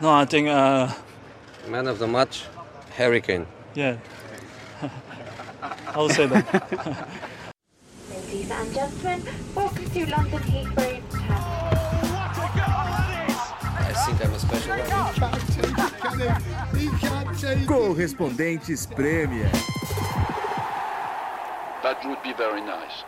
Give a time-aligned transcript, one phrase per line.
[0.00, 0.48] No, I think.
[0.48, 0.92] Uh,
[1.68, 2.44] Man of the match,
[2.90, 3.46] Harry Kane.
[3.74, 3.96] yeah.
[5.88, 7.08] I'll say that.
[8.10, 9.22] Ladies and gentlemen,
[9.54, 11.36] welcome to London Heathrow Terminal.
[13.78, 14.86] I think I'm a special one.
[17.66, 19.50] Correspondentes Premier.
[21.82, 23.02] That would be very nice.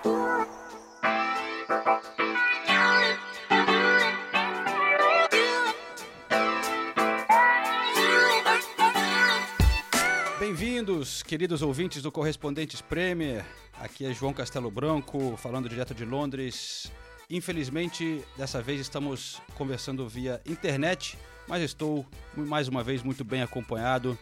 [10.52, 13.44] Bem-vindos, queridos ouvintes do Correspondentes Premier.
[13.74, 16.90] Aqui é João Castelo Branco, falando direto de Londres.
[17.28, 24.18] Infelizmente, dessa vez estamos conversando via internet, mas estou mais uma vez muito bem acompanhado.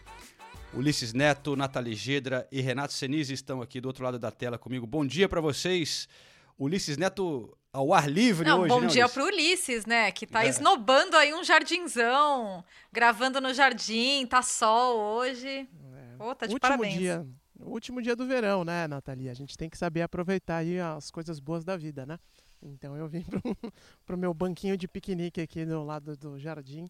[0.74, 4.84] Ulisses Neto, Nathalie Gedra e Renato Senise estão aqui do outro lado da tela comigo.
[4.84, 6.08] Bom dia para vocês.
[6.58, 9.14] Ulisses Neto ao ar livre Não, hoje, bom né, dia Ulisses?
[9.14, 10.10] pro Ulisses, né?
[10.10, 10.48] Que tá É.
[10.48, 15.68] esnobando aí um jardinzão, gravando no jardim, tá sol hoje.
[16.18, 16.94] Pô, tá de último parabéns.
[16.98, 17.26] dia,
[17.60, 19.28] o último dia do verão, né, Nathalie?
[19.28, 22.18] A gente tem que saber aproveitar aí as coisas boas da vida, né?
[22.62, 23.42] Então eu vim pro,
[24.04, 26.88] pro meu banquinho de piquenique aqui do lado do jardim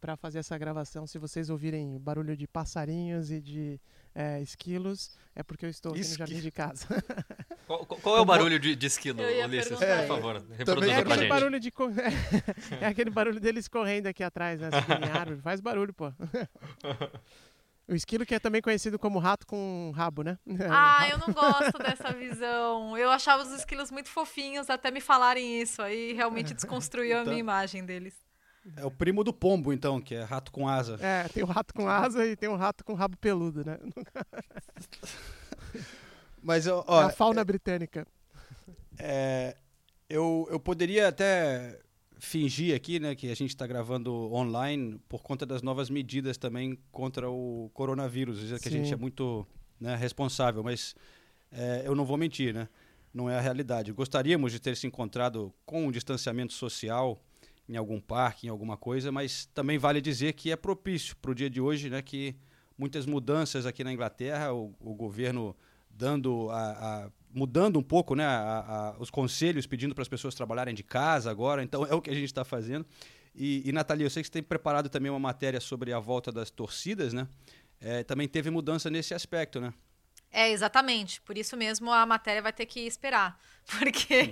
[0.00, 1.06] para fazer essa gravação.
[1.08, 3.80] Se vocês ouvirem barulho de passarinhos e de
[4.14, 6.86] é, esquilos, é porque eu estou aqui Esqui- no jardim de casa.
[7.66, 9.76] Qual, qual- é o barulho de, de esquilo, Ulisses?
[9.78, 11.28] perguntar Por favor, É reproduza pra aquele gente.
[11.28, 11.70] barulho de
[12.80, 14.70] é aquele barulho deles correndo aqui atrás, né?
[15.04, 15.42] Em árvore.
[15.42, 16.10] Faz barulho, pô.
[17.88, 20.38] O esquilo que é também conhecido como rato com rabo, né?
[20.70, 22.96] Ah, eu não gosto dessa visão.
[22.98, 25.80] Eu achava os esquilos muito fofinhos até me falarem isso.
[25.80, 28.14] Aí realmente desconstruiu a Então- minha imagem deles.
[28.76, 30.98] É o primo do pombo, então, que é rato com asa.
[31.00, 33.78] É, tem o rato com asa e tem o rato com rabo peludo, né?
[36.42, 38.06] Mas, ó, É a fauna britânica.
[38.98, 39.56] É,
[40.08, 41.78] eu, eu poderia até
[42.18, 46.78] fingir aqui, né, que a gente está gravando online por conta das novas medidas também
[46.90, 48.94] contra o coronavírus, dizer que a gente Sim.
[48.94, 49.46] é muito
[49.80, 50.94] né, responsável, mas
[51.52, 52.68] é, eu não vou mentir, né?
[53.14, 53.92] Não é a realidade.
[53.92, 57.22] Gostaríamos de ter se encontrado com um distanciamento social
[57.68, 61.34] em algum parque, em alguma coisa, mas também vale dizer que é propício para o
[61.34, 62.34] dia de hoje, né, que
[62.76, 65.54] muitas mudanças aqui na Inglaterra, o, o governo
[65.90, 66.70] dando a,
[67.04, 70.82] a- mudando um pouco né, a- a- os conselhos, pedindo para as pessoas trabalharem de
[70.82, 71.62] casa agora.
[71.62, 72.86] Então é o que a gente está fazendo.
[73.34, 76.32] E, e Nathalie, eu sei que você tem preparado também uma matéria sobre a volta
[76.32, 77.28] das torcidas, né?
[77.80, 79.72] É, também teve mudança nesse aspecto, né?
[80.30, 81.20] É, exatamente.
[81.22, 83.38] Por isso mesmo a matéria vai ter que esperar.
[83.78, 84.30] Porque,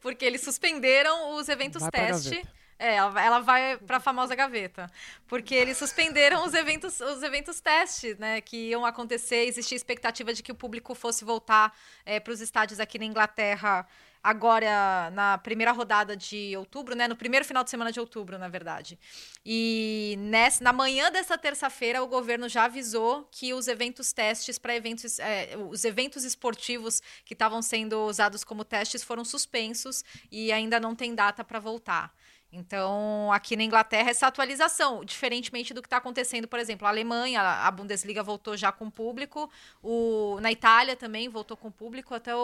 [0.00, 2.42] porque eles suspenderam os eventos Vai pra teste.
[2.78, 4.90] É, ela, vai- para a famosa gaveta.
[5.26, 8.40] Porque eles suspenderam os eventos, os eventos teste, né?
[8.40, 9.46] Que iam acontecer.
[9.46, 11.76] Existia expectativa de que o público fosse voltar
[12.22, 13.86] para os estádios aqui na Inglaterra
[14.22, 17.08] agora na primeira rodada de outubro, né?
[17.08, 18.98] No primeiro final de semana de outubro, na verdade.
[19.44, 24.74] E nessa, na manhã dessa terça-feira, o governo já avisou que os eventos testes para
[24.74, 30.78] eventos, é, os eventos esportivos que estavam sendo usados como testes foram suspensos e ainda
[30.80, 32.12] não tem data para voltar.
[32.50, 37.42] Então, aqui na Inglaterra, essa atualização, diferentemente do que está acontecendo, por exemplo, a Alemanha,
[37.42, 39.50] a Bundesliga voltou já com público,
[39.82, 42.38] o, na Itália também voltou com público, até o,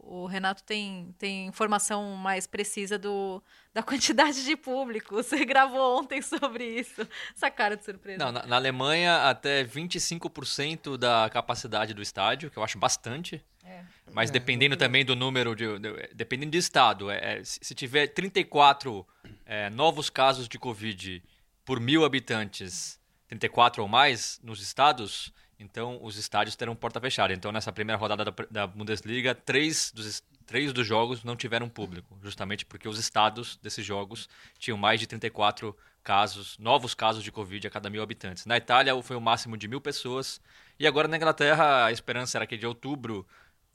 [0.00, 3.42] o- o Renato tem, tem informação mais precisa do,
[3.74, 5.16] da quantidade de público.
[5.16, 7.06] Você gravou ontem sobre isso.
[7.34, 8.24] Essa cara de surpresa.
[8.24, 13.44] Não, na, na Alemanha, até 25% da capacidade do estádio, que eu acho bastante.
[13.66, 13.82] É.
[14.12, 18.06] Mas É, dependendo também do número, de, de- dependendo do estado, é, é, se tiver
[18.06, 19.06] 34
[19.44, 21.22] é, novos casos de Covid
[21.64, 27.32] por mil habitantes, 34 ou mais nos estados, então os estádios terão porta fechada.
[27.32, 32.16] Então nessa primeira rodada da, da Bundesliga, três dos, três dos jogos não tiveram público,
[32.22, 34.28] justamente porque os estados desses jogos
[34.58, 38.46] tinham mais de 34 casos, novos casos de Covid a cada mil habitantes.
[38.46, 40.40] Na Itália foi o máximo de mil pessoas,
[40.78, 43.26] e agora na Inglaterra a esperança era que de outubro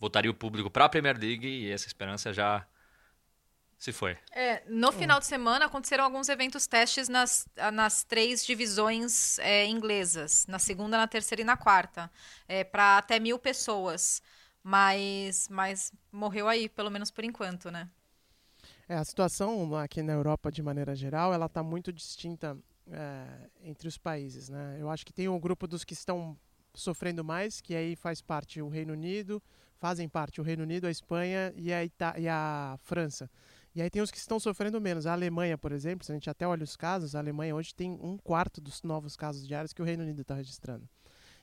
[0.01, 2.65] voltaria o público para a Premier League e essa esperança já
[3.77, 4.17] se foi.
[4.31, 10.45] É, no final de semana aconteceram alguns eventos testes nas, nas três divisões é, inglesas,
[10.47, 12.11] na segunda, na terceira e na quarta,
[12.71, 14.21] para até mil pessoas.
[14.63, 17.89] Mas, mas morreu aí, pelo menos por enquanto, né?
[18.87, 22.55] É, a situação aqui na Europa, de maneira geral, ela está muito distinta
[22.91, 24.77] é, entre os países, né?
[24.79, 26.37] Eu acho que tem um grupo dos que estão
[26.75, 29.41] sofrendo mais, que aí faz parte o Reino Unido,
[29.81, 33.27] fazem parte o Reino Unido, a Espanha e a, Ita e a França.
[33.73, 35.07] E aí tem os que estão sofrendo menos.
[35.07, 37.97] A Alemanha, por exemplo, se a gente até olha os casos, a Alemanha hoje tem
[37.99, 40.87] um quarto dos novos casos diários que o Reino Unido está registrando.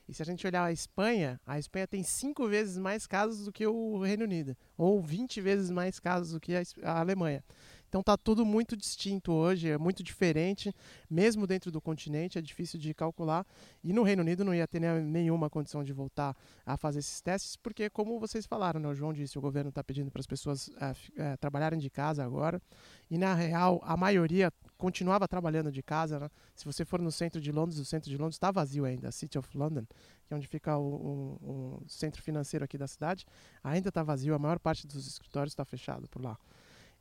[0.07, 3.51] E se a gente olhar a Espanha, a Espanha tem cinco vezes mais casos do
[3.51, 7.43] que o Reino Unido, ou 20 vezes mais casos do que a a Alemanha.
[7.89, 10.73] Então tá tudo muito distinto hoje, é muito diferente,
[11.09, 13.45] mesmo dentro do continente, é difícil de calcular.
[13.83, 17.55] E no Reino Unido não ia ter nenhuma condição de voltar a fazer esses testes,
[17.55, 20.69] porque, como vocês falaram, né, o João disse, o governo está pedindo para as pessoas
[20.79, 22.61] é, é, trabalharem de casa agora.
[23.09, 26.19] E na real, a maioria continuava trabalhando de casa.
[26.19, 26.29] Né?
[26.55, 29.39] Se você for no centro de Londres, o centro de Londres está vazio ainda, City
[29.39, 29.85] of London,
[30.27, 33.25] que é onde fica o, o, o centro financeiro aqui da cidade,
[33.63, 34.35] ainda está vazio.
[34.35, 36.37] A maior parte dos escritórios está fechado por lá.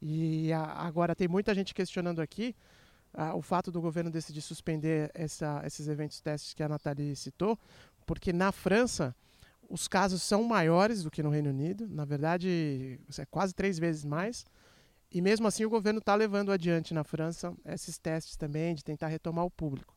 [0.01, 2.55] E a, agora tem muita gente questionando aqui
[3.13, 7.59] a, o fato do governo decidir suspender essa, esses eventos testes que a Nathalie citou,
[8.07, 9.15] porque na França
[9.69, 14.05] os casos são maiores do que no Reino Unido, na verdade é quase três vezes
[14.05, 14.47] mais.
[15.11, 19.09] E mesmo assim o governo está levando adiante na França esses testes também de tentar
[19.09, 19.95] retomar o público.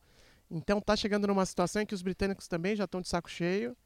[0.50, 3.76] Então está chegando numa situação em que os britânicos também já estão de saco cheio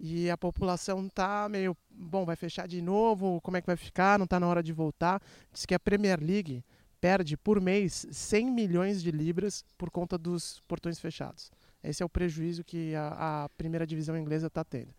[0.00, 4.18] e a população está meio, bom, vai fechar de novo, como é que vai ficar?
[4.18, 5.20] Não está na hora de voltar.
[5.52, 6.64] Diz que a Premier League
[7.00, 11.50] perde por mês 100 milhões de libras por conta dos portões fechados.
[11.82, 14.92] Esse é o prejuízo que a, a primeira divisão inglesa está tendo.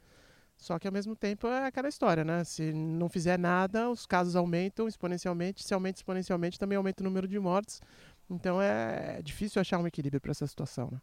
[0.57, 2.43] Só que ao mesmo tempo é aquela história, né?
[2.43, 5.63] Se não fizer nada, os casos aumentam exponencialmente.
[5.63, 7.81] Se aumenta exponencialmente, também aumenta o número de mortes.
[8.29, 10.99] Então é difícil achar um equilíbrio para essa situação, né?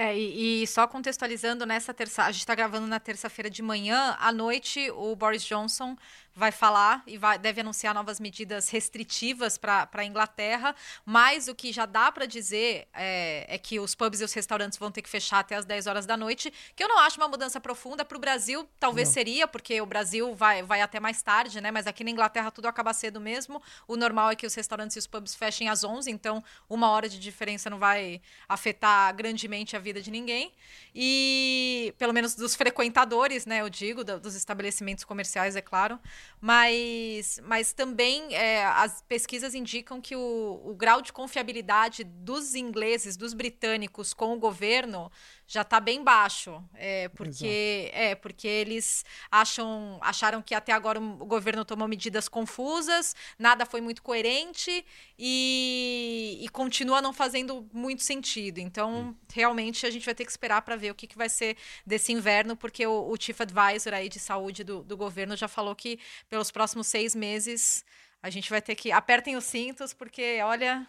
[0.00, 4.16] É, e, e, só contextualizando nessa terça, a gente está gravando na terça-feira de manhã,
[4.20, 5.96] à noite o Boris Johnson
[6.38, 10.72] vai falar e vai, deve anunciar novas medidas restritivas para a Inglaterra,
[11.04, 14.78] mas o que já dá para dizer é, é, que os pubs e os restaurantes
[14.78, 17.26] vão ter que fechar até as 10 horas da noite, que eu não acho uma
[17.26, 18.04] mudança profunda.
[18.04, 19.14] Para o Brasil, talvez não.
[19.14, 21.72] seria, porque o Brasil vai, vai até mais tarde, né?
[21.72, 23.60] Mas aqui na Inglaterra tudo acaba cedo mesmo.
[23.88, 27.08] O normal é que os restaurantes e os pubs fechem às 11, então uma hora
[27.08, 30.52] de diferença não vai afetar grandemente a vida de ninguém.
[30.94, 33.60] E, pelo menos dos frequentadores, né?
[33.60, 35.98] Eu digo, dos estabelecimentos comerciais, é claro
[36.40, 43.16] mas, mas também é, as pesquisas indicam que o, o grau de confiabilidade dos ingleses,
[43.16, 45.10] dos britânicos com o governo
[45.50, 51.24] já está bem baixo, é, porque é porque eles acham acharam que até agora o
[51.24, 54.84] governo tomou medidas confusas, nada foi muito coerente
[55.18, 58.58] e, e continua não fazendo muito sentido.
[58.58, 59.16] Então, hum.
[59.32, 61.56] realmente a gente vai ter que esperar para ver o que, que vai ser
[61.86, 65.74] desse inverno, porque o, o chief advisor aí de saúde do, do governo já falou
[65.74, 65.98] que
[66.28, 67.82] pelos próximos seis meses
[68.22, 70.86] a gente vai ter que apertem os cintos, porque olha,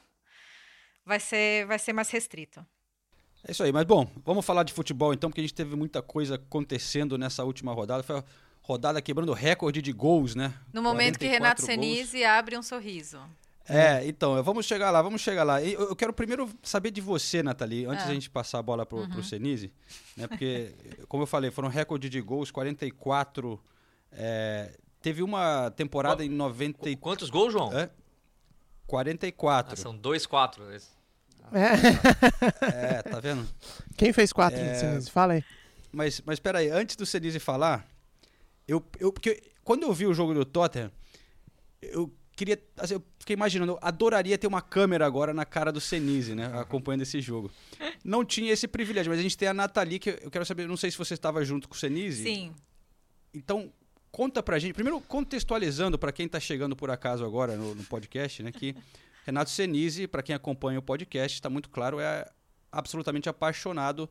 [1.05, 2.65] vai ser vai ser mais restrito.
[3.47, 6.01] É isso aí, mas bom, vamos falar de futebol então, porque a gente teve muita
[6.01, 8.03] coisa acontecendo nessa última rodada.
[8.03, 8.23] Foi a
[8.61, 10.53] rodada quebrando recorde de gols, né?
[10.73, 13.19] No momento que Renato Senise abre um sorriso.
[13.67, 15.61] É, então, vamos chegar lá, vamos chegar lá.
[15.61, 18.07] Eu quero primeiro saber de você, Nathalie, antes é.
[18.07, 19.09] da gente passar a bola pro, uhum.
[19.09, 19.71] pro Senise,
[20.17, 20.27] né?
[20.27, 20.73] Porque,
[21.07, 23.61] como eu falei, foram recorde de gols, 44.
[24.11, 26.95] É, teve uma temporada Qu em 90.
[26.97, 27.71] Quantos gols, João?
[27.77, 27.91] É,
[28.87, 29.73] 44.
[29.73, 30.63] Ah, são dois, quatro.
[31.53, 32.97] É.
[32.97, 33.47] é, tá vendo?
[33.97, 34.75] Quem fez quatro é...
[34.75, 35.09] Senise?
[35.09, 35.43] Fala aí.
[35.91, 37.87] Mas, mas peraí, antes do Senise falar,
[38.67, 40.91] eu, eu, porque quando eu vi o jogo do Tottenham,
[41.81, 42.61] eu queria.
[42.77, 46.45] Assim, eu fiquei imaginando, eu adoraria ter uma câmera agora na cara do Senise, né?
[46.59, 47.51] Acompanhando esse jogo.
[48.03, 50.77] Não tinha esse privilégio, mas a gente tem a Nathalie, que eu quero saber, não
[50.77, 52.23] sei se você estava junto com o Senise.
[52.23, 52.53] Sim.
[53.33, 53.71] Então,
[54.11, 58.41] conta pra gente, primeiro contextualizando para quem tá chegando por acaso agora no, no podcast,
[58.41, 58.51] né?
[58.51, 58.75] Que
[59.29, 62.25] Renato Senise, para quem acompanha o podcast, está muito claro, é
[62.71, 64.09] absolutamente apaixonado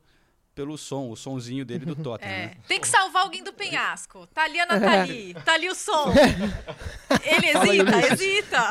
[0.59, 2.35] pelo som, o sonzinho dele do Tottenham.
[2.35, 2.47] É.
[2.47, 2.53] Né?
[2.67, 4.27] Tem que salvar alguém do penhasco.
[4.35, 6.13] Tá ali a Nathalie, tá ali o som.
[7.23, 8.69] Ele hesita, hesita.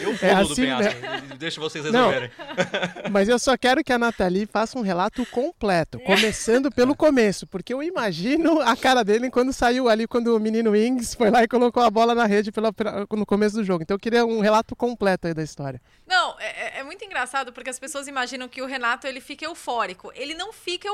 [0.00, 1.22] Eu pulo é assim, do penhasco, né?
[1.38, 2.30] deixa vocês resolverem.
[2.38, 7.46] Não, mas eu só quero que a Nathalie faça um relato completo, começando pelo começo,
[7.46, 11.42] porque eu imagino a cara dele quando saiu ali, quando o menino Wings foi lá
[11.42, 12.72] e colocou a bola na rede pela,
[13.10, 13.82] no começo do jogo.
[13.82, 15.82] Então eu queria um relato completo aí da história.
[16.06, 20.10] Não, é, é muito engraçado porque as pessoas imaginam que o Renato ele fica eufórico.
[20.14, 20.93] Ele não fica eufórico,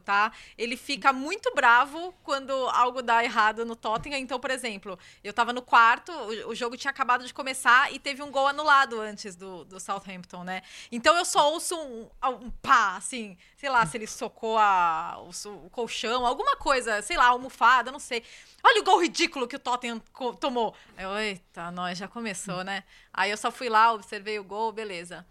[0.00, 0.32] tá?
[0.56, 4.18] Ele fica muito bravo quando algo dá errado no Tottenham.
[4.18, 7.98] Então, por exemplo, eu tava no quarto, o, o jogo tinha acabado de começar e
[7.98, 10.62] teve um gol anulado antes do, do Southampton, né?
[10.90, 15.30] Então eu só ouço um, um pá, assim, sei lá, se ele socou a, o,
[15.66, 18.22] o colchão, alguma coisa, sei lá, almofada, não sei.
[18.62, 20.00] Olha o gol ridículo que o Tottenham
[20.38, 20.74] tomou.
[21.18, 22.84] Eita, nós já começou, né?
[23.12, 25.26] Aí eu só fui lá, observei o gol, beleza.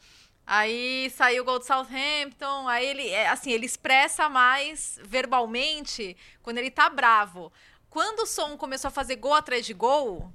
[0.51, 6.57] Aí saiu o gol do Southampton, aí ele, é, assim, ele expressa mais verbalmente quando
[6.57, 7.53] ele tá bravo.
[7.87, 10.33] Quando o som começou a fazer gol atrás de gol,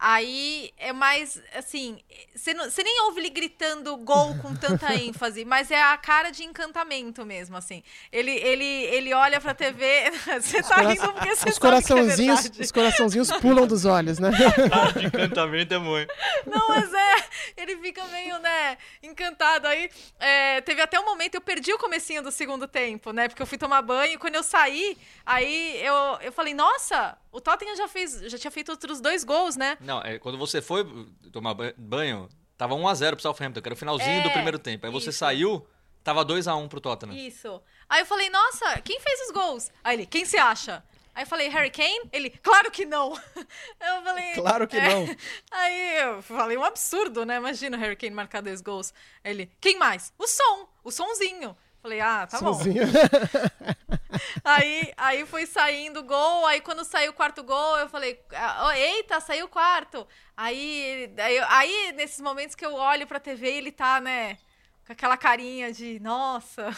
[0.00, 1.98] Aí é mais assim,
[2.32, 7.26] você nem ouve ele gritando gol com tanta ênfase, mas é a cara de encantamento
[7.26, 7.82] mesmo, assim.
[8.12, 12.48] Ele, ele, ele olha pra TV, você tá cora- rindo porque você Os sabe coraçãozinhos,
[12.48, 14.30] que é os coraçãozinhos pulam dos olhos, né?
[14.96, 16.14] de encantamento é muito.
[16.46, 17.16] Não, mas é,
[17.60, 19.66] ele fica meio, né, encantado.
[19.66, 23.42] Aí é, teve até um momento, eu perdi o comecinho do segundo tempo, né, porque
[23.42, 27.76] eu fui tomar banho, e quando eu saí, aí eu, eu falei, nossa, o Tottenham
[27.76, 29.76] já fez, já tinha feito outros dois gols, né?
[29.80, 30.84] Não, é, quando você foi
[31.32, 34.84] tomar ba- banho, tava 1x0 pro Southampton, que era o finalzinho É, do primeiro tempo.
[34.86, 35.18] Aí você isso.
[35.18, 35.66] saiu,
[36.02, 37.16] tava 2x1 pro Tottenham.
[37.16, 37.62] Isso.
[37.88, 39.70] Aí eu falei, nossa, quem fez os gols?
[39.84, 40.82] Aí ele, quem você acha?
[41.18, 42.08] Aí eu falei, Harry Kane?
[42.12, 43.12] Ele, claro que não.
[43.82, 44.34] Eu falei.
[44.34, 45.16] Claro que "É." não.
[45.50, 47.38] Aí eu falei, um absurdo, né?
[47.38, 48.94] Imagina o Harry Kane marcar dois gols.
[49.24, 50.12] Aí ele, quem mais?
[50.16, 51.56] O som, o sonzinho.
[51.82, 52.54] Falei, ah, tá bom.
[52.54, 52.84] Sozinho.
[54.44, 58.66] Aí, aí foi saindo o gol, aí quando saiu o quarto gol, eu falei, ah,
[58.66, 60.06] oh, eita, saiu o quarto.
[60.36, 64.38] Aí, aí, aí, nesses momentos que eu olho pra TV, ele tá, né,
[64.86, 66.74] com aquela carinha de, nossa,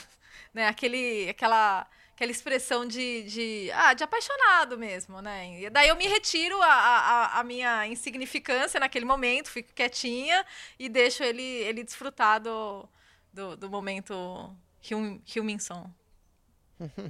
[0.52, 1.86] né, aquele, aquela,
[2.20, 5.58] aquela expressão de, de, ah, de apaixonado mesmo, né.
[5.62, 10.44] E daí eu me retiro a, a, a minha insignificância naquele momento, fico quietinha
[10.78, 12.86] e deixo ele, ele desfrutar do,
[13.32, 14.54] do, do momento
[15.34, 15.90] Hilminson.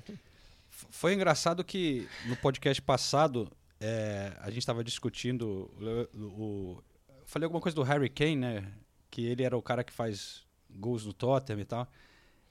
[0.68, 3.50] Foi engraçado que no podcast passado
[3.80, 5.68] é, a gente estava discutindo
[6.14, 6.84] o, o-
[7.24, 8.72] falei alguma coisa do Harry Kane, né?
[9.10, 11.88] Que ele era o cara que faz gols do Tottenham e tal.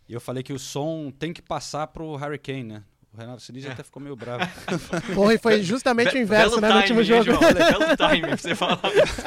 [0.10, 2.84] E eu falei que o som tem que passar pro Harry Kane, né?
[3.14, 4.44] O Renato Sinise até ficou meio bravo.
[5.14, 7.24] Porra, e foi justamente o inverso, né, no último jogo.
[7.24, 7.40] João?
[7.40, 9.22] Belo time pra você falar isso.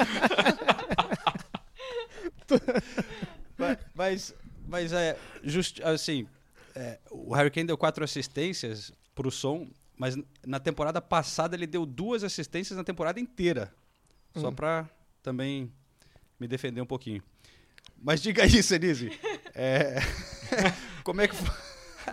[3.58, 4.34] Mas- mas,
[4.66, 6.26] mas é, just, assim,
[6.74, 11.86] é, o Harry Kane deu quatro assistências pro som, mas na temporada passada ele deu
[11.86, 13.72] duas assistências na temporada inteira.
[14.36, 14.88] Só pra
[15.22, 15.70] também
[16.40, 17.22] me defender um pouquinho.
[18.02, 19.16] Mas diga aí, Senise.
[19.54, 19.98] é,
[21.04, 21.54] como é que foi?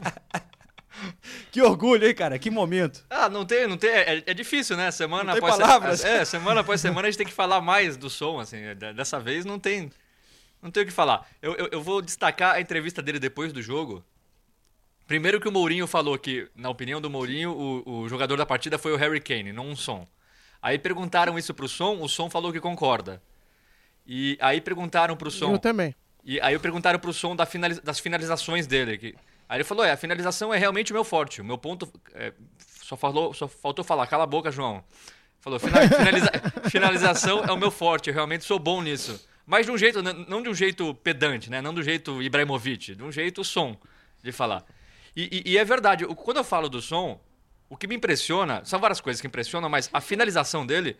[1.51, 2.37] que orgulho, hein, cara?
[2.37, 3.05] Que momento.
[3.09, 3.89] Ah, não tem, não tem.
[3.89, 4.91] É, é difícil, né?
[4.91, 6.03] Semana Não tem após palavras.
[6.03, 8.57] É, semana após semana a gente tem que falar mais do som, assim.
[8.75, 9.91] D- Dessa vez não tem.
[10.61, 11.27] Não tem o que falar.
[11.41, 14.03] Eu, eu, eu vou destacar a entrevista dele depois do jogo.
[15.07, 18.77] Primeiro que o Mourinho falou que, na opinião do Mourinho, o, o jogador da partida
[18.77, 20.05] foi o Harry Kane, não um som.
[20.61, 23.21] Aí perguntaram isso pro som, o som falou que concorda.
[24.05, 25.53] E aí perguntaram pro som.
[25.53, 25.95] Eu também.
[26.33, 28.97] E aí perguntaram pro som da finaliza- das finalizações dele.
[28.97, 29.15] Que...
[29.47, 31.41] Aí ele falou: é, a finalização é realmente o meu forte.
[31.41, 31.91] O meu ponto.
[32.13, 32.33] é,
[32.83, 34.83] só, falou, só faltou falar, cala a boca, João.
[35.39, 36.31] Falou: "Fina- finaliza-
[36.69, 39.27] finalização é o meu forte, eu realmente sou bom nisso.
[39.45, 41.61] Mas de um jeito, não de um jeito pedante, né?
[41.61, 43.75] Não do jeito Ibrahimovic, de um jeito som
[44.23, 44.63] de falar.
[45.15, 47.19] E, e- e é verdade, quando eu falo do som,
[47.67, 50.95] o que me impressiona, são várias coisas que impressionam, mas a finalização dele,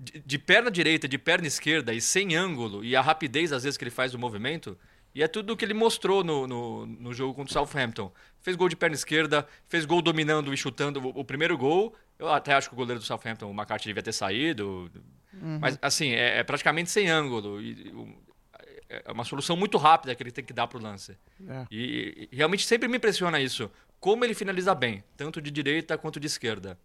[0.00, 3.76] de, de perna direita, de perna esquerda e sem ângulo, e a rapidez às vezes
[3.76, 4.76] que ele faz o movimento,
[5.14, 8.12] e é tudo o que ele mostrou no, no, no jogo contra o Southampton.
[8.40, 11.94] Fez gol de perna esquerda, fez gol dominando e chutando o, o primeiro gol.
[12.16, 14.90] Eu até acho que o goleiro do Southampton, o McCarthy, devia ter saído.
[15.60, 17.60] Mas, assim, é, é praticamente sem ângulo.
[17.60, 18.14] E, um,
[18.88, 21.18] é uma solução muito rápida que ele tem que dar pro lance.
[21.48, 21.66] É.
[21.70, 23.68] E, e realmente sempre me impressiona isso.
[23.98, 26.78] Como ele finaliza bem, tanto de direita quanto de esquerda.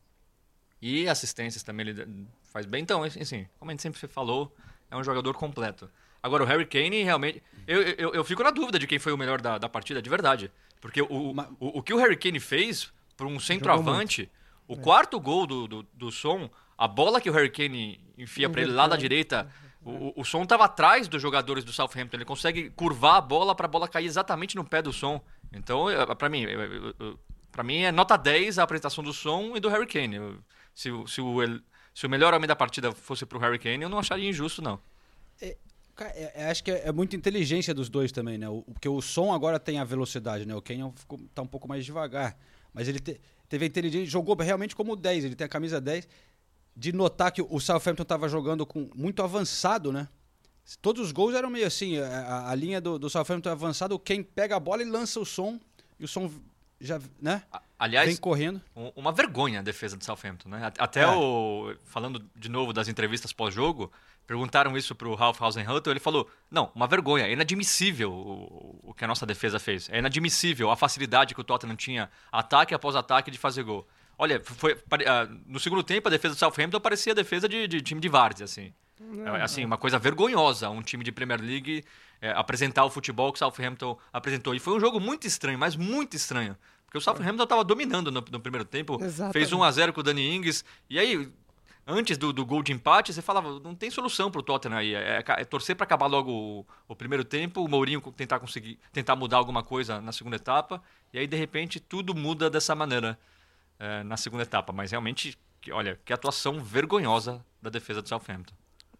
[0.81, 2.81] E assistências também ele faz bem.
[2.81, 4.55] Então, assim, como a gente sempre falou,
[4.89, 5.89] é um jogador completo.
[6.23, 7.43] Agora, o Harry Kane, realmente.
[7.67, 10.09] Eu, eu, eu fico na dúvida de quem foi o melhor da, da partida, de
[10.09, 10.49] verdade.
[10.79, 14.31] Porque o, Ma- o, o que o Harry Kane fez para um centroavante,
[14.69, 18.61] o quarto gol do, do, do som, a bola que o Harry Kane enfia para
[18.61, 19.51] ele lá da direita,
[19.83, 22.15] o, o- o som estava atrás dos jogadores do Southampton.
[22.15, 25.21] Ele consegue curvar a bola para a bola cair exatamente no pé do som.
[25.51, 26.45] Então, para mim,
[27.51, 30.39] pra mim é nota 10 a apresentação do som e do Harry Kane.
[30.73, 31.37] Se, o- se, o,
[31.95, 34.79] se o melhor homem da partida fosse pro Harry Kane, eu não acharia injusto, não.
[35.95, 38.49] Cara, é- é- acho que é, é muita inteligência dos dois também, né?
[38.49, 40.53] O, porque o som agora tem a velocidade, né?
[40.53, 42.37] O Kenyon ficou, tá um pouco mais devagar.
[42.73, 46.05] Mas ele te- teve a inteligência, jogou realmente como 10, ele tem a camisa 10.
[46.75, 50.09] De notar que o Southampton estava jogando com muito avançado, né?
[50.81, 53.97] Todos os gols eram meio assim, a, a- a linha do, do Southampton é avançado,
[53.97, 55.57] quem pega a bola e lança o som,
[55.97, 56.29] e o som
[56.81, 57.43] já, né?
[57.49, 58.61] A- Aliás, Vem correndo.
[58.75, 60.71] um- uma vergonha a defesa do Southampton, né?
[60.79, 61.07] Até É.
[61.07, 61.75] o.
[61.83, 63.91] Falando de novo das entrevistas pós-jogo,
[64.25, 69.03] perguntaram isso pro Ralph Hasenhuttl, ele falou: não, uma vergonha, é inadmissível o, o que
[69.03, 69.89] a nossa defesa fez.
[69.89, 73.85] É inadmissível a facilidade que o Tottenham tinha, ataque após ataque, de fazer gol.
[74.17, 77.81] Olha, foi, ah, no segundo tempo a defesa do Southampton parecia a defesa de, de
[77.81, 78.73] time de várzea, assim.
[79.37, 81.83] É, assim, uma coisa vergonhosa um time de Premier League
[82.21, 84.55] é, apresentar o futebol que o Southampton apresentou.
[84.55, 86.55] E foi um jogo muito estranho, mas muito estranho.
[86.95, 89.33] Porque o Southampton estava dominando no, no primeiro tempo, Exatamente.
[89.33, 91.29] fez 1 a 0 com o Dani Ings, e aí
[91.85, 94.95] antes do, do gol de empate, você falava, não tem solução pro Tottenham aí.
[94.95, 98.79] É, é- é torcer para acabar logo o, o primeiro tempo, o Mourinho tentar conseguir
[98.93, 103.19] tentar mudar alguma coisa na segunda etapa, e aí de repente tudo muda dessa maneira
[103.77, 104.71] é, na segunda etapa.
[104.71, 105.37] Mas realmente,
[105.71, 108.53] olha, que atuação vergonhosa da defesa do Southampton.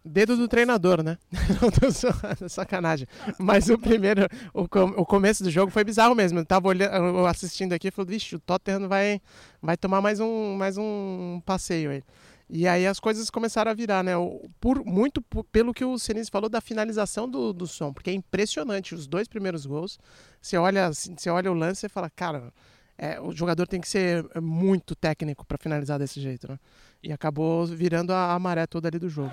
[0.08, 1.18] Dedo do treinador, né?
[1.60, 3.08] Não tô zoando, sacanagem.
[3.38, 6.38] Mas o primeiro, o, com- o começo do jogo foi bizarro mesmo.
[6.38, 9.20] Eu tava olhando, assistindo aqui e falei, vixe, o Tottenham vai,
[9.60, 12.02] vai tomar mais um, mais um passeio aí.
[12.48, 14.12] E aí as coisas começaram a virar, né?
[14.60, 18.12] Por, muito por- pelo que o Senise falou da finalização do, do som, porque é
[18.12, 18.94] impressionante.
[18.94, 19.98] Os dois primeiros gols,
[20.40, 22.52] você olha, assim, você olha o lance e fala, cara,
[22.96, 26.56] é, o jogador tem que ser muito técnico para finalizar desse jeito, né?
[27.02, 29.32] E acabou virando a, a maré toda ali do jogo.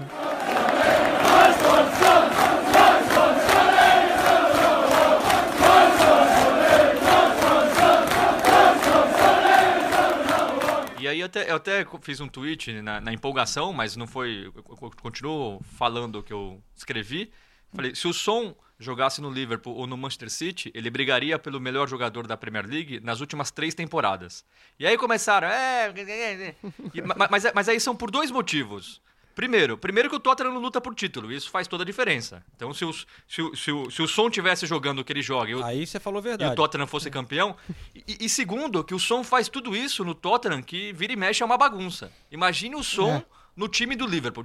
[10.99, 14.45] E aí até, eu até fiz um tweet na, na empolgação, mas não foi.
[14.55, 17.29] Eu, eu continuo falando o que eu escrevi.
[17.75, 21.89] Falei, se o Son jogasse no Liverpool ou no Manchester City, ele brigaria pelo melhor
[21.89, 24.45] jogador da Premier League nas últimas três temporadas.
[24.79, 25.47] E aí começaram.
[25.49, 25.91] É,
[26.93, 29.01] e- ma- mas, mas aí são por dois motivos.
[29.35, 32.43] Primeiro, primeiro que o Tottenham não luta por título, isso faz toda a diferença.
[32.55, 35.21] Então, se o, se o, se o, se o Son tivesse jogando o que ele
[35.23, 36.55] joga, e o, Aí você falou a e o verdade.
[36.55, 37.55] Tottenham fosse campeão.
[37.95, 41.41] E, e segundo, que o Som faz tudo isso no Tottenham, que vira e mexe
[41.41, 42.11] é uma bagunça.
[42.31, 43.25] Imagine o Som É.
[43.55, 44.43] no time do Liverpool.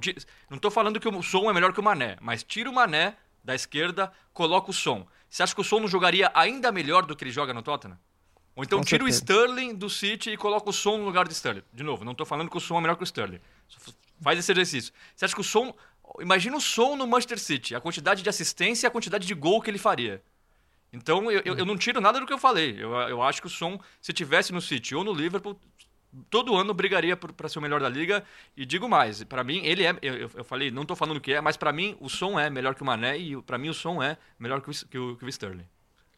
[0.49, 3.15] Não tô falando que o Som é melhor que o Mané, mas tira o Mané
[3.43, 5.07] da esquerda, coloca o Som.
[5.29, 7.97] Você acha que o Som não jogaria ainda melhor do que ele joga no Tottenham?
[8.55, 9.43] Ou então Com tira o certeza.
[9.45, 11.61] Sterling do City e coloca o Som no lugar do Sterling.
[11.71, 13.39] De novo, não tô falando que o Som é melhor que o Sterling.
[14.21, 14.93] Faz esse exercício.
[15.15, 15.73] Você acha que o Som...
[16.19, 19.61] Imagina o Som no Manchester City, a quantidade de assistência e a quantidade de gol
[19.61, 20.23] que ele faria.
[20.91, 22.75] Então eu, eu, não tiro nada do que eu falei.
[22.79, 25.59] Eu, eu acho que o Som, se tivesse no City ou no Liverpool,
[26.29, 28.23] todo ano brigaria para ser o melhor da liga.
[28.57, 29.95] E digo mais, para mim ele é.
[30.01, 32.73] Eu, eu- falei, não tô falando que é, mas para mim o Som é melhor
[32.75, 35.25] que o Mané e para mim o Som é melhor que o, que o, que
[35.25, 35.67] o Sterling.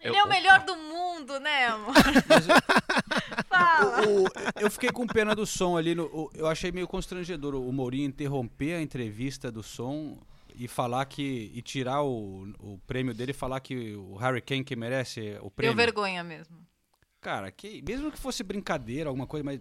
[0.02, 1.94] Ele Eu- é o melhor do mundo, né, amor?
[3.48, 4.08] Fala.
[4.08, 4.28] O- o-
[4.60, 5.94] eu fiquei com pena do som ali.
[5.96, 10.18] no- o- eu achei meio constrangedor o Mourinho interromper a entrevista do som
[10.56, 11.52] e falar que.
[11.54, 15.44] e tirar o, o prêmio dele e falar que o Harry Kane que merece o
[15.44, 15.76] Deu prêmio.
[15.78, 16.58] vergonha mesmo.
[17.22, 19.60] Cara, que, mesmo que fosse brincadeira, alguma coisa, mas.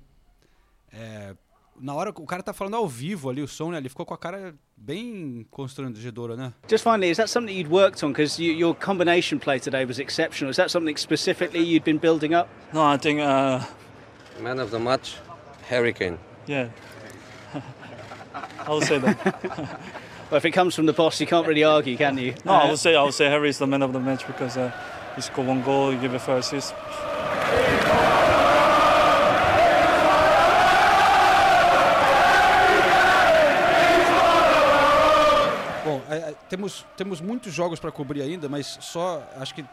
[0.92, 1.37] é,
[1.81, 3.79] na hora que o cara tá falando ao vivo ali, o som, né?
[3.79, 6.53] Ele ficou com a cara bem constrangedora, né?
[6.69, 8.12] Just finally, is that something you'd worked on?
[8.12, 10.51] Because you, your combination play today was exceptional.
[10.51, 12.49] Is that something specifically you'd been building up?
[12.73, 13.61] No, I think, uh,
[14.40, 15.16] Man of the match,
[15.69, 16.19] Harry Kane.
[16.47, 16.69] yeah.
[18.66, 19.81] I'll say that.
[20.31, 22.35] Well, if it comes from the boss, you can't really argue, can you?
[22.45, 24.57] No, I would say I would say Harry is the man of the match because
[24.57, 24.71] uh,
[25.16, 26.73] he scored one goal, he gave a first assist.
[36.50, 39.64] Temos, temos muitos jogos para cobrir ainda, mas só acho que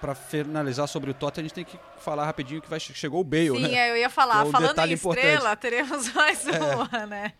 [0.00, 3.24] para finalizar sobre o Tottenham, a gente tem que falar rapidinho que vai, chegou o
[3.24, 3.74] Bale, Sim, né?
[3.74, 4.44] é, eu ia falar.
[4.44, 5.26] É um Falando em importante.
[5.26, 6.76] estrela, teremos mais É.
[6.76, 7.32] uma, né?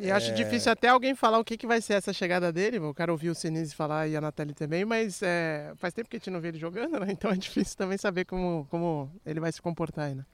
[0.00, 2.78] E acho difícil até alguém falar o que, que vai ser essa chegada dele.
[2.78, 6.16] Eu quero ouvir o Sinise falar e a Nathalie também, mas é, faz tempo que
[6.16, 7.06] a gente não vê ele jogando, né?
[7.12, 10.24] Então é difícil também saber como, como ele vai se comportar aí, né?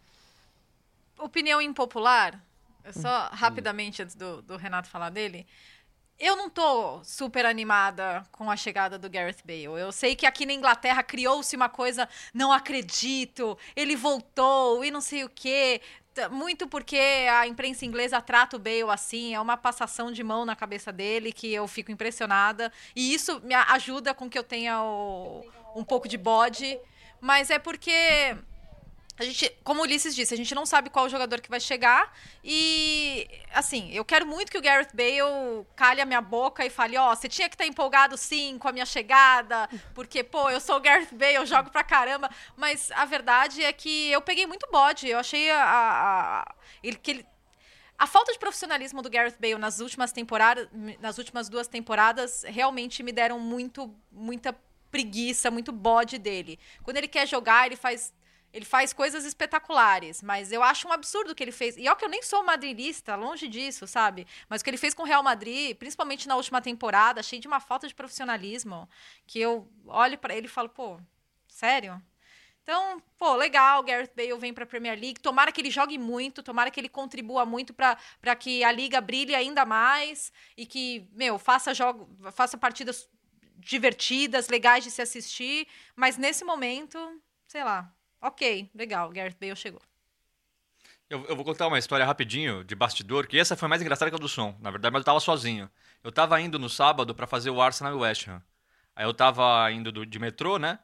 [1.18, 2.42] Opinião impopular,
[2.82, 5.46] é só rapidamente antes do, do Renato falar dele.
[6.24, 9.64] Eu não tô super animada com a chegada do Gareth Bale.
[9.80, 15.00] Eu sei que aqui na Inglaterra criou-se uma coisa, não acredito, ele voltou e não
[15.00, 15.80] sei o quê.
[16.30, 16.96] Muito porque
[17.28, 21.32] a imprensa inglesa trata o Bale assim, é uma passação de mão na cabeça dele
[21.32, 22.72] que eu fico impressionada.
[22.94, 26.78] E isso me ajuda com que eu tenha o- um pouco de bode.
[27.20, 28.36] Mas é porque
[29.18, 32.12] a gente, como o Ulisses disse, a gente não sabe qual jogador que vai chegar.
[32.42, 36.96] E, assim, eu quero muito que o Gareth Bale calhe a minha boca e fale:
[36.96, 40.76] Ó, você tinha que estar empolgado sim com a minha chegada, porque, pô, eu sou
[40.76, 42.28] o Gareth Bale, eu jogo pra caramba.
[42.56, 45.06] Mas a verdade é que eu peguei muito bode.
[45.08, 47.26] Eu achei a, a- a- ele, que ele.
[47.98, 50.68] A falta de profissionalismo do Gareth Bale nas últimas temporadas,
[51.00, 54.52] nas últimas duas temporadas, realmente me deram muito, muita
[54.90, 56.58] preguiça, muito bode dele.
[56.82, 58.12] Quando ele quer jogar, ele faz
[58.52, 61.76] ele faz coisas espetaculares, mas eu acho um absurdo o que ele fez.
[61.76, 64.26] E ó que eu nem sou madrilista, longe disso, sabe?
[64.48, 67.48] Mas o que ele fez com o Real Madrid, principalmente na última temporada, achei de
[67.48, 68.88] uma falta de profissionalismo,
[69.26, 71.00] que eu olho pra ele e falo, pô,
[71.48, 72.00] sério?
[72.62, 75.20] Então, pô, legal, Gareth Bale vem pra Premier League.
[75.20, 77.96] Tomara que ele jogue muito, tomara que ele contribua muito pra
[78.38, 83.08] que a liga brilhe ainda mais e que, meu, faça jogo, faça partidas
[83.56, 86.98] divertidas, legais de se assistir, mas nesse momento,
[87.48, 87.92] sei lá.
[88.22, 89.82] OK, legal, Gareth Bale chegou.
[91.08, 94.14] Eu, eu vou contar uma história rapidinho de bastidor, que essa foi mais engraçada que
[94.14, 95.70] a do som, na verdade, mas eu tava sozinho.
[96.02, 98.42] Eu tava indo no sábado pra fazer o Arsenal e West Ham.
[98.96, 100.78] Aí eu tava indo do- de metrô, né?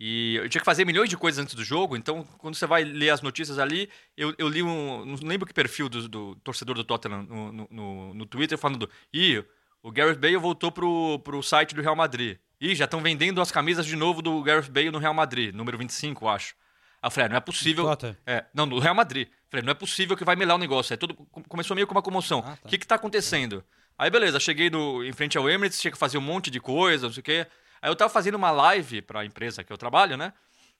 [0.00, 2.84] E eu tinha que fazer milhões de coisas antes do jogo, então quando você vai
[2.84, 5.04] ler as notícias ali, eu, eu li um.
[5.06, 8.90] Não lembro que perfil do, do torcedor do Tottenham no, no, no, no Twitter falando:
[9.12, 9.44] Ih,
[9.82, 12.38] o Gareth Bale voltou pro, pro site do Real Madrid.
[12.64, 15.76] Ih, já estão vendendo as camisas de novo do Gareth Bale no Real Madrid, número
[15.76, 16.54] 25, eu acho.
[17.02, 17.86] Aí eu falei: ah, não é possível.
[18.24, 19.28] É, não, no Real Madrid.
[19.50, 20.94] Falei, não é possível que vai melar o negócio.
[20.94, 22.38] É tudo, com- começou meio com uma comoção.
[22.38, 22.68] O Ah, tá.
[22.68, 23.64] que que tá acontecendo?
[23.98, 27.06] Aí beleza, cheguei no, em frente ao Emirates, tinha que fazer um monte de coisa,
[27.06, 27.46] não sei o quê.
[27.82, 30.32] Aí eu tava fazendo uma live pra empresa que eu trabalho, né?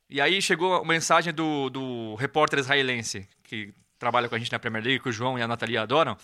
[0.09, 4.59] E aí chegou uma mensagem do, do repórter israelense, que trabalha com a gente na
[4.59, 6.17] Premier League, que o João e a Natalia adoram.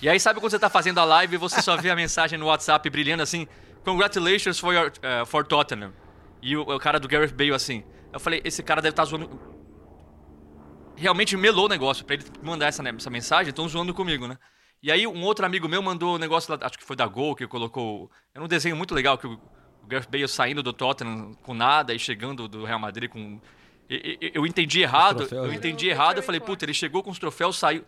[0.00, 2.38] E aí sabe quando você tá fazendo a live e você só vê a mensagem
[2.38, 3.46] no WhatsApp brilhando assim,
[3.84, 5.92] congratulations for, your, eh, for Tottenham.
[6.42, 7.84] E o, o cara do Gareth Bale assim.
[8.12, 9.28] Eu falei, esse cara deve estar zoando
[10.96, 14.38] realmente melou o negócio pra ele mandar essa, essa mensagem, estão zoando comigo, né?
[14.82, 17.34] E aí um outro amigo meu mandou um negócio lá, acho que foi da Gol,
[17.34, 18.10] que colocou.
[18.34, 21.92] Era um desenho muito legal, que o, o Gareth Bale saindo do Tottenham com nada
[21.94, 23.40] e chegando do Real Madrid com.
[23.88, 25.54] e- e- Eu entendi errado, eu né?
[25.56, 27.84] entendi errado, eu falei, puta, ele chegou com os troféus, saiu.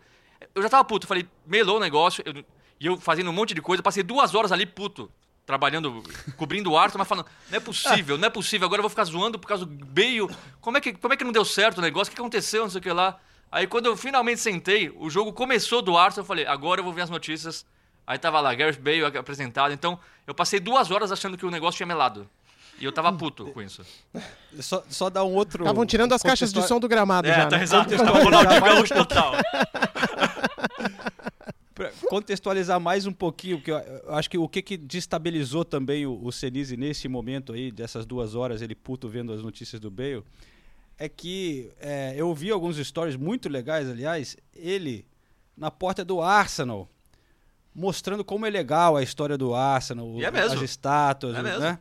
[0.53, 2.43] Eu já tava puto, eu falei, melou o negócio, eu-
[2.79, 5.09] e eu fazendo um monte de coisa, passei duas horas ali puto,
[5.47, 6.03] trabalhando,
[6.35, 9.05] cobrindo o Arthur, mas falando, não é possível, não é possível, agora eu vou ficar
[9.05, 10.27] zoando por causa do Bale,
[10.59, 12.69] como é que, como é que não deu certo o negócio, o que aconteceu, não
[12.69, 13.17] sei o que lá.
[13.49, 16.91] Aí quando eu finalmente sentei, o jogo começou do Arthur, eu falei, agora eu vou
[16.91, 17.65] ver as notícias.
[18.05, 21.77] Aí tava lá, Gareth Bale apresentado, então eu passei duas horas achando que o negócio
[21.77, 22.29] tinha melado.
[22.79, 23.83] E eu tava puto com isso.
[24.59, 25.63] Só, só dar um outro.
[25.63, 27.63] Estavam tirando as caixas de som do gramado É, já, tá né?
[27.63, 29.31] exato, Ronaldinho mais- Gaúcho total.
[31.77, 36.19] Pra contextualizar mais um pouquinho, porque eu acho que o que, que destabilizou também o,
[36.25, 40.23] o Senise nesse momento aí, dessas duas horas, ele puto vendo as notícias do Bale,
[40.97, 45.05] é que é, eu vi alguns stories muito legais, aliás, ele
[45.55, 46.89] na porta do Arsenal,
[47.75, 51.79] mostrando como é legal a história do Arsenal, é as estátuas, É né?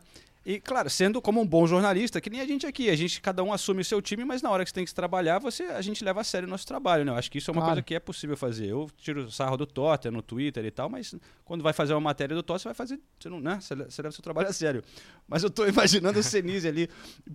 [0.48, 3.42] E, claro, sendo como um bom jornalista, que nem a gente aqui, a gente, cada
[3.42, 5.64] um assume o seu time, mas na hora que você tem que se trabalhar, você,
[5.64, 7.10] a gente leva a sério o nosso trabalho, né?
[7.10, 7.72] Eu acho que isso é uma Claro.
[7.74, 8.66] coisa que é possível fazer.
[8.68, 12.36] Eu tiro sarro do Tottenham no Twitter e tal, mas quando vai fazer uma matéria
[12.36, 13.58] do Tottenham, você vai fazer, você não, né?
[13.60, 14.84] Você, le- você leva seu trabalho a sério.
[15.26, 16.88] Mas eu tô imaginando o Senise ali,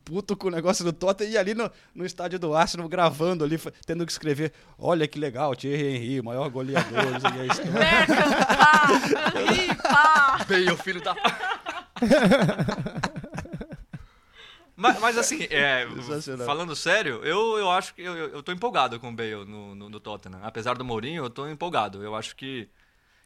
[0.05, 3.59] puto com o negócio do Tottenham, e ali no, no estádio do Arsenal, gravando ali,
[3.85, 7.47] tendo que escrever, olha que legal, Thierry Henry, maior goleador, não sei o que é
[7.47, 7.61] isso.
[10.47, 11.13] Bale, filho da.
[14.75, 15.87] Mas, mas assim, é,
[16.45, 19.89] falando sério, eu, eu acho que eu, eu tô empolgado com o Bale no, no,
[19.89, 20.39] no Tottenham.
[20.43, 22.03] Apesar do Mourinho, eu tô empolgado.
[22.03, 22.67] Eu acho que.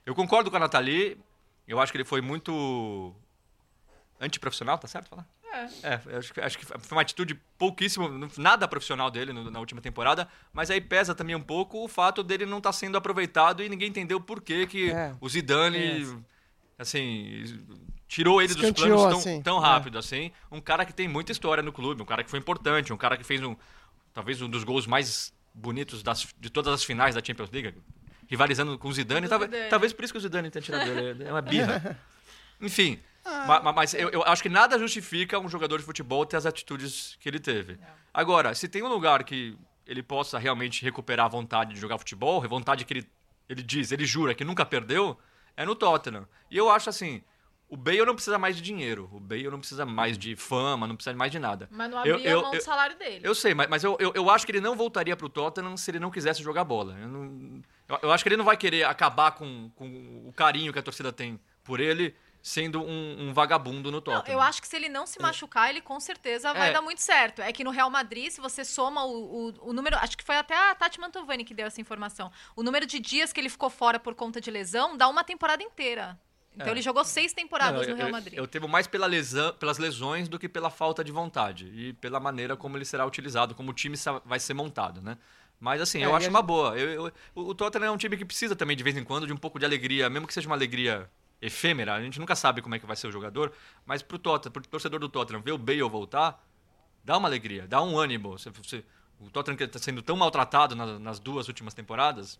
[0.06, 1.18] Eu concordo com a Nathalie.
[1.68, 3.14] Eu acho que ele foi muito
[4.20, 5.26] antiprofissional, tá certo falar?
[5.82, 9.58] É, eu acho, que- acho que foi uma atitude pouquíssimo, nada profissional dele no- na
[9.60, 13.64] última temporada, mas aí pesa também um pouco o fato dele não estar sendo aproveitado
[13.64, 15.16] e ninguém entendeu por que, que É.
[15.22, 16.24] o Zidane,
[16.78, 17.44] assim,
[18.08, 19.62] tirou ele dos planos tão, assim, tão é.
[19.62, 20.32] rápido, assim.
[20.52, 23.18] Um cara que tem muita história no clube, um cara que foi importante, um cara
[23.18, 23.56] que fez um,
[24.14, 27.74] talvez um dos gols mais bonitos das- de todas as finais da Champions League,
[28.28, 29.28] rivalizando com o Zidane.
[29.28, 29.70] Talvez, Zidane.
[29.70, 31.98] talvez por isso que o Zidane tenha tirado ele, é uma birra.
[32.62, 33.46] Enfim, Ah.
[33.48, 36.46] ma- ma- mas eu, eu acho que nada justifica um jogador de futebol ter as
[36.46, 37.78] atitudes que ele teve.
[38.14, 39.58] Agora, se tem um lugar que
[39.88, 43.08] ele possa realmente recuperar a vontade de jogar futebol, a vontade que ele,
[43.50, 45.18] ele diz, ele jura que nunca perdeu,
[45.58, 46.28] é no Tottenham.
[46.50, 47.22] E eu acho assim,
[47.68, 50.96] o Bale não precisa mais de dinheiro, o Bale não precisa mais de fama, não
[50.96, 51.68] precisa mais de nada.
[51.72, 53.22] Mas não Eu- abria eu- mão do eu- salário dele.
[53.28, 55.89] Eu sei, mas, mas eu, eu, eu acho que ele não voltaria pro Tottenham se
[55.91, 56.96] ele não quisesse jogar bola.
[57.00, 60.72] Eu, não- eu- eu acho que ele não vai querer acabar com, com o carinho
[60.72, 62.15] que a torcida tem por ele
[62.47, 64.38] sendo um, um vagabundo no Não, Tottenham.
[64.38, 66.73] eu acho que se ele não se machucar, ele com certeza vai É.
[66.73, 67.41] dar muito certo.
[67.41, 69.95] É que no Real Madrid, se você soma o, o, o número.
[69.97, 72.31] Acho que foi até a Tati Mantovani que deu essa informação.
[72.55, 75.63] O número de dias que ele ficou fora por conta de lesão dá uma temporada
[75.63, 76.19] inteira.
[76.53, 76.69] Então É.
[76.69, 78.38] ele jogou seis temporadas Não, no Real Madrid.
[78.38, 81.93] Eu, eu temo mais pela lesão, pelas lesões do que pela falta de vontade e
[81.93, 85.17] pela maneira como ele será utilizado, como o time vai ser montado, né?
[85.60, 86.77] Mas assim, É, eu acho a uma boa.
[86.77, 89.38] Eu- o Tottenham é um time que precisa também de vez em quando de um
[89.38, 91.10] pouco de alegria, mesmo que seja uma alegria
[91.41, 91.93] efêmera.
[91.93, 93.54] A gente nunca sabe como é que vai ser o jogador,
[93.86, 96.43] mas pro Tottenham, pro torcedor do Tottenham ver o Bale voltar,
[97.04, 98.32] dá uma alegria, dá um ânimo.
[98.32, 98.84] Você- você-
[99.19, 102.39] o Tottenham que está sendo tão maltratado na- nas duas últimas temporadas,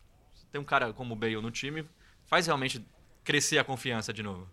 [0.52, 1.88] tem um cara como o Bale no time,
[2.26, 2.86] faz realmente
[3.24, 4.50] crescer a confiança de novo.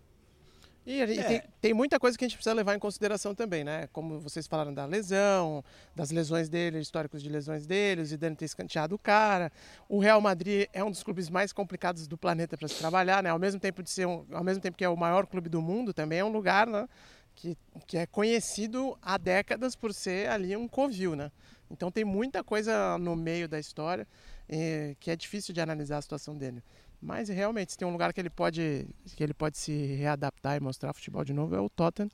[0.85, 1.23] E, e É.
[1.23, 3.87] tem, tem muita coisa que a gente precisa levar em consideração também, né?
[3.93, 5.63] Como vocês falaram da lesão,
[5.95, 9.51] das lesões dele, históricos de lesões dele, o Zidane ter escanteado o cara.
[9.87, 13.29] O Real Madrid é um dos clubes mais complicados do planeta para se trabalhar, né?
[13.29, 15.61] Ao mesmo tempo de ser um, ao mesmo tempo que é o maior clube do
[15.61, 16.87] mundo, também é um lugar, né?
[17.35, 21.31] Que, que é conhecido há décadas por ser ali um covil, né?
[21.71, 24.05] Então tem muita coisa no meio da história
[24.49, 26.63] eh, que é difícil de analisar a situação dele.
[27.01, 30.59] Mas realmente, se tem um lugar que ele pode, que ele pode se readaptar e
[30.61, 32.09] mostrar futebol de novo, é o Tottenham.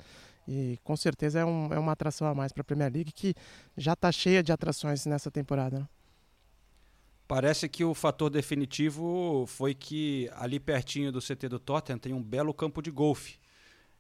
[0.48, 3.36] E com certeza é, um, é uma atração a mais para a Premier League, que
[3.78, 5.80] já está cheia de atrações nessa temporada.
[5.80, 5.88] Né?
[7.28, 12.24] Parece que o fator definitivo foi que ali pertinho do CT do Tottenham tem um
[12.24, 13.38] belo campo de golfe.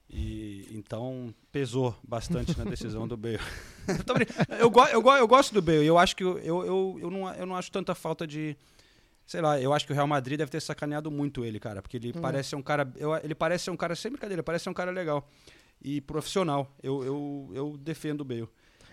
[0.10, 3.40] E então pesou bastante na decisão do Bale.
[4.60, 7.34] eu, go, eu, go, eu gosto do Bale, eu acho que eu, eu, eu, não,
[7.34, 8.58] eu não acho tanta falta de.
[9.26, 11.84] Sei lá, eu acho que o Real Madrid deve ter sacaneado muito ele, cara.
[11.84, 12.22] Porque ele hum.
[12.22, 12.92] parece ser um cara.
[12.98, 15.28] Eu, ele parece ser um cara, sem brincadeira, ele parece ser um cara legal
[15.82, 16.76] e profissional.
[16.82, 18.50] Eu, eu, eu defendo o Bale.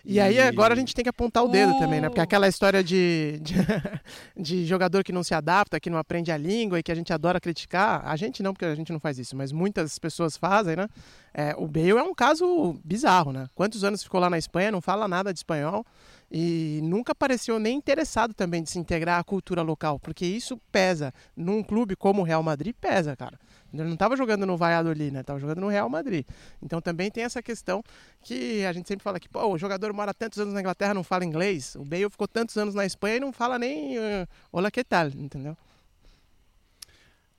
[0.09, 2.09] E, aí agora a gente tem que apontar o dedo também, né?
[2.09, 3.55] Porque aquela história de, de,
[4.39, 7.13] de, jogador que não se adapta, que não aprende a língua e que a gente
[7.13, 10.77] adora criticar, a gente não, porque a gente não faz isso, mas muitas pessoas fazem,
[10.77, 10.89] né?
[11.35, 13.49] É, o Bale é um caso bizarro, né?
[13.53, 15.85] Quantos anos ficou lá na Espanha, não fala nada de espanhol
[16.31, 21.13] e nunca pareceu nem interessado também de se integrar à cultura local, porque isso pesa.
[21.37, 23.39] Num clube como o Real Madrid, pesa, cara.
[23.73, 25.21] Ele não estava jogando no Valladolid, né?
[25.21, 26.27] Estava jogando no Real Madrid.
[26.63, 27.83] Então também tem essa questão
[28.23, 31.05] que a gente sempre fala que pô, o jogador mora tantos anos na Inglaterra não
[31.05, 31.75] fala inglês.
[31.77, 35.09] O Bale ficou tantos anos na Espanha e não fala nem uh, olá que tal,
[35.09, 35.57] entendeu?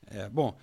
[0.09, 0.55] É, bom,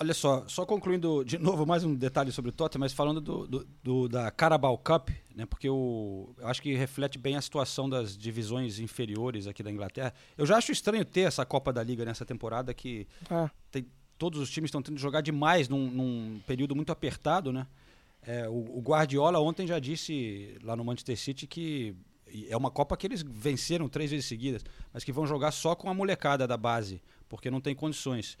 [0.00, 3.46] olha só, só concluindo de novo mais um detalhe sobre o Tottenham, mas falando do,
[3.46, 7.88] do, do, da Carabao Cup, né, porque eu, eu acho que reflete bem a situação
[7.88, 10.14] das divisões inferiores aqui da Inglaterra.
[10.36, 13.50] Eu já acho estranho ter essa Copa da Liga nessa temporada que é.
[13.70, 13.86] tem,
[14.18, 17.66] todos os times estão tendo que jogar demais num, num período muito apertado, né?
[18.20, 21.94] É, o, o, Guardiola ontem já disse lá no Manchester City que
[22.48, 25.88] é uma Copa que eles venceram três vezes seguidas, mas que vão jogar só com
[25.88, 28.36] a molecada da base, porque não tem condições.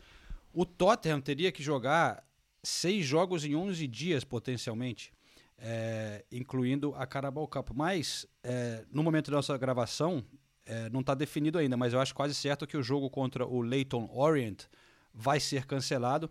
[0.52, 2.22] O Tottenham teria que jogar
[2.62, 5.12] seis jogos em 11 dias, potencialmente,
[5.56, 7.70] é, incluindo a Carabao Cup.
[7.72, 10.24] Mas, é, no momento da nossa gravação,
[10.66, 13.62] é, não está definido ainda, mas eu acho quase certo que o jogo contra o
[13.62, 14.66] Leighton Orient
[15.18, 16.30] vai ser cancelado,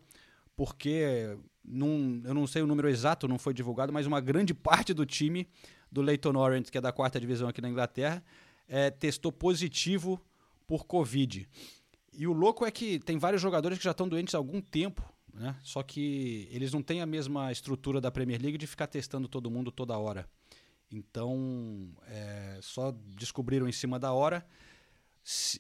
[0.56, 4.94] porque num, eu não sei o número exato, não foi divulgado, mas uma grande parte
[4.94, 5.46] do time
[5.92, 8.24] do Leighton Orient, que é da quarta divisão aqui na Inglaterra,
[8.68, 10.22] é, testou positivo
[10.66, 11.48] por Covid.
[12.14, 15.04] E o louco é que tem vários jogadores que já estão doentes há algum tempo,
[15.34, 15.56] né?
[15.62, 19.52] Só que eles não têm a mesma estrutura da Premier League de ficar testando todo
[19.52, 20.28] mundo toda hora.
[20.90, 24.46] Então, é, só descobriram em cima da hora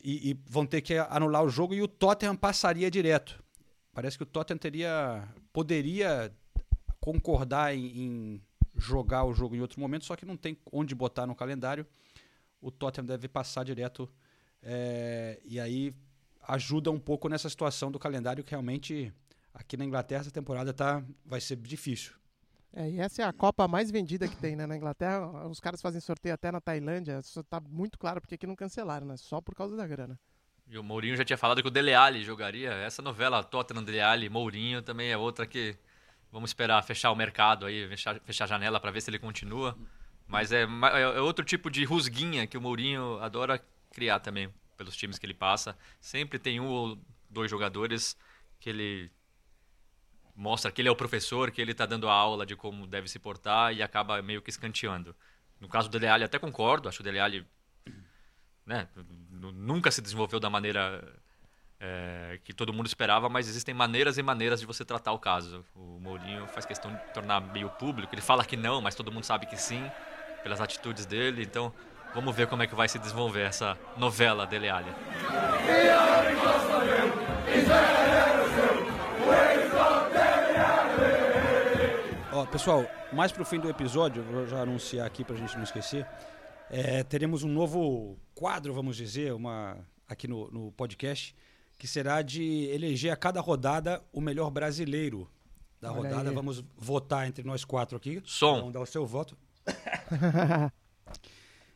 [0.03, 3.43] e, e, vão ter que anular o jogo e o Tottenham passaria direto.
[3.93, 6.34] Parece que o Tottenham teria, poderia
[6.99, 8.41] concordar em, em
[8.75, 11.86] jogar o jogo em outro momento, só que não tem onde botar no calendário.
[12.62, 14.10] O Tottenham deve passar direto
[14.62, 15.93] é, e aí
[16.47, 19.13] ajuda um pouco nessa situação do calendário que realmente
[19.53, 22.13] aqui na Inglaterra essa temporada tá, vai ser difícil.
[22.73, 24.65] É, e essa é a Copa mais vendida que tem, né?
[24.67, 27.19] Na Inglaterra, os caras fazem sorteio até na Tailândia.
[27.19, 29.17] Isso tá muito claro porque aqui não cancelaram, né?
[29.17, 30.19] Só por causa da grana.
[30.69, 32.71] E o Mourinho já tinha falado que o Dele Alli jogaria.
[32.71, 35.77] Essa novela Tottenham Dele Alli, Mourinho também é outra que
[36.32, 39.77] vamos esperar fechar o mercado aí, fechar, fechar a janela para ver se ele continua.
[40.27, 44.95] Mas é, é, é outro tipo de rusguinha que o Mourinho adora criar também pelos
[44.95, 45.77] times que ele passa.
[46.01, 46.99] Sempre tem um ou
[47.30, 48.17] dois jogadores
[48.60, 49.10] que ele
[50.38, 53.10] mostra que ele é o professor, que ele está dando a aula de como deve
[53.10, 55.15] se portar e acaba meio que escanteando.
[55.60, 57.45] No caso do Dele Alli, até concordo, acho que o Dele Alli
[58.63, 58.88] né,
[59.32, 61.04] nunca se desenvolveu da maneira
[61.80, 65.65] é, que todo mundo esperava, mas existem maneiras e maneiras de você tratar o caso.
[65.73, 69.23] O Mourinho faz questão de tornar meio público, ele fala que não, mas todo mundo
[69.23, 69.89] sabe que sim,
[70.43, 71.73] pelas atitudes dele, então
[72.13, 74.91] vamos ver como é que vai se desenvolver essa novela Dele Alli.
[82.51, 86.07] Pessoal, mais pro fim do episódio, vou já anunciar aqui pra gente não esquecer.
[86.69, 91.36] É, teremos um novo quadro, vamos dizer, uma, aqui no, no podcast,
[91.77, 95.29] que será de eleger a cada rodada o melhor brasileiro
[95.81, 96.29] da Olha rodada.
[96.29, 96.36] Aí.
[96.36, 98.21] Vamos votar entre nós quatro aqui.
[98.25, 98.60] Som.
[98.60, 99.38] Vamos dar o seu voto.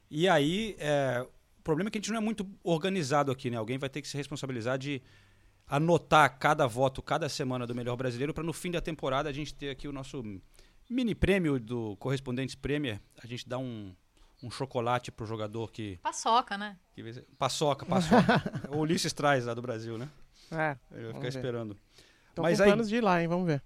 [0.09, 1.25] e aí, é,
[1.59, 3.57] o problema é que a gente não é muito organizado aqui, né?
[3.57, 5.01] Alguém vai ter que se responsabilizar de
[5.71, 9.53] anotar cada voto, cada semana do melhor brasileiro, para no fim da temporada a gente
[9.53, 10.21] ter aqui o nosso
[10.89, 12.99] mini prêmio do Correspondentes Premier.
[13.23, 13.95] A gente dá um,
[14.43, 15.97] um chocolate pro jogador que.
[16.03, 16.77] Paçoca, né?
[16.93, 17.01] Que,
[17.37, 18.43] paçoca, paçoca.
[18.69, 20.09] o Ulisses traz lá do Brasil, né?
[20.51, 20.75] É.
[20.91, 21.77] Ele vai ficar esperando.
[22.35, 23.29] Tô Mas com aí, planos de ir lá, hein?
[23.29, 23.63] Vamos ver.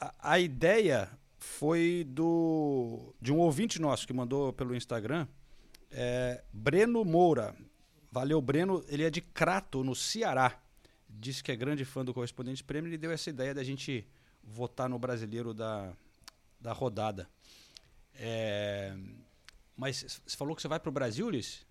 [0.00, 5.26] A, a, ideia foi do de um ouvinte nosso que mandou pelo Instagram,
[5.90, 7.56] é, Breno Moura.
[8.12, 8.84] Valeu, Breno.
[8.86, 10.60] Ele é de Crato, no Ceará
[11.18, 14.06] disse que é grande fã do Correspondente Prêmio e deu essa ideia da gente
[14.42, 15.92] votar no brasileiro da,
[16.60, 17.28] da rodada.
[18.14, 18.96] É,
[19.76, 21.66] Mas você falou que você vai pro Brasil, Ulisses?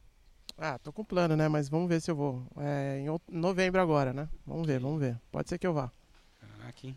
[0.58, 1.48] Ah, tô com plano, né?
[1.48, 2.46] Mas vamos ver se eu vou.
[2.58, 4.30] É em novembro agora, né?
[4.46, 5.20] Vamos ver, vamos ver.
[5.32, 5.92] Pode ser que eu vá.
[6.42, 6.96] Ah, aqui.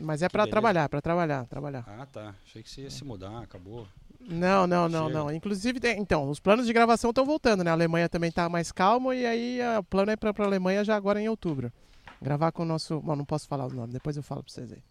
[0.00, 0.50] Mas é beleza.
[0.50, 1.84] trabalhar, pra trabalhar, trabalhar.
[1.86, 2.34] Ah, tá.
[2.42, 3.86] Achei que você ia se mudar, acabou.
[4.20, 5.18] Não, não, não, Chega.
[5.18, 5.32] não.
[5.32, 7.70] Inclusive, então, os planos de gravação estão voltando, né?
[7.70, 10.84] A Alemanha também tá mais calmo e aí ah, o plano é pra, pra Alemanha
[10.84, 11.72] já agora em outubro.
[12.20, 13.00] Gravar com o nosso.
[13.00, 14.82] Bom, não posso falar o nome, depois eu falo pra vocês aí.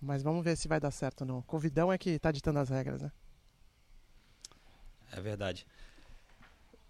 [0.00, 1.42] Mas vamos ver se vai dar certo ou não.
[1.42, 3.10] Covidão é que tá ditando as regras, né?
[5.10, 5.66] É verdade.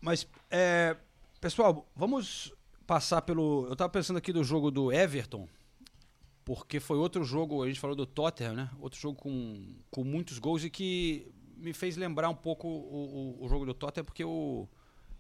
[0.00, 0.96] Mas, é,
[1.40, 2.52] pessoal, vamos
[2.86, 3.66] passar pelo.
[3.68, 5.48] Eu tava pensando aqui do jogo do Everton,
[6.44, 8.70] porque foi outro jogo, a gente falou do Tottenham, né?
[8.80, 11.32] Outro jogo com, com muitos gols e que
[11.64, 14.68] me fez lembrar um pouco o, o, o jogo do Tottenham, porque eu,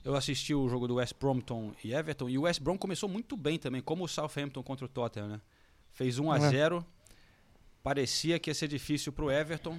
[0.04, 3.36] eu assisti o jogo do West Brompton e Everton, e o West Brom começou muito
[3.36, 5.40] bem também, como o Southampton contra o Tottenham, né?
[5.92, 6.50] Fez 1 a É.
[6.50, 6.86] 0
[7.82, 9.78] parecia que ia ser difícil pro Everton.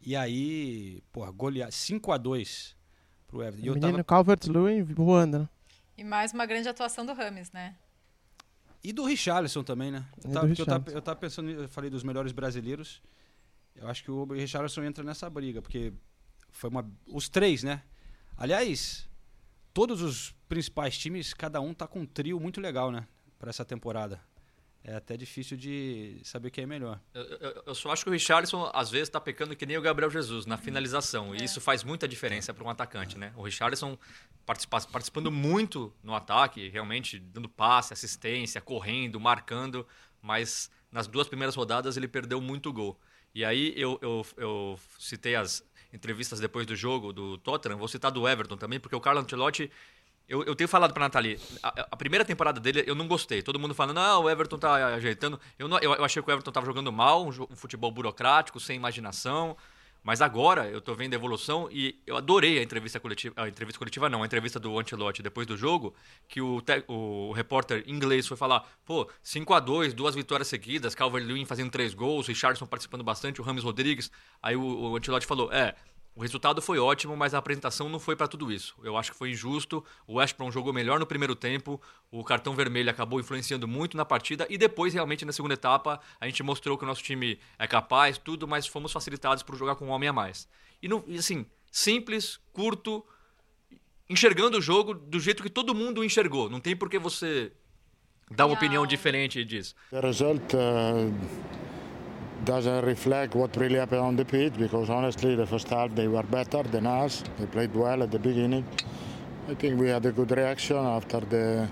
[0.00, 2.76] E aí, porra, golear 5 a 2
[3.26, 3.66] pro Everton.
[3.66, 4.04] E o menino tava...
[4.04, 5.48] Calvert-Lewin voando, né?
[5.96, 7.76] E mais uma grande atuação do Rames, né?
[8.84, 10.06] E do Richarlison também, né?
[10.24, 13.02] Eu tava, eu, tava, eu tava pensando, eu falei dos melhores brasileiros.
[13.80, 15.92] Eu acho que o Richarlison entra nessa briga, porque
[16.50, 16.84] foi uma.
[17.06, 17.82] Os três, né?
[18.36, 19.08] Aliás,
[19.72, 23.06] todos os principais times, cada um tá com um trio muito legal, né?
[23.38, 24.20] Pra essa temporada.
[24.84, 27.00] É até difícil de saber quem é melhor.
[27.12, 29.82] Eu, eu- eu só acho que o Richarlison, às vezes, tá pecando que nem o
[29.82, 31.34] Gabriel Jesus na finalização.
[31.34, 33.32] E isso faz muita diferença para um atacante, né?
[33.36, 33.98] O Richarlison
[34.46, 39.86] participa- participando muito no ataque, realmente dando passe, assistência, correndo, marcando,
[40.22, 42.98] mas nas duas primeiras rodadas ele perdeu muito gol.
[43.38, 48.10] E aí eu, eu, eu citei as entrevistas depois do jogo do Tottenham, vou citar
[48.10, 49.70] do Everton também, porque o Carlo Ancelotti
[50.28, 53.40] eu, eu tenho falado pra Nathalie, a, a primeira temporada dele eu não gostei.
[53.42, 55.40] Todo mundo falando, ah, o Everton tá ajeitando.
[55.58, 58.58] Eu, não- eu, eu achei que o Everton tava jogando mal, um, um futebol burocrático,
[58.60, 59.56] sem imaginação.
[60.08, 63.34] Mas agora eu tô vendo a evolução e eu adorei a entrevista coletiva.
[63.36, 65.94] A entrevista coletiva não, a entrevista do Ancelotti depois do jogo,
[66.26, 70.94] que o, te- o repórter inglês foi falar, pô, 5 a 2 duas vitórias seguidas,
[70.94, 74.10] Calvert-Lewin fazendo três gols, Richardson participando bastante, o Rames Rodrigues.
[74.42, 75.74] Aí o, o falou, é,
[76.18, 78.74] o resultado foi ótimo, mas a apresentação não foi para tudo isso.
[78.82, 79.84] Eu acho que foi injusto.
[80.04, 81.80] O West Brom jogou melhor no primeiro tempo.
[82.10, 84.44] O cartão vermelho acabou influenciando muito na partida.
[84.50, 88.18] E depois, realmente, na segunda etapa, a gente mostrou que o nosso time é capaz,
[88.18, 90.48] tudo, mas fomos facilitados por jogar com um homem a mais.
[90.82, 93.06] E, não- e, assim, simples, curto,
[94.10, 96.50] enxergando o jogo do jeito que todo mundo enxergou.
[96.50, 97.52] Não tem por que você
[98.28, 99.72] dar uma opinião diferente disso.
[99.92, 101.14] The result uh,
[102.48, 106.22] doesn't reflect what really happened on the pitch because honestly, the first half they were
[106.22, 107.22] better than us.
[107.38, 108.64] They played well at the beginning.
[109.50, 111.68] I think we had a good reaction after the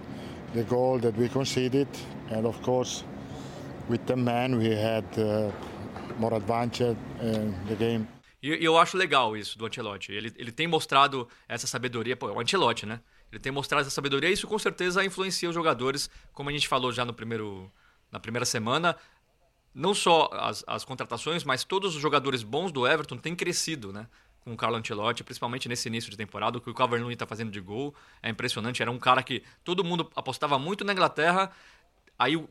[0.52, 1.88] the goal that we conceded,
[2.30, 3.04] and of course,
[3.88, 5.50] with the men we had uh,
[6.18, 8.06] more advantage in the game.
[8.42, 10.12] E eu acho legal isso do Ancelotti.
[10.12, 12.16] Ele, ele tem mostrado essa sabedoria.
[12.16, 13.00] Pô, o Ancelotti, né?
[13.32, 16.68] Ele tem mostrado essa sabedoria e isso com certeza influencia os jogadores, como a gente
[16.68, 17.72] falou já no primeiro,
[18.12, 18.94] na primeira semana.
[19.78, 24.06] Não só as, as contratações, mas todos os jogadores bons do Everton têm crescido, né?
[24.40, 27.50] Com o Carlo Ancelotti, principalmente nesse início de temporada, o que o Calvert-Lewin está fazendo
[27.50, 28.80] de gol é impressionante.
[28.80, 31.52] Era um cara que todo mundo apostava muito na Inglaterra,
[32.18, 32.42] aí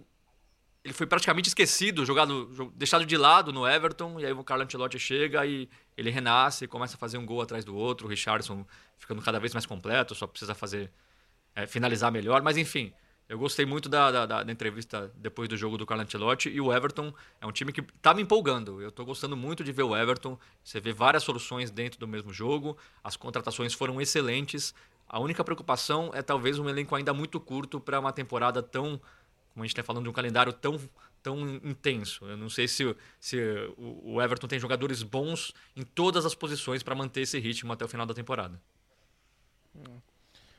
[0.83, 4.63] ele foi praticamente esquecido, jogado, jo- deixado de lado no Everton, e aí o Carlo
[4.63, 8.63] Ancelotti chega e ele renasce, começa a fazer um gol atrás do outro, o Richardson
[8.99, 10.91] ficando cada vez mais completo, só precisa fazer
[11.55, 12.93] é, finalizar melhor, mas enfim,
[13.27, 16.61] eu gostei muito da, da- da- da entrevista depois do jogo do Carlo Ancelotti, e
[16.61, 19.83] o Everton é um time que tá me empolgando, eu tô gostando muito de ver
[19.83, 24.73] o Everton, você vê várias soluções dentro do mesmo jogo, as contratações foram excelentes,
[25.07, 28.99] a única preocupação é talvez um elenco ainda muito curto para uma temporada tão
[29.53, 30.77] como a gente está falando de um calendário tão,
[31.23, 32.25] tão intenso.
[32.25, 33.37] Eu não sei se, se
[33.77, 37.85] o o Everton tem jogadores bons em todas as posições para manter esse ritmo até
[37.85, 38.59] o final da temporada.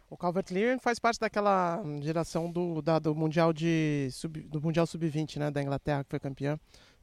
[0.09, 5.37] O Calvert-Lewin faz parte daquela geração do, da- do Mundial de sub, do Mundial Sub-20,
[5.39, 6.59] né, da Inglaterra, que foi campeã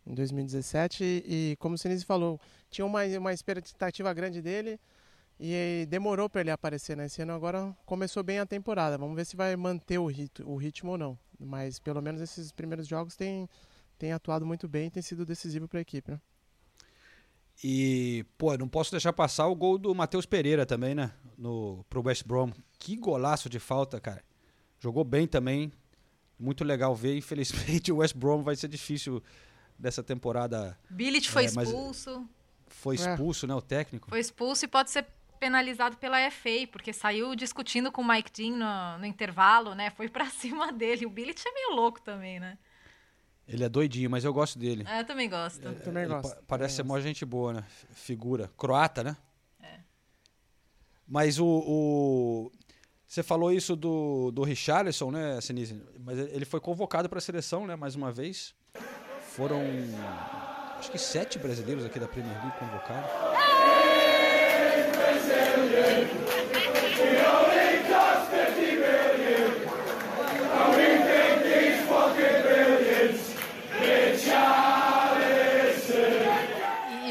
[0.08, 1.04] em 2017.
[1.04, 2.40] E, e como o Sinise falou,
[2.70, 4.80] tinha uma, uma expectativa grande dele
[5.38, 7.34] e demorou para ele aparecer nesse ano.
[7.34, 8.98] Agora começou bem a temporada.
[8.98, 11.20] Vamos ver se vai manter o, rit, o ritmo ou não.
[11.38, 13.50] Mas pelo menos esses primeiros jogos tem,
[13.98, 16.10] tem atuado muito bem e tem sido decisivo para a equipe.
[16.12, 16.22] Né?
[17.62, 21.12] E, pô, não posso deixar passar o gol do Matheus Pereira também, né?
[21.38, 22.52] No, pro West Brom.
[22.80, 24.24] Que golaço de falta, cara.
[24.80, 25.72] Jogou bem também.
[26.40, 27.18] Muito legal ver.
[27.18, 29.24] Infelizmente, o West Brom vai ser difícil
[29.78, 30.78] dessa temporada.
[30.90, 32.28] Billit foi É, expulso.
[32.68, 33.54] Foi expulso, né?
[33.54, 34.10] O técnico.
[34.10, 35.06] Foi expulso e pode ser
[35.40, 39.90] penalizado pela FA, porque saiu discutindo com o Mike Dean no, no intervalo, né?
[39.90, 41.06] Foi pra cima dele.
[41.06, 42.58] O Billit é meio louco também, né?
[43.48, 44.86] Ele é doidinho, mas eu gosto dele.
[44.88, 45.60] É, eu também gosto.
[45.84, 46.36] Também Ele gosto.
[46.36, 47.64] pa- parece ser mó gente boa, né?
[47.92, 48.50] Figura.
[48.58, 49.18] Croata, né?
[51.06, 52.52] Mas o, o-
[53.06, 55.80] Você falou isso do, do Richarlison, né, Sinise?
[56.00, 58.56] Mas ele foi convocado para a seleção, né, mais uma vez.
[59.36, 59.62] Foram.
[60.80, 63.10] Acho que sete brasileiros aqui da Premier League convocados.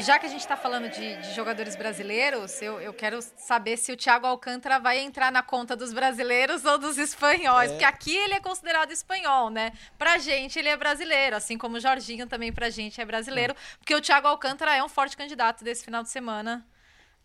[0.03, 3.77] E já que a gente está falando de, de jogadores brasileiros, eu, eu quero saber
[3.77, 8.13] se o Thiago Alcântara vai entrar na conta dos brasileiros ou dos espanhóis, porque aqui
[8.13, 9.71] ele é considerado espanhol, né?
[9.97, 13.95] Pra gente ele é brasileiro, assim como o Jorginho também pra gente é brasileiro, porque
[13.95, 16.67] o Thiago Alcântara é um forte candidato desse final de semana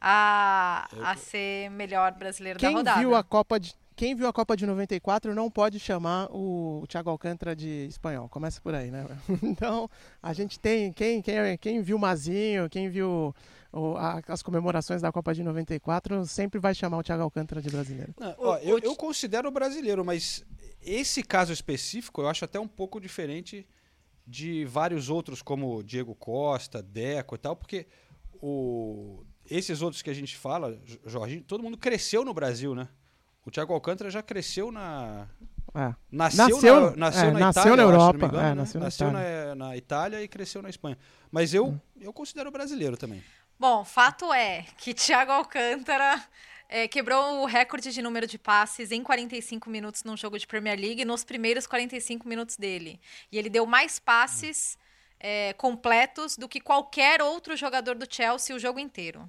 [0.01, 3.01] a, a ser melhor brasileiro da Quem rodada.
[3.01, 7.11] viu a Copa de quem viu a Copa de 94 não pode chamar o Thiago
[7.11, 8.29] Alcântara de espanhol.
[8.29, 9.05] Começa por aí, né?
[9.43, 9.91] Então,
[10.23, 13.35] a gente tem quem quem, quem viu Mazinho, quem viu
[13.73, 17.69] o- a- as comemorações da Copa de 94, sempre vai chamar o Thiago Alcântara de
[17.71, 18.15] brasileiro.
[18.19, 20.45] Não, ó, eu, eu considero brasileiro, mas
[20.81, 23.67] esse caso específico eu acho até um pouco diferente
[24.25, 27.87] de vários outros, como Diego Costa, Deco e tal, porque
[28.41, 32.89] o, esses outros que a gente fala, Jorginho, todo mundo cresceu no Brasil, né?
[33.49, 35.27] O Thiago Alcântara já cresceu na.
[35.75, 35.95] É.
[36.13, 38.55] Nasceu, Nasceu- na, nasceu é, na nasceu Itália, na acho, Europa, me engano, é, né?
[38.55, 39.47] nasceu na Nasceu Itália.
[39.47, 40.99] na, na Itália e cresceu na Espanha.
[41.33, 43.25] Mas eu, eu considero brasileiro também.
[43.59, 46.23] Bom, fato é que Thiago Alcântara
[46.69, 50.79] eh, quebrou o recorde de número de passes em 45 minutos num jogo de Premier
[50.79, 53.01] League nos primeiros 45 minutos dele.
[53.33, 54.77] E ele deu mais passes
[55.19, 59.29] eh, completos do que qualquer outro jogador do Chelsea o jogo inteiro.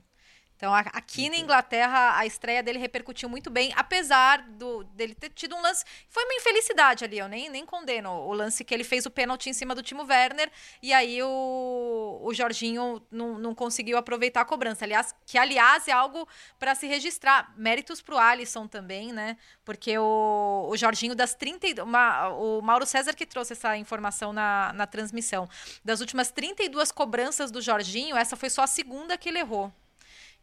[0.60, 5.56] Então, aqui na Inglaterra, a estreia dele repercutiu muito bem, apesar do, dele ter tido
[5.56, 5.86] um lance.
[6.10, 9.50] Foi uma infelicidade ali, eu nem, nem condeno o lance que ele fez o pênalti
[9.50, 10.52] em cima do Timo Werner,
[10.84, 14.84] e aí o, o Jorginho não, não conseguiu aproveitar a cobrança.
[14.84, 16.28] Aliás, que aliás é algo
[16.60, 17.54] para se registrar.
[17.56, 19.38] Méritos para o Alisson também, né?
[19.64, 21.68] Porque o, o Jorginho, das 30.
[21.68, 25.48] e- uma- o Mauro César que trouxe essa informação na, na transmissão.
[25.86, 29.72] Das últimas 32 cobranças do Jorginho, essa foi só a segunda que ele errou.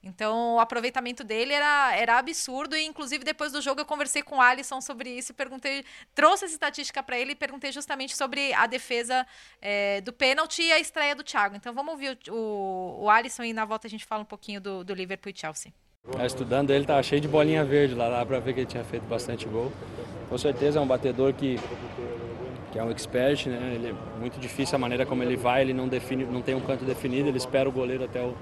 [0.06, 2.76] Então, o aproveitamento dele era, era absurdo.
[2.76, 5.84] E, inclusive, depois do jogo, eu conversei com o Alisson sobre isso e perguntei,
[6.14, 9.26] trouxe essa estatística para ele e perguntei justamente sobre a defesa
[9.60, 11.56] eh, do pênalti e a estreia do Thiago.
[11.56, 14.60] Então, vamos ouvir o, o, o Alisson e na volta a gente fala um pouquinho
[14.60, 15.72] do, do Liverpool e Chelsea.
[16.18, 18.84] É, estudando ele, tava cheio de bolinha verde lá, dá pra ver que ele tinha
[18.84, 19.72] feito bastante gol.
[20.28, 21.58] Com certeza é um batedor que,
[22.70, 23.72] que é um expert, né?
[23.74, 26.60] Ele é muito difícil a maneira como ele vai, ele não define, não tem um
[26.60, 28.36] canto definido, ele espera o goleiro até o,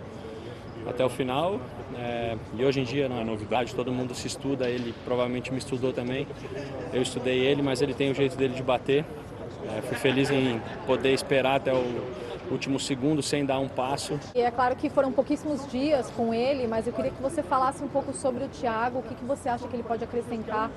[0.89, 1.61] até o final.
[1.99, 5.59] É, e hoje em dia não é novidade, todo mundo se estuda, ele provavelmente me
[5.59, 6.27] estudou também.
[6.93, 9.05] Eu estudei ele, mas ele tem o jeito dele de bater.
[9.77, 11.85] É, fui feliz em poder esperar até o
[12.51, 14.19] último segundo sem dar um passo.
[14.35, 17.83] E é claro que foram pouquíssimos dias com ele, mas eu queria que você falasse
[17.83, 20.71] um pouco sobre o Thiago, o que, que você acha que ele pode acrescentar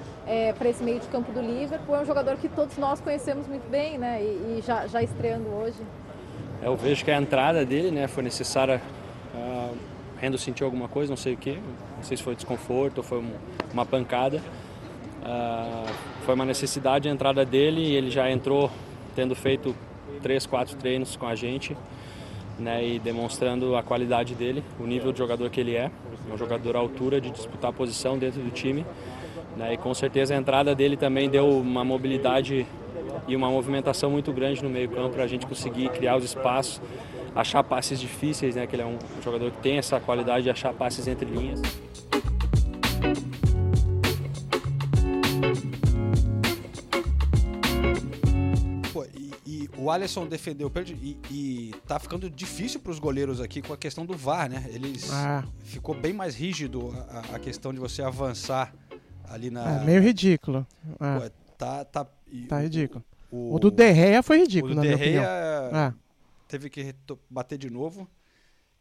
[0.57, 1.95] para esse meio de campo do Liverpool.
[1.95, 4.21] É um jogador que todos nós conhecemos muito bem, né?
[4.21, 5.77] E, e já, já estreando hoje.
[6.61, 8.81] Eu vejo que a entrada dele né, foi necessária.
[10.19, 11.53] Rendo sentiu alguma coisa, não sei o que,
[11.95, 13.31] não sei se foi desconforto ou foi um,
[13.71, 14.41] uma pancada.
[15.21, 15.93] Uh,
[16.25, 18.71] foi uma necessidade a entrada dele e ele já entrou
[19.15, 19.75] tendo feito
[20.21, 21.75] três, quatro treinos com a gente
[22.59, 25.91] né, e demonstrando a qualidade dele, o nível de jogador que ele é.
[26.29, 28.85] É um jogador à altura de disputar posição dentro do time.
[29.55, 32.65] Né, e com certeza a entrada dele também deu uma mobilidade
[33.27, 36.81] e uma movimentação muito grande no meio campo para a gente conseguir criar os espaços,
[37.39, 40.73] achar passes difíceis, né, que ele é um jogador que tem essa qualidade de achar
[40.73, 41.61] passes entre linhas.
[48.93, 49.05] Pô,
[49.77, 50.71] o Alisson defendeu
[51.01, 54.65] e, e tá ficando difícil para os goleiros aqui com a questão do VAR, né?
[54.69, 55.43] Eles Ah.
[55.63, 58.73] ficou bem mais rígido a, a questão de você avançar
[59.29, 59.81] ali na.
[59.81, 60.65] É meio ridículo.
[60.99, 61.19] É.
[61.19, 62.07] Pô, tá, tá,
[62.49, 63.03] Tá ridículo.
[63.31, 65.23] o- O, do Derreia foi ridículo, o na De minha opinião.
[65.23, 65.93] É.
[66.47, 66.95] teve que
[67.29, 68.09] bater de novo.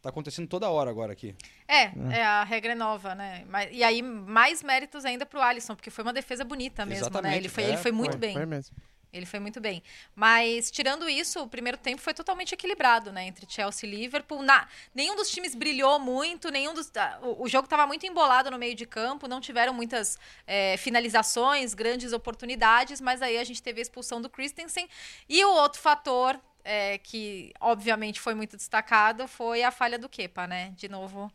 [0.01, 1.35] Tá acontecendo toda hora agora aqui.
[1.67, 3.43] É, é, a regra é nova, né?
[3.49, 7.09] Mas, e aí, mais méritos ainda pro Alisson, porque foi uma defesa bonita mesmo, né?
[7.09, 8.33] Exatamente, Ele foi, é, ele foi muito Foi, bem.
[8.33, 8.75] foi mesmo.
[9.11, 9.81] Ele foi muito bem.
[10.13, 13.25] Mas, tirando isso, o primeiro tempo foi totalmente equilibrado, né?
[13.25, 14.43] Entre Chelsea e Liverpool.
[14.43, 16.91] Na, nenhum dos times brilhou muito, nenhum dos.
[16.95, 20.75] ah, O, o jogo estava muito embolado no meio de campo, não tiveram muitas eh,
[20.77, 24.87] finalizações, grandes oportunidades, mas aí a gente teve a expulsão do Christensen.
[25.27, 30.45] E o outro fator, eh, que obviamente foi muito destacado, foi a falha do Kepa,
[30.45, 30.73] né?
[30.75, 31.31] De novo.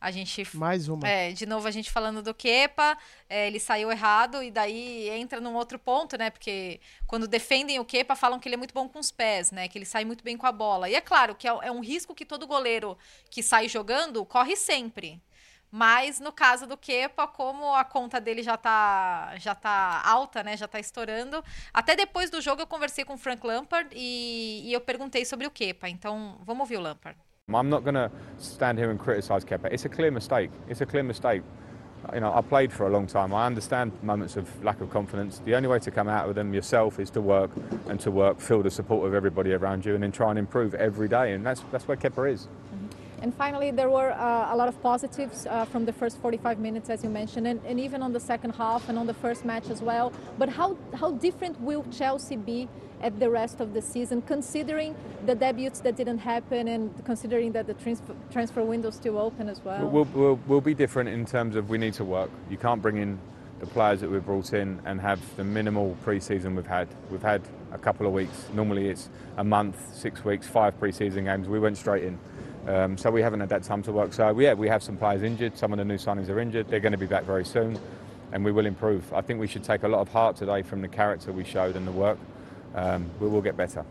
[0.00, 1.06] A gente Mais uma.
[1.06, 2.96] é, de novo a gente falando do Kepa,
[3.28, 6.30] é, ele saiu errado e daí entra num outro ponto, né?
[6.30, 9.68] Porque quando defendem o Kepa, falam que ele é muito bom com os pés, né?
[9.68, 10.88] Que ele sai muito bem com a bola.
[10.88, 12.96] E é claro que é, é um risco que todo goleiro
[13.30, 15.20] que sai jogando corre sempre.
[15.70, 20.56] Mas no caso do Kepa, como a conta dele já tá, já tá alta, né?
[20.56, 21.42] Já tá estourando.
[21.72, 25.46] Até depois do jogo eu conversei com o Frank Lampard e, e eu perguntei sobre
[25.46, 25.88] o Kepa.
[25.88, 27.16] Então, vamos ouvir o Lampard.
[27.48, 29.72] I'm not going to stand here and criticise Kepa.
[29.72, 30.50] It's a clear mistake.
[30.68, 31.42] It's a clear mistake.
[32.14, 33.34] You know, I played for a long time.
[33.34, 35.40] I understand moments of lack of confidence.
[35.44, 37.50] The only way to come out of them yourself is to work
[37.88, 40.74] and to work, feel the support of everybody around you, and then try and improve
[40.74, 41.34] every day.
[41.34, 42.48] And that's that's where Kepa is.
[43.22, 46.88] And finally, there were uh, a lot of positives uh, from the first 45 minutes,
[46.88, 49.68] as you mentioned, and, and, even on the second half and on the first match
[49.68, 50.12] as well.
[50.38, 52.68] But how, how different will Chelsea be
[53.02, 54.94] at the rest of the season, considering
[55.26, 59.48] the debuts that didn't happen and considering that the transfer, transfer window is still open
[59.48, 59.86] as well?
[59.86, 62.30] We'll, we'll, we'll be different in terms of we need to work.
[62.48, 63.18] You can't bring in
[63.58, 66.88] the players that we've brought in and have the minimal pre-season we've had.
[67.10, 67.42] We've had
[67.72, 68.48] a couple of weeks.
[68.54, 71.46] Normally it's a month, six weeks, five pre-season games.
[71.46, 72.18] We went straight in.
[72.66, 74.12] Um, so we haven't had that time to work.
[74.12, 75.56] So yeah, we have some players injured.
[75.56, 76.68] Some of the new signings are injured.
[76.68, 77.78] They're going to be back very soon,
[78.32, 79.12] and we will improve.
[79.12, 81.76] I think we should take a lot of heart today from the character we showed
[81.76, 82.18] and the work.
[82.74, 83.84] Um, we will get better.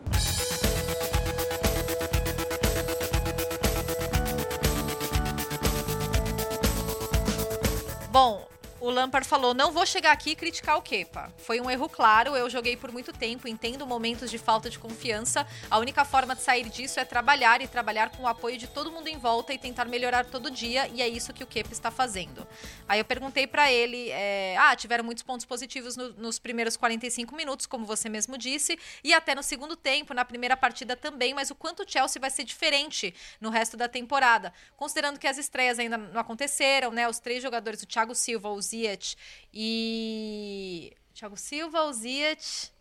[8.99, 11.33] Lampard falou: não vou chegar aqui e criticar o Kepa.
[11.37, 15.47] Foi um erro claro, eu joguei por muito tempo, entendo momentos de falta de confiança.
[15.69, 18.91] A única forma de sair disso é trabalhar e trabalhar com o apoio de todo
[18.91, 21.89] mundo em volta e tentar melhorar todo dia, e é isso que o Kepa está
[21.89, 22.45] fazendo.
[22.87, 27.35] Aí eu perguntei para ele: é, ah, tiveram muitos pontos positivos no, nos primeiros 45
[27.35, 31.49] minutos, como você mesmo disse, e até no segundo tempo, na primeira partida também, mas
[31.49, 34.53] o quanto o Chelsea vai ser diferente no resto da temporada.
[34.75, 37.07] Considerando que as estreias ainda não aconteceram, né?
[37.07, 39.15] Os três jogadores, o Thiago Silva, o Ziyech
[39.53, 42.71] e Thiago Silva, o Ziyech,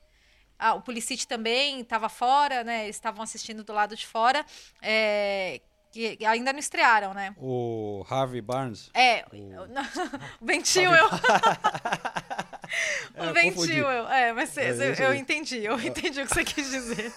[0.58, 2.88] ah, o Pulisic também estava fora, né?
[2.88, 4.44] Estavam assistindo do lado de fora.
[4.82, 5.60] É,
[5.90, 7.34] que ainda não estrearam, né?
[7.38, 8.90] O Harvey Barnes.
[8.92, 9.66] É, o
[10.44, 11.08] Ben Chilwell.
[13.16, 14.08] o Ben Chilwell.
[14.08, 17.12] É, mas cê, cê, eu entendi, eu entendi o que você quis dizer.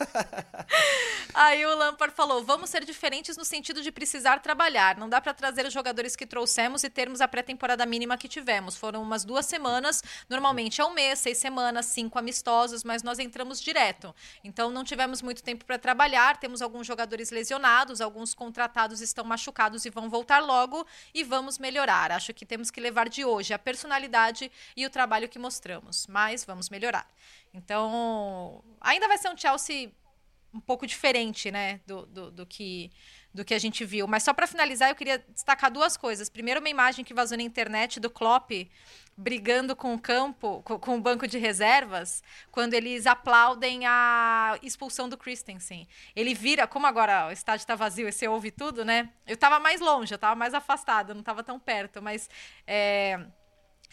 [1.33, 4.97] Aí o Lampard falou: vamos ser diferentes no sentido de precisar trabalhar.
[4.97, 8.77] Não dá para trazer os jogadores que trouxemos e termos a pré-temporada mínima que tivemos.
[8.77, 13.61] Foram umas duas semanas, normalmente é um mês, seis semanas, cinco amistosos, mas nós entramos
[13.61, 14.15] direto.
[14.43, 16.37] Então não tivemos muito tempo para trabalhar.
[16.37, 18.60] Temos alguns jogadores lesionados, alguns contratados
[19.01, 22.11] estão machucados e vão voltar logo e vamos melhorar.
[22.11, 26.43] Acho que temos que levar de hoje a personalidade e o trabalho que mostramos, mas
[26.43, 27.07] vamos melhorar.
[27.53, 29.91] Então, ainda vai ser um Chelsea
[30.53, 32.91] um pouco diferente, né, do, do, do que
[33.33, 34.07] do que a gente viu.
[34.07, 36.29] Mas só para finalizar, eu queria destacar duas coisas.
[36.29, 38.51] Primeiro, uma imagem que vazou na internet do Klopp
[39.21, 45.07] brigando com o campo, com, com, o banco de reservas, quando eles aplaudem a expulsão
[45.07, 45.87] do Christensen.
[46.15, 49.09] Ele vira, como agora o estádio está vazio e você ouve tudo, né?
[49.27, 52.29] Eu estava mais longe, eu estava mais afastado, não estava tão perto, mas
[52.65, 53.19] é,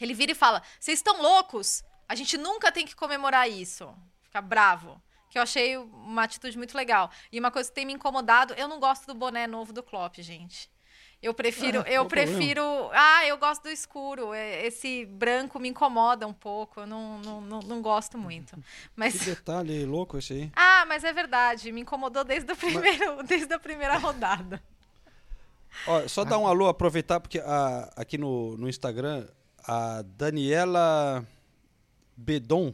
[0.00, 1.84] ele vira e fala: Vocês estão loucos?
[2.08, 3.94] A gente nunca tem que comemorar isso.
[4.22, 7.10] Fica bravo que eu achei uma atitude muito legal.
[7.30, 10.16] E uma coisa que tem me incomodado, eu não gosto do boné novo do Klopp,
[10.20, 10.70] gente.
[11.20, 12.62] Eu prefiro, ah, eu prefiro.
[12.62, 12.90] Problema?
[12.94, 14.32] Ah, eu gosto do escuro.
[14.34, 16.80] Esse branco me incomoda um pouco.
[16.80, 18.56] Eu não, não, não, não gosto muito.
[18.94, 19.18] Mas...
[19.18, 20.52] Que detalhe louco esse aí.
[20.80, 21.72] Ah, mas é verdade.
[21.72, 23.26] Me incomodou desde, o primeiro, mas...
[23.26, 24.62] desde a primeira rodada.
[25.86, 29.26] Ó, só dar um alô, aproveitar, porque a, aqui no, no Instagram,
[29.66, 31.26] a Daniela
[32.16, 32.72] Bedon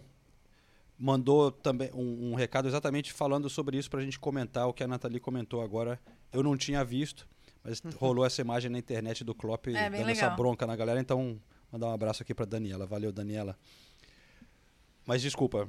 [0.98, 4.84] mandou também um, um, recado exatamente falando sobre isso para a gente comentar o que
[4.84, 5.98] a Nathalie comentou agora.
[6.32, 7.26] Eu não tinha visto,
[7.64, 10.10] mas rolou essa imagem na internet do Klopp é, dando legal.
[10.10, 11.00] essa bronca na galera.
[11.00, 11.40] Então,
[11.72, 12.84] mandar um abraço aqui para Daniela.
[12.84, 13.58] Valeu, Daniela.
[15.06, 15.68] Mas desculpa.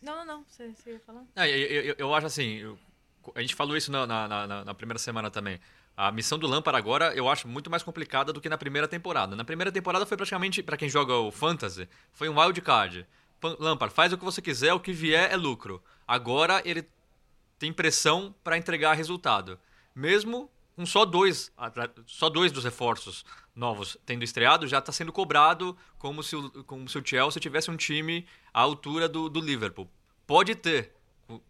[0.00, 0.44] Não, não, não.
[0.44, 1.24] Você, você ia falar?
[1.36, 2.56] eu, eu, eu, acho assim.
[2.56, 2.78] Eu,
[3.34, 5.60] a gente falou isso na, na, na, na primeira semana também.
[5.96, 9.36] A missão do Lampard agora eu acho muito mais complicada do que na primeira temporada.
[9.36, 13.06] Na primeira temporada foi praticamente, para quem joga o Fantasy, foi um wild card.
[13.60, 15.82] Lampard, faz o que você quiser, o que vier é lucro.
[16.08, 16.88] Agora ele
[17.58, 19.58] tem pressão para entregar resultado.
[19.94, 21.52] Mesmo com só dois,
[22.06, 26.88] só dois dos reforços novos tendo estreado, já está sendo cobrado como se, o, como
[26.88, 29.88] se o Chelsea tivesse um time à altura do, do Liverpool.
[30.26, 30.92] Pode ter,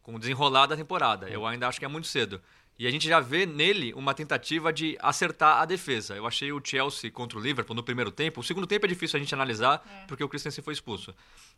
[0.02, 1.28] com o desenrolar da temporada.
[1.28, 2.40] Eu ainda acho que é muito cedo.
[2.76, 6.16] E a gente já vê nele uma tentativa de acertar a defesa.
[6.16, 8.40] Eu achei o Chelsea contra o Liverpool no primeiro tempo.
[8.40, 10.06] O segundo tempo é difícil a gente analisar, é.
[10.06, 11.14] porque o Christensen foi expulso.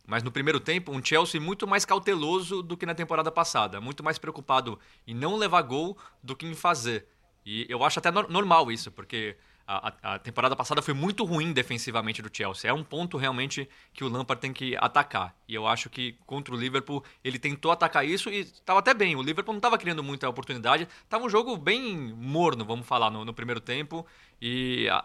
[0.07, 3.81] Mas no primeiro tempo, um Chelsea muito mais cauteloso do que na temporada passada.
[3.81, 7.07] Muito mais preocupado em não levar gol do que em fazer.
[7.47, 9.37] E eu acho até no normal isso, porque
[9.69, 12.69] a, a- temporada passada foi muito ruim defensivamente do Chelsea.
[12.69, 15.35] É um ponto realmente que o Lampard tem que atacar.
[15.49, 19.15] E eu acho que contra o Liverpool ele tentou atacar isso e estava até bem.
[19.17, 20.89] O Liverpool não estava criando muita oportunidade.
[21.09, 24.05] Tava um jogo bem morno, vamos falar, no, no primeiro tempo.
[24.43, 25.01] E a-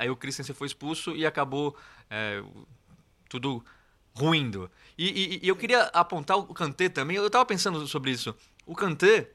[0.00, 1.76] aí o Christensen foi expulso e acabou
[2.10, 2.42] é,
[3.28, 3.64] tudo
[4.14, 4.70] ruindo.
[4.96, 7.16] E, e- e eu queria apontar o Kanté também.
[7.16, 8.34] Eu estava pensando sobre isso.
[8.66, 9.30] O Kanté,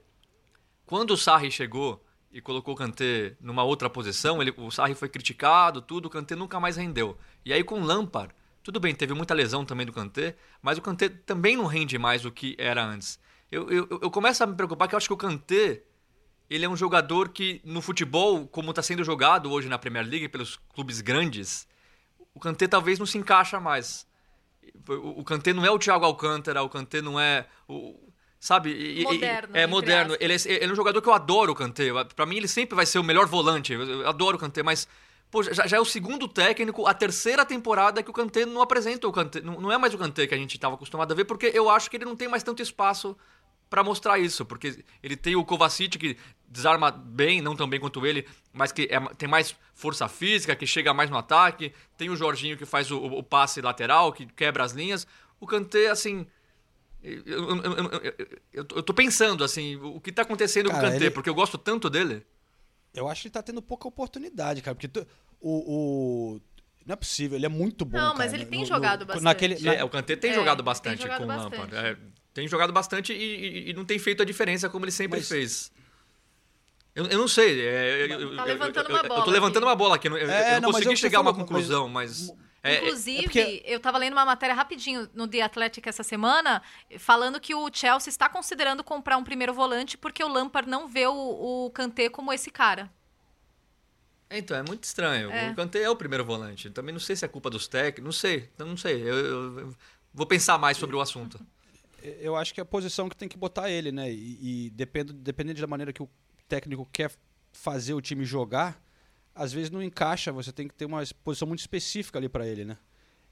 [0.86, 2.03] quando o Sarri chegou
[2.38, 6.35] e colocou o Kanté numa outra posição, ele, o Sarri foi criticado, tudo, o Kanté
[6.35, 7.17] nunca mais rendeu.
[7.43, 8.31] E aí com o Lampard,
[8.61, 12.25] tudo bem, teve muita lesão também do Kanté, mas o Kanté também não rende mais
[12.25, 13.19] o que era antes.
[13.51, 15.81] Eu, eu, eu começo a me preocupar que eu acho que o Kanté,
[16.47, 20.29] ele é um jogador que no futebol, como está sendo jogado hoje na Premier League
[20.29, 21.67] pelos clubes grandes,
[22.35, 24.05] o Kanté talvez não se encaixa mais.
[24.88, 27.47] O, Kanté não é o Thiago Alcântara, o Kanté não é
[28.39, 28.71] sabe?
[28.71, 30.17] E- e- Moderno, É entre moderno.
[30.19, 31.85] Ele é, ele é um jogador que eu adoro o Kanté.
[32.15, 33.73] Pra mim ele sempre vai ser o melhor volante.
[33.73, 34.88] Eu, adoro o Kanté, mas
[35.29, 39.07] pô, já, já é o segundo técnico, a terceira temporada que o Kanté não apresenta
[39.07, 39.41] o Kanté.
[39.41, 41.69] Não, não é mais o Kanté que a gente estava acostumado a ver, porque eu
[41.69, 43.15] acho que ele não tem mais tanto espaço
[43.69, 46.15] pra mostrar isso, porque ele tem o Kovacic que
[46.47, 50.65] desarma bem, não tão bem quanto ele, mas que é- tem mais força física, que
[50.65, 54.63] chega mais no ataque, tem o Jorginho que faz o, o passe lateral, que quebra
[54.63, 55.05] as linhas.
[55.38, 56.25] O Kanté, assim,
[57.03, 60.79] eu, eu, eu, eu- eu- eu tô- pensando, assim, o que tá acontecendo com o
[60.79, 62.25] Cara, Kanté, ele- porque eu gosto tanto dele.
[62.93, 64.73] Eu acho que ele tá tendo pouca oportunidade, cara.
[64.75, 65.05] Porque tu-
[65.39, 66.41] o, o-
[66.85, 67.97] Não é possível, ele é muito bom.
[67.97, 69.23] Não, mas cara, ele no- tem no- jogado no- bastante.
[69.23, 71.51] Naquele, na- É, o Kanté tem É, jogado tem bastante jogado com o bastante.
[71.59, 71.75] Lampard.
[71.75, 71.97] É,
[72.33, 75.27] tem jogado bastante e, e- e não tem feito a diferença como ele sempre Mas-
[75.27, 75.71] fez.
[76.95, 77.61] Eu, eu não sei.
[77.61, 79.65] é, eu- eu- Tá eu- levantando eu- uma bola Eu tô levantando aqui.
[79.69, 80.07] uma bola aqui.
[80.07, 82.31] Eu, eu- É, eu não não, mas consegui o chegar a uma falou, mas-
[82.62, 82.74] conclusão, mas.
[82.74, 86.62] é- Inclusive, porque- eu tava lendo uma matéria rapidinho no The Athletic essa semana,
[86.99, 91.08] falando que o Chelsea está considerando comprar um primeiro volante porque o Lampard não vê
[91.08, 92.91] o, o Kanté como esse cara.
[94.30, 95.32] Então, é muito estranho.
[95.32, 95.51] É.
[95.51, 96.70] O Kanté é o primeiro volante.
[96.70, 98.49] Também não sei se é culpa dos técnicos, não sei.
[98.53, 99.01] Então, não sei.
[99.01, 99.76] Eu, eu- eu
[100.14, 101.39] vou pensar mais sobre o assunto.
[102.03, 104.12] Eu acho que é a posição que tem que botar ele, né?
[104.12, 106.10] E, e depende, dependendo da maneira que o
[106.47, 107.12] técnico quer
[107.53, 108.78] fazer o time jogar,
[109.38, 110.31] às vezes não encaixa.
[110.31, 112.77] Você tem que ter uma posição muito específica ali pra ele, né?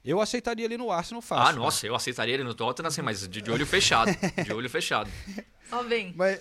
[0.04, 1.48] Eu aceitaria ele no Arsenal fácil.
[1.48, 4.10] Ah, nossa, eu aceitaria ele no Tottenham, assim, mas de, de olho fechado.
[4.44, 5.10] De olho fechado.
[5.68, 6.12] Só vem.
[6.16, 6.40] Mas,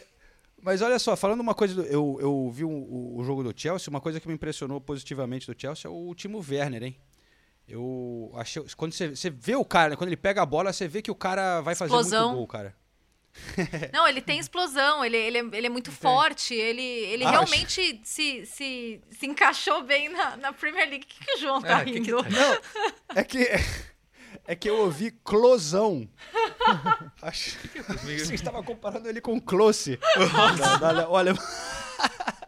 [0.62, 3.60] mas olha só, falando uma coisa, do- eu, eu vi o, o- o jogo do
[3.60, 6.98] Chelsea, uma coisa que me impressionou positivamente do Chelsea é o Timo Werner, hein?
[7.68, 8.64] Eu achei.
[8.78, 11.10] Quando você, você vê o cara, né, quando ele pega a bola, você vê que
[11.10, 12.26] o cara vai fazer Explosão.
[12.28, 12.76] muito gol, cara.
[13.94, 17.32] Não, ele tem explosão, ele, ele, é, ele é muito forte, ele, ele Acho.
[17.32, 21.06] realmente se, se, se encaixou bem na, na Premier League.
[21.06, 22.24] O que, que o João tá É, que que rindo?
[22.24, 22.60] tá- Não,
[23.16, 23.48] é que.
[24.48, 26.08] É que eu ouvi closão.
[27.22, 30.00] Acho que você estava comparando ele com close.
[30.96, 31.34] Não, olha.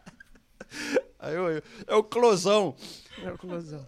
[1.18, 2.76] Aí eu- é o closão.
[3.22, 3.86] É o closão.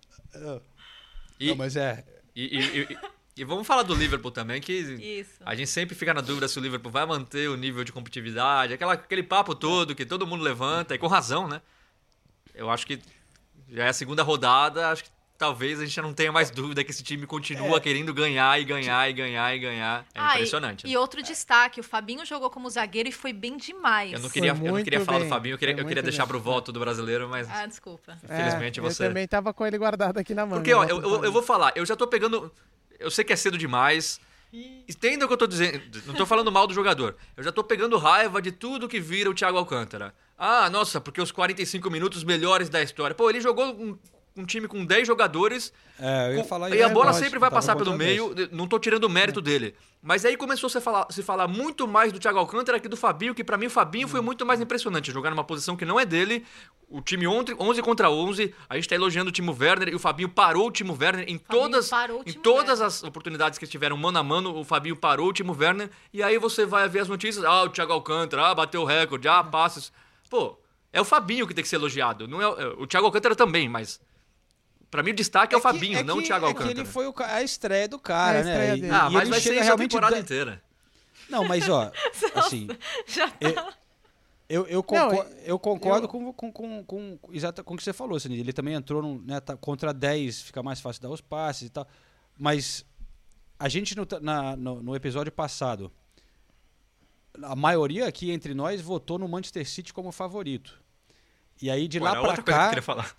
[1.38, 2.04] E, Não, mas é.
[2.34, 2.98] e, e- e-
[3.36, 5.34] e vamos falar do Liverpool também, que Isso.
[5.44, 8.74] a gente sempre fica na dúvida se o Liverpool vai manter o nível de competitividade,
[8.74, 11.60] aquela, aquele papo todo que todo mundo levanta, e com razão, né?
[12.54, 13.00] Eu acho que
[13.68, 16.84] já é a segunda rodada, acho que talvez a gente já não tenha mais dúvida
[16.84, 17.80] que esse time continua É.
[17.80, 20.04] querendo ganhar e ganhar e ganhar e ganhar.
[20.14, 20.86] É Ah, e- impressionante.
[20.86, 24.12] E, outro destaque, o Fabinho jogou como zagueiro e foi bem demais.
[24.12, 26.24] Eu não queria, eu não queria falar do Fabinho, eu queria, foi eu queria deixar
[26.24, 26.28] bem.
[26.32, 28.18] pro voto do brasileiro, mas Ah, desculpa.
[28.22, 29.04] infelizmente É, você.
[29.04, 30.58] Eu também tava com ele guardado aqui na mão.
[30.58, 32.52] Porque, ó, eu, eu, eu vou falar, eu já tô pegando.
[33.00, 34.20] Eu sei que é cedo demais.
[34.52, 35.80] Entenda o que eu tô dizendo.
[36.06, 37.16] Não tô falando mal do jogador.
[37.36, 40.14] Eu já tô pegando raiva de tudo que vira o Thiago Alcântara.
[40.36, 43.14] Ah, nossa, porque os 45 minutos melhores da história.
[43.14, 43.96] Pô, ele jogou um,
[44.36, 45.72] um time com 10 jogadores.
[45.98, 46.84] É, eu ia com- falar e isso.
[46.84, 47.98] a bola Lógico, sempre vai passar pelo 10.
[47.98, 48.34] meio.
[48.52, 49.74] Não tô tirando o mérito dele.
[50.02, 52.96] Mas aí começou a se falar, se falar muito mais do Thiago Alcântara que do
[52.96, 55.12] Fabinho, que pra mim o Fabinho foi muito mais impressionante.
[55.12, 56.44] Jogar numa posição que não é dele.
[56.88, 58.54] O time 11, 11 contra 11.
[58.68, 61.36] A gente tá elogiando o Timo Werner e o Fabinho parou o Timo Werner em
[61.36, 61.90] todas,
[62.24, 64.56] em todas as oportunidades que tiveram mano a mano.
[64.58, 65.90] O Fabinho parou o Timo Werner.
[66.14, 67.44] E aí você vai ver as notícias.
[67.44, 69.92] Ah, o Thiago Alcântara, ah, bateu o recorde, ah, passes.
[70.30, 70.58] Pô,
[70.92, 72.26] é o Fabinho que tem que ser elogiado.
[72.26, 74.00] Não é, o- o Thiago Alcântara também, mas.
[74.90, 76.56] Pra mim o destaque é, o que- Fabinho, é não o que- Thiago é que
[76.58, 76.80] Alcântara.
[76.80, 78.76] ele foi o a estreia do cara, É a estreia né?
[78.80, 78.90] Dele.
[78.92, 80.62] Ah, e mas ele vai ser isso a realmente temporada da- inteira.
[81.28, 81.92] Não, mas ó,
[82.34, 82.66] assim,
[83.06, 83.74] Já tá.
[84.48, 87.84] eu, eu Não, concordo, eu concordo eu- com, com, com, com, exato com o que
[87.84, 88.36] você falou, Cine.
[88.40, 91.70] Ele também entrou num, né, tá- contra 10, fica mais fácil dar os passes e
[91.70, 91.86] tal.
[92.36, 92.84] Mas
[93.60, 95.92] a gente no, na- no, no episódio passado,
[97.42, 100.80] a maioria aqui entre nós votou no Manchester City como favorito.
[101.62, 103.16] E aí de Pô, lá era pra outra coisa que eu cá, queria falar.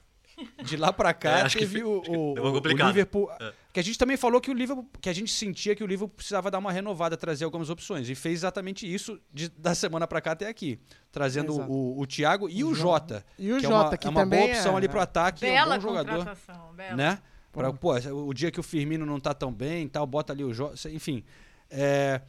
[0.64, 2.60] De lá pra cá É, acho que teve o, o, o.
[2.88, 3.30] Liverpool.
[3.40, 3.54] É.
[3.68, 6.14] Porque a gente também falou que o Liverpool, que a gente sentia que o Liverpool
[6.16, 8.10] precisava dar uma renovada, trazer algumas opções.
[8.10, 10.78] E fez exatamente isso de- da semana pra cá até aqui.
[11.12, 11.72] Trazendo Exato.
[11.72, 13.26] o, o Thiago e o Jota.
[13.40, 15.00] E o que é Jota, uma, que é uma boa também opção é- ali pro
[15.00, 15.42] ataque.
[15.42, 16.38] Bela é um bom jogador.
[16.76, 16.96] bela.
[16.96, 17.20] Né?
[17.52, 20.44] Pra, pô, o dia que o Firmino não tá tão bem e tal, bota ali
[20.44, 20.90] o Jota.
[20.90, 21.24] Enfim.
[21.70, 22.22] É,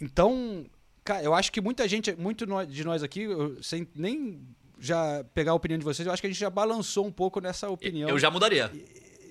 [0.00, 0.64] então,
[1.04, 4.40] cara, eu acho que muita gente, muito de nós aqui, eu- sem nem
[4.80, 7.40] já pegar a opinião de vocês, eu acho que a gente já balançou um pouco
[7.40, 8.08] nessa opinião.
[8.08, 8.70] Eu já mudaria.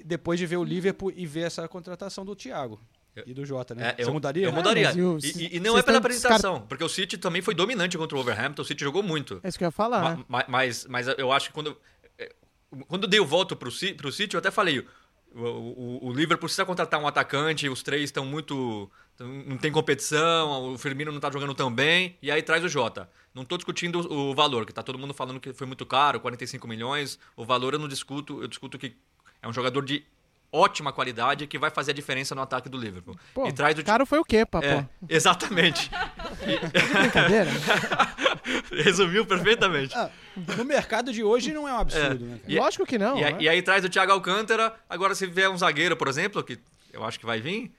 [0.05, 2.79] Depois de ver o Liverpool e ver essa contratação do Thiago
[3.25, 3.89] e do Jota, né?
[3.97, 4.45] É, Você eu, mudaria?
[4.45, 4.91] Eu mudaria.
[4.95, 7.97] e o- e, e- e não é pela apresentação, porque o City também foi dominante
[7.97, 9.39] contra o Wolverhampton, o City jogou muito.
[9.43, 10.17] É isso que eu ia falar.
[10.17, 11.75] Ma- ma- Mas, mas eu acho que quando,
[12.17, 12.31] é,
[12.87, 14.85] quando eu dei o voto pro, Ci- pro City, eu até falei,
[15.37, 18.89] o, o, o Liverpool precisa contratar um atacante, os três estão muito...
[19.19, 23.09] Não tem competição, o Firmino não tá jogando tão bem, e aí traz o Jota.
[23.33, 26.67] Não tô discutindo o valor, que tá todo mundo falando que foi muito caro, 45
[26.67, 27.17] milhões.
[27.35, 28.95] O valor eu não discuto, eu discuto que
[29.41, 30.05] é um jogador de
[30.51, 33.15] ótima qualidade que vai fazer a diferença no ataque do Liverpool.
[33.33, 34.65] Pô, e traz o caro foi o quê, papo?
[34.65, 35.89] é, exatamente.
[37.01, 37.51] Brincadeira.
[38.71, 39.95] Resumiu perfeitamente.
[39.95, 40.09] Ah,
[40.57, 42.37] no mercado de hoje não é um absurdo, né?
[42.41, 42.53] cara?
[42.53, 43.17] E- Lógico que não.
[43.17, 43.27] E, né?
[43.27, 44.73] aí- e aí traz o Thiago Alcântara.
[44.89, 46.59] Agora, se vier um zagueiro, por exemplo, que
[46.93, 47.71] eu acho que vai vir,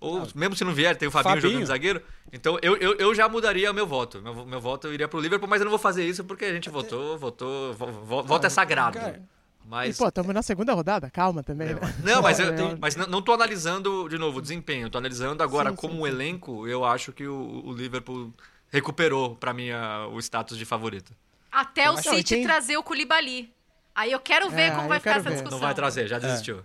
[0.00, 1.52] ou mesmo se não vier, tem o Fabinho, Fabinho.
[1.52, 2.02] jogando zagueiro.
[2.32, 4.20] Então eu, eu, eu já mudaria o meu voto.
[4.22, 6.68] Meu, meu voto iria pro Liverpool, mas eu não vou fazer isso porque a gente
[6.70, 7.72] votou, votou.
[7.74, 8.98] vo- vo- voto é sagrado.
[8.98, 9.22] cara,
[9.64, 9.94] Mas.
[9.94, 11.68] E, pô, estamos na segunda rodada, calma também.
[11.74, 11.80] né?
[12.02, 14.90] Não, mas eu, É, mas não, não tô analisando, de novo, o desempenho.
[14.90, 16.08] Tô analisando agora Sim, como sim, um sim.
[16.10, 18.32] elenco, eu acho que o, o Liverpool
[18.72, 21.12] recuperou, pra mim, a- o status de favorito.
[21.50, 23.52] Até o acho- City Tem- trazer o Koulibaly.
[23.94, 25.34] Aí eu quero ver É, como vai eu ficar quero essa ver.
[25.36, 25.58] discussão.
[25.58, 26.64] Não vai trazer, já desistiu.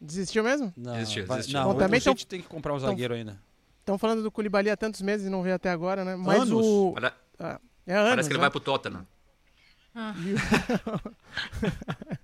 [0.00, 0.72] Desistiu mesmo?
[0.76, 1.58] Não, Desistiu, vai- desistiu.
[1.60, 3.36] Não, Bom, o também City tão- tem que comprar um tão- zagueiro ainda.
[3.80, 6.14] Estão falando do Koulibaly há tantos meses e não veio até agora, né?
[6.14, 6.64] Mas Anos?
[6.64, 6.92] o...
[6.96, 8.42] Olha, Ah, é anos, Parece que ele né?
[8.42, 9.06] vai pro Tottenham.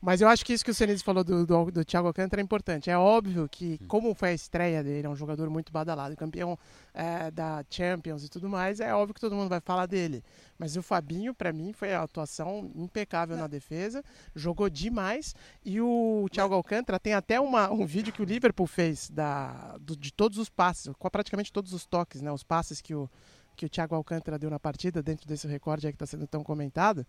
[0.00, 2.44] Mas eu acho que isso que o Senise falou do, do, do Thiago Alcântara é
[2.44, 2.88] importante.
[2.88, 6.56] É óbvio que, como foi a estreia dele, é um jogador muito badalado, campeão
[6.94, 10.22] é, da Champions e tudo mais, é óbvio que todo mundo vai falar dele.
[10.56, 14.04] Mas o Fabinho, pra mim, foi a atuação impecável na defesa,
[14.36, 15.34] jogou demais.
[15.64, 19.96] E o Thiago Alcântara tem até uma, um vídeo que o Liverpool fez da, do-
[19.96, 22.30] de todos os passes, com praticamente todos os toques, né?
[22.30, 23.10] Os passes que o,
[23.56, 26.44] que o Thiago Alcântara deu na partida, dentro desse recorde aí que está sendo tão
[26.44, 27.04] comentado.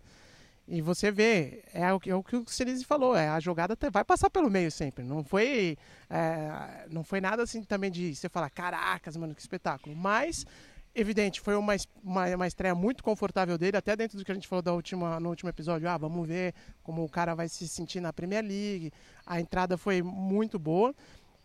[0.72, 2.44] E você vê, é o que, é o, que o
[2.86, 5.04] falou, é, a jogada te- vai passar pelo meio sempre.
[5.04, 5.76] Não foi,
[6.08, 9.96] é, não foi nada assim também de você falar, caracas, mano, que espetáculo.
[9.96, 10.46] Mas,
[10.94, 14.46] evidente, foi uma, uma, uma estreia muito confortável dele, até dentro do que a gente
[14.46, 15.88] falou da última, no último episódio.
[15.88, 16.54] Ah, vamos ver
[16.84, 18.92] como o cara vai se sentir na Premier League.
[19.26, 20.94] A entrada foi muito boa.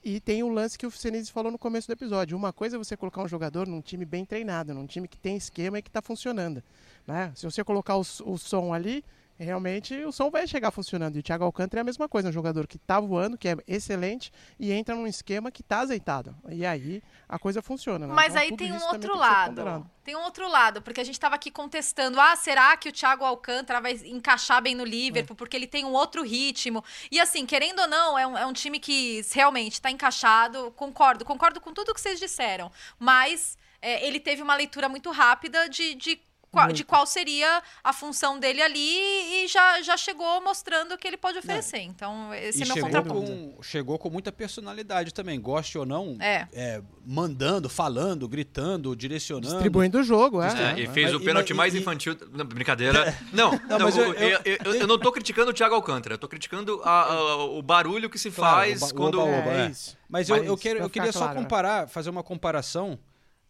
[0.07, 2.37] E tem o lance que o Senise falou no começo do episódio.
[2.37, 5.35] Uma coisa é você colocar um jogador num time bem treinado, num time que tem
[5.35, 6.61] esquema e que está funcionando.
[7.07, 7.31] Né?
[7.33, 9.03] Se você colocar o, o som ali,
[9.43, 11.15] realmente o som vai chegar funcionando.
[11.15, 13.57] E o Thiago Alcântara é a mesma coisa, um jogador que está voando, que é
[13.67, 16.35] excelente, e entra num esquema que está azeitado.
[16.49, 18.07] E aí a coisa funciona.
[18.07, 18.13] Né?
[18.13, 19.91] Mas Então, aí tem um outro lado.
[20.03, 23.25] Tem um outro lado, porque a gente estava aqui contestando, ah, será que o Thiago
[23.25, 26.83] Alcântara vai encaixar bem no Liverpool, porque ele tem um outro ritmo.
[27.11, 31.25] E assim, querendo ou não, é um, é um time que realmente está encaixado, concordo,
[31.25, 35.95] concordo com tudo que vocês disseram, mas é, ele teve uma leitura muito rápida de,
[35.95, 36.19] de,
[36.55, 41.07] qua- de qual seria a função dele ali e já, já chegou mostrando o que
[41.07, 41.79] ele pode oferecer.
[41.79, 43.31] Então, esse E é meu chegou contraponto.
[43.31, 46.81] com, chegou com muita personalidade também, goste ou não, É.
[47.05, 49.47] mandando, falando, gritando, direcionando.
[49.47, 50.47] Distribuindo o jogo, é.
[50.75, 52.17] É, e fez Mas- o pênalti mais e- infantil.
[52.31, 53.15] Não, brincadeira.
[53.33, 56.27] Não, não, mas eu, eu- eu- eu- não tô criticando o Thiago Alcântara, eu tô
[56.27, 59.19] criticando a- a- o barulho que se Claro, faz o ba- o quando.
[59.19, 59.69] oba-oba, É é.
[59.69, 59.97] isso.
[60.09, 61.41] Mas eu, Mas eu, quero, eu queria só claro, né?
[61.41, 62.97] comparar, fazer uma comparação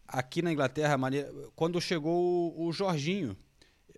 [0.08, 0.96] aqui na Inglaterra,
[1.54, 3.36] quando chegou o, Jorginho.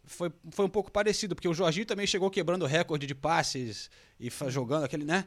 [0.04, 4.30] Foi, foi um pouco parecido, porque o Jorginho também chegou quebrando recorde de passes e
[4.48, 5.26] jogando aquele, né?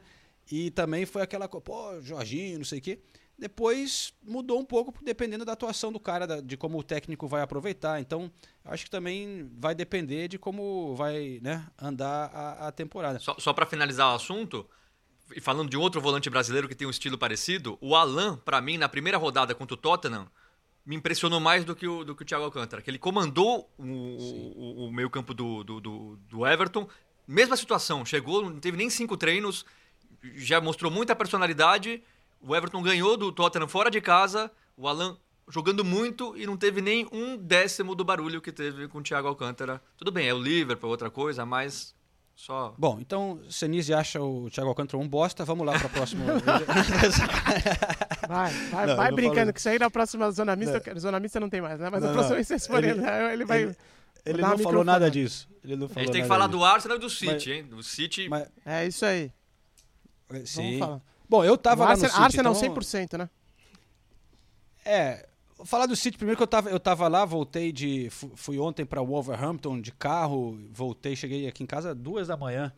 [0.50, 2.98] E também foi aquela coisa, pô, Jorginho, não sei o quê.
[3.38, 8.00] Depois mudou um pouco, dependendo da atuação do cara, de como o técnico vai aproveitar.
[8.00, 8.30] Então,
[8.64, 13.18] acho que também vai depender de como vai né, andar a, a temporada.
[13.18, 14.68] Só, só para finalizar o assunto,
[15.34, 18.76] e falando de outro volante brasileiro que tem um estilo parecido, o Alan, pra mim,
[18.76, 20.28] na primeira rodada contra o Tottenham,
[20.84, 23.84] me impressionou mais do que o, do que o Thiago Alcântara, que ele comandou o,
[23.84, 26.88] o, o meio campo do, do, do, do Everton,
[27.26, 29.64] mesma situação, chegou, não teve nem cinco treinos,
[30.34, 32.02] já mostrou muita personalidade,
[32.40, 35.16] o Everton ganhou do Tottenham fora de casa, o Alan
[35.48, 39.28] jogando muito e não teve nem um décimo do barulho que teve com o Thiago
[39.28, 39.82] Alcântara.
[39.96, 41.94] Tudo bem, é o Liverpool, outra coisa, mas
[42.44, 42.74] só...
[42.76, 45.44] Bom, então Senise acha o Thiago Alcântara um bosta.
[45.44, 46.24] Vamos lá para a próxima.
[48.28, 51.00] Vai, vai, Não, vai não brincando, que isso aí na próxima zona mista, Não.
[51.00, 51.90] zona mista não tem mais, né?
[51.90, 53.32] Mas Não, na próxima vez vocês forem, Ele- né?
[53.32, 53.62] ele vai.
[53.62, 53.76] ele-
[54.24, 55.48] Ele não falou nada disso.
[55.62, 56.58] Ele não A falou gente tem que falar disso.
[56.58, 57.64] do Arsenal e do City, Mas- hein?
[57.64, 58.28] Do City.
[58.28, 59.30] Mas, É isso aí.
[60.44, 60.78] sim.
[60.78, 61.00] falar.
[61.28, 63.28] Bom, eu tava O lá no Arsenal, City, Arsenal então- 100%, né?
[64.84, 65.26] É,
[65.64, 68.08] falar do City primeiro que eu tava, eu tava lá, voltei de.
[68.10, 72.72] fu- Fui ontem pra Wolverhampton de carro, voltei, cheguei aqui em casa duas da manhã.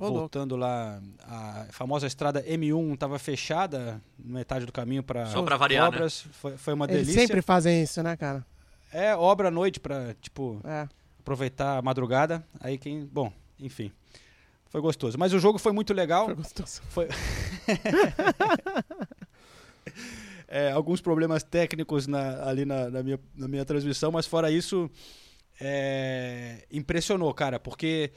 [0.00, 0.18] Louco.
[0.18, 5.82] voltando lá, a famosa estrada M1 estava fechada, metade do caminho para Só pra variar,
[5.90, 5.96] né?
[5.96, 6.26] obras.
[6.32, 7.20] Foi, foi uma Eles delícia.
[7.20, 8.44] sempre fazem isso, né, cara?
[8.92, 10.88] É, obra à noite para tipo, É.
[11.20, 12.44] aproveitar a madrugada.
[12.58, 13.04] Aí quem.
[13.04, 13.92] Bom, enfim.
[14.70, 15.16] Foi gostoso.
[15.18, 16.24] Mas o jogo foi muito legal.
[16.24, 16.80] Foi gostoso.
[16.88, 17.06] Foi.
[20.54, 24.90] É, alguns problemas técnicos na- ali na, na minha, na minha transmissão, mas fora isso,
[25.60, 28.12] é, impressionou, cara, porque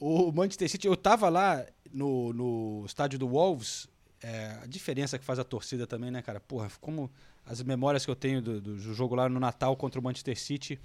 [0.00, 3.86] o Manchester City, eu tava lá no, no estádio do Wolves,
[4.22, 6.40] é, a diferença que faz a torcida também, né, cara?
[6.40, 7.10] Porra, como
[7.44, 10.78] as memórias que eu tenho do, do jogo lá no Natal contra o Manchester City,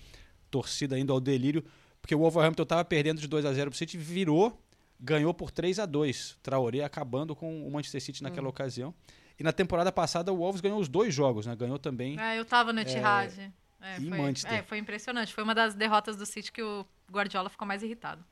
[0.52, 1.64] torcida indo ao delírio,
[2.02, 4.62] porque o Wolverhampton tava perdendo de 2 a 0 pro City, virou,
[5.00, 8.52] ganhou por 3 a 2 Traoré acabando com o Manchester City naquela Hum.
[8.52, 8.94] ocasião.
[9.40, 11.56] E na temporada passada o Wolves ganhou os dois jogos, né?
[11.56, 12.20] Ganhou também.
[12.20, 13.52] É, eu tava no é, Etihad.
[13.82, 14.54] É, em foi, Manchester.
[14.54, 15.34] é, foi impressionante.
[15.34, 18.24] Foi uma das derrotas do City que o Guardiola ficou mais irritado.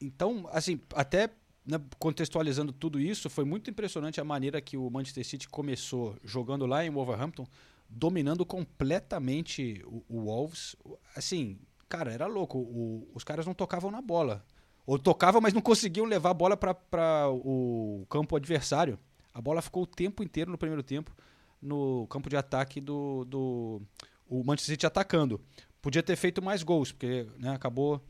[0.00, 1.30] Então, assim, até
[1.64, 6.66] né, contextualizando tudo isso, foi muito impressionante a maneira que o Manchester City começou jogando
[6.66, 7.46] lá em Wolverhampton,
[7.88, 10.76] dominando completamente o, o Wolves.
[11.16, 12.58] Assim, cara, era louco.
[12.58, 14.44] O- os caras não tocavam na bola.
[14.86, 18.98] Ou tocavam, mas não conseguiam levar a bola para o campo adversário.
[19.34, 21.12] A bola ficou o tempo inteiro no primeiro tempo
[21.60, 23.82] no campo de ataque do, do
[24.28, 25.40] o Manchester City atacando.
[25.82, 28.00] Podia ter feito mais gols, porque né, acabou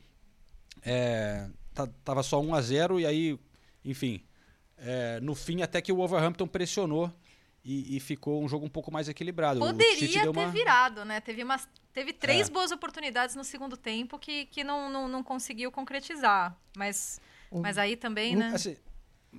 [0.83, 1.49] é,
[2.05, 3.39] tava só 1 a 0 e aí,
[3.85, 4.23] enfim,
[4.77, 7.13] é, no fim até que o Wolverhampton pressionou
[7.65, 9.61] e, e ficou um jogo um pouco mais equilibrado.
[9.61, 11.21] o City Poderia deu ter uma- virado, né?
[11.21, 12.53] Teve, umas, teve três É.
[12.53, 16.57] boas oportunidades no segundo tempo que, que não, não, não conseguiu concretizar.
[16.77, 17.21] Mas,
[17.51, 18.49] mas aí também, né?
[18.55, 18.77] Assim,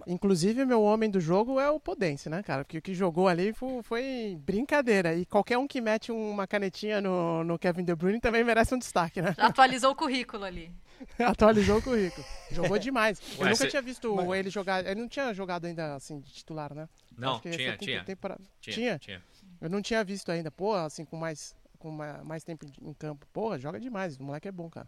[0.07, 2.63] Inclusive, meu homem do jogo é o Podense, né, cara?
[2.63, 5.15] Porque o que jogou ali foi, foi brincadeira.
[5.15, 8.79] E qualquer um que mete uma canetinha no, no Kevin De Bruyne também merece um
[8.79, 9.33] destaque, né?
[9.39, 10.71] Atualizou o currículo ali.
[11.19, 12.25] Atualizou o currículo.
[12.51, 13.19] Jogou demais.
[13.37, 14.85] Eu Ué, nunca cê- tinha visto ele jogar.
[14.85, 16.87] Ele não tinha jogado ainda assim de titular, né?
[17.17, 18.03] Não, tinha, tinha.
[18.03, 18.99] temporada- Tinha, Tinha?
[18.99, 19.23] tinha.
[19.61, 20.51] Eu não tinha visto ainda.
[20.51, 23.25] Pô, assim, com mais, com ma- mais tempo em campo.
[23.33, 24.17] Porra, joga demais.
[24.17, 24.87] O moleque é bom, cara.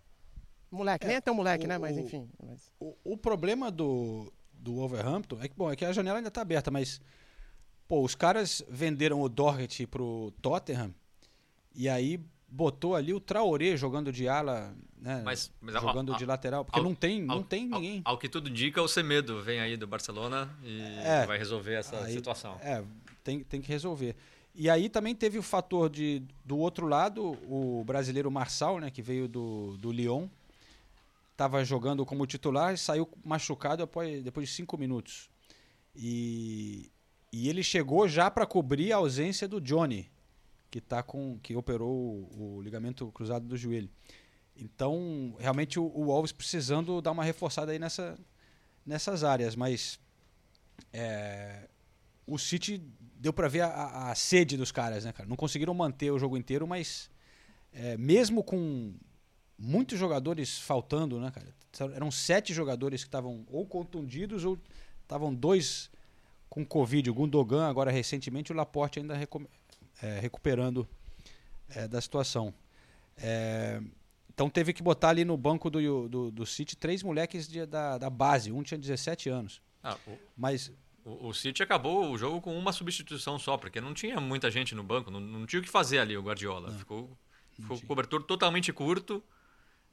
[0.70, 1.78] Moleque, nem é tão moleque, o- né?
[1.78, 2.30] Mas enfim.
[2.46, 2.72] Mas...
[2.80, 6.42] O, o problema do, do Wolverhampton é que, bom, é que a janela ainda tá
[6.42, 7.00] aberta, mas
[7.88, 10.94] pô, os caras venderam o Doherty pro Tottenham
[11.74, 15.22] e aí botou ali o Traoré jogando de ala, né?
[15.24, 18.02] Mas, mas jogando ao- de lateral, porque ao- não tem, não tem ninguém.
[18.06, 21.26] Ao, que tudo indica, o Semedo vem aí do Barcelona e É.
[21.26, 22.58] vai resolver essa Aí- situação.
[22.62, 22.84] É,
[23.24, 24.16] tem, tem que resolver.
[24.56, 29.02] E aí também teve o fator de, do outro lado, o brasileiro Marçal, né, que
[29.04, 30.28] veio do, do Lyon,
[31.38, 35.30] estava jogando como titular e saiu machucado após, depois de cinco minutos.
[35.96, 36.92] E,
[37.32, 40.12] e ele chegou já para cobrir a ausência do Johnny,
[40.72, 43.88] que, tá com, que operou o, o ligamento cruzado do joelho.
[44.56, 48.18] Então, realmente, o, o Alves precisando dar uma reforçada aí nessa,
[48.84, 50.00] nessas áreas, mas
[50.92, 51.68] é,
[52.26, 52.82] o City
[53.16, 55.30] deu para ver a- a, sede dos caras, né, cara?
[55.30, 57.12] Não conseguiram manter o jogo inteiro, mas
[57.72, 58.96] é, mesmo com
[59.58, 61.48] muitos jogadores faltando, né, cara?
[61.96, 64.58] Eram sete jogadores que estavam ou contundidos ou
[65.04, 65.90] estavam dois
[66.50, 67.10] com Covid.
[67.10, 69.48] O Gundogan, agora recentemente, o Laporte ainda recu-
[70.02, 70.88] é, recuperando
[71.70, 72.54] é, da situação.
[73.18, 73.82] É,
[74.34, 77.98] então teve que botar ali no banco do, do, do City três moleques de- da,
[77.98, 78.52] da base.
[78.52, 79.62] Um tinha 17 anos.
[79.84, 80.72] Ah, o- Mas
[81.04, 84.76] O, o City acabou o jogo com uma substituição só, porque não tinha muita gente
[84.76, 86.72] no banco, não, não tinha o que fazer ali o Guardiola.
[86.74, 87.18] ficou
[87.54, 89.24] ficou com cobertor totalmente curto.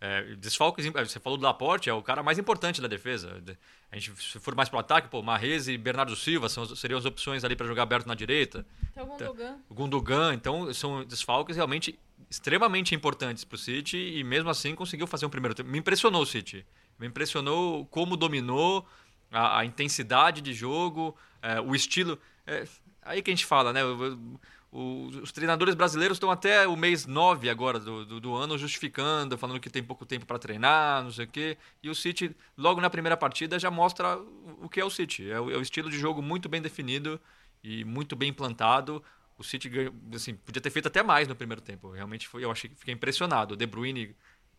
[0.07, 3.41] É, desfalques, você falou do Laporte, é o cara mais importante da defesa.
[3.41, 3.57] De-
[3.91, 7.07] A gente, se for mais pro ataque, pô, Marrez e Bernardo Silva são, seriam as
[7.07, 8.67] opções ali para jogar aberto na direita.
[8.93, 9.57] Tem o Gundogan.
[9.71, 11.99] O Gundogan, então, são desfalques realmente
[12.29, 15.71] extremamente importantes para o City e mesmo assim conseguiu fazer um primeiro tempo.
[15.71, 16.67] Me impressionou o City.
[16.99, 18.87] Me impressionou como dominou
[19.33, 22.19] a, a intensidade de jogo, é, o estilo.
[22.47, 22.67] é,
[23.03, 23.83] aí que a gente fala, né?
[23.85, 24.41] o- o-
[24.77, 29.61] os treinadores brasileiros estão até o mês 9 agora do, do, do ano justificando, falando
[29.61, 31.57] que tem pouco tempo para treinar, não sei o quê.
[31.81, 34.19] E o City, logo na primeira partida, já mostra
[34.61, 35.31] o que é o City.
[35.31, 37.21] É o, é o estilo de jogo muito bem definido
[37.63, 39.01] e muito bem implantado.
[39.39, 39.71] O City
[40.13, 41.93] assim, podia ter feito até mais no primeiro tempo.
[41.93, 43.55] Realmente foi, eu achei que fiquei impressionado.
[43.55, 44.17] O De Bruyne,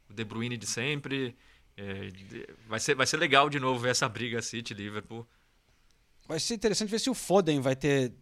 [0.09, 1.35] o De Bruyne de sempre.
[1.75, 2.09] é,
[2.69, 5.27] vai, ser, vai ser legal de novo ver essa briga City Liverpool.
[6.25, 8.13] Vai ser interessante ver se o Foden vai ter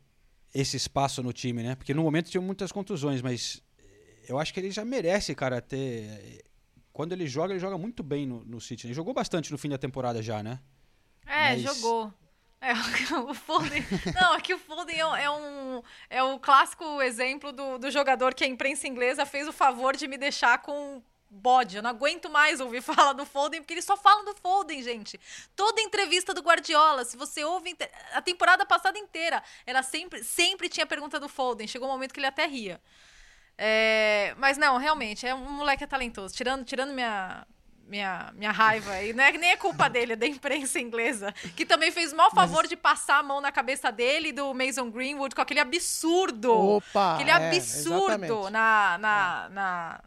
[0.53, 1.75] esse espaço no time, né?
[1.75, 3.61] Porque no momento tinha muitas contusões, mas
[4.27, 6.43] eu acho que ele já merece, cara, ter.
[6.91, 8.85] Quando ele joga, ele joga muito bem no, no City.
[8.85, 8.89] né?
[8.89, 10.59] Ele jogou bastante no fim da temporada já, né?
[11.25, 12.13] É, Mas- jogou.
[12.61, 12.71] É,
[13.19, 13.83] o Foden.
[14.15, 15.81] Não, aqui o Foden é, um- é um.
[16.09, 20.07] É o clássico exemplo do, do jogador que a imprensa inglesa fez o favor de
[20.07, 21.01] me deixar com
[21.33, 21.75] bode.
[21.75, 25.19] Eu não aguento mais ouvir falar do Foden, porque eles só falam do Foden, gente.
[25.55, 27.75] Toda entrevista do Guardiola, se você ouve
[28.13, 31.67] a temporada passada inteira, era sempre, sempre tinha pergunta do Foden.
[31.67, 32.79] Chegou um momento que ele até ria.
[33.57, 36.35] É, mas não, realmente, é um moleque talentoso.
[36.35, 37.45] Tirando, tirando minha,
[37.87, 41.65] minha, minha raiva, e não é nem é culpa dele, é da imprensa inglesa, que
[41.65, 44.89] também fez o maior favor de passar a mão na cabeça dele e do Mason
[44.89, 46.51] Greenwood com aquele absurdo.
[46.51, 48.51] Opa, aquele é, absurdo exatamente.
[48.51, 50.01] na, na, na,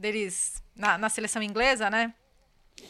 [0.00, 2.12] deles, na, na seleção inglesa, né?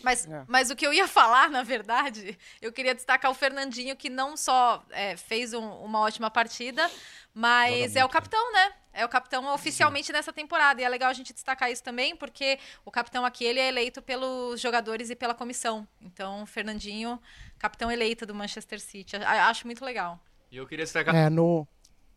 [0.03, 0.45] Mas, É.
[0.47, 4.37] mas o que eu ia falar, na verdade, eu queria destacar o Fernandinho, que não
[4.37, 6.89] só é, fez um- uma ótima partida,
[7.35, 8.73] mas é o capitão, né?
[8.93, 10.81] É o capitão oficialmente nessa temporada.
[10.81, 14.01] E é legal a gente destacar isso também, porque o capitão aqui ele é eleito
[14.03, 15.87] pelos jogadores e pela comissão.
[16.01, 17.21] Então, o Fernandinho,
[17.59, 19.17] capitão eleito do Manchester City.
[19.17, 20.21] Acho muito legal.
[20.51, 21.15] E eu queria destacar.
[21.15, 21.67] É, no.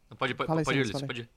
[0.10, 1.30] Não, Pode, pode, pode ir, pode ir.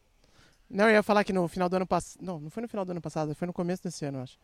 [0.69, 2.23] Não, eu ia falar que no final do ano passado.
[2.23, 4.39] Não, não foi no final do ano passado, foi no começo desse ano, eu acho.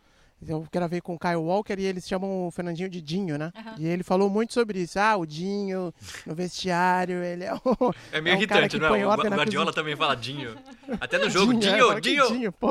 [0.48, 3.52] Eu gravei com o Kyle Walker e eles chamam o Fernandinho de Dinho, né?
[3.56, 3.76] Aham.
[3.78, 4.98] E ele falou muito sobre isso.
[4.98, 5.94] Ah, o Dinho,
[6.26, 7.60] no vestiário, ele é o.
[8.10, 9.06] É meio um cara irritante, que não é?
[9.06, 10.56] O Guardiola também fala Dinho.
[11.00, 12.28] Até no jogo, Dinho, é, Dinho, que Dinho.
[12.28, 12.70] Dinho, pô.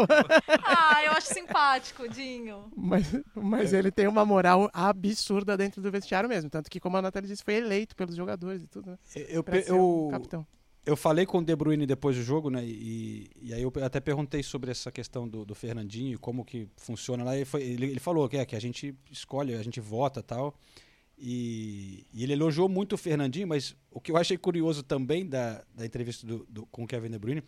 [0.63, 2.69] Ah, eu acho simpático, Dinho.
[2.75, 6.49] Mas, mas ele tem uma moral absurda dentro do vestiário mesmo.
[6.49, 8.97] Tanto que, como a Natália disse, foi eleito pelos jogadores e tudo, né?
[9.15, 10.45] Eu, eu, capitão.
[10.85, 12.65] Eu falei com o De Bruyne depois do jogo, né?
[12.65, 16.67] E, e aí eu até perguntei sobre essa questão do, do Fernandinho e como que
[16.75, 17.37] funciona lá.
[17.37, 20.55] E foi- ele, ele falou que, é, que a gente escolhe, a gente vota tal.
[21.17, 25.63] E, e ele elogiou muito o Fernandinho, mas o que eu achei curioso também da,
[25.75, 27.43] da entrevista do, do- com o Kevin De Bruyne,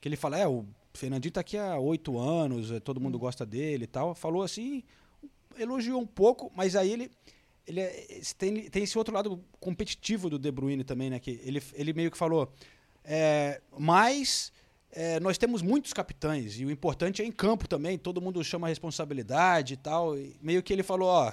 [0.00, 0.64] que ele fala, é, o
[0.94, 4.14] Fernandinho tá aqui há oito anos, é, todo mundo gosta dele e tal.
[4.14, 4.84] Falou assim,
[5.58, 7.10] elogiou um pouco, mas aí ele
[7.66, 11.18] ele é- tem, tem esse outro lado competitivo do De Bruyne também, né?
[11.18, 12.52] Que ele, ele meio que falou,
[13.06, 14.52] é, mas
[14.90, 18.66] é, nós temos muitos capitães e o importante é em campo também, todo mundo chama
[18.66, 20.18] a responsabilidade e tal.
[20.18, 21.32] e meio que ele falou, ó,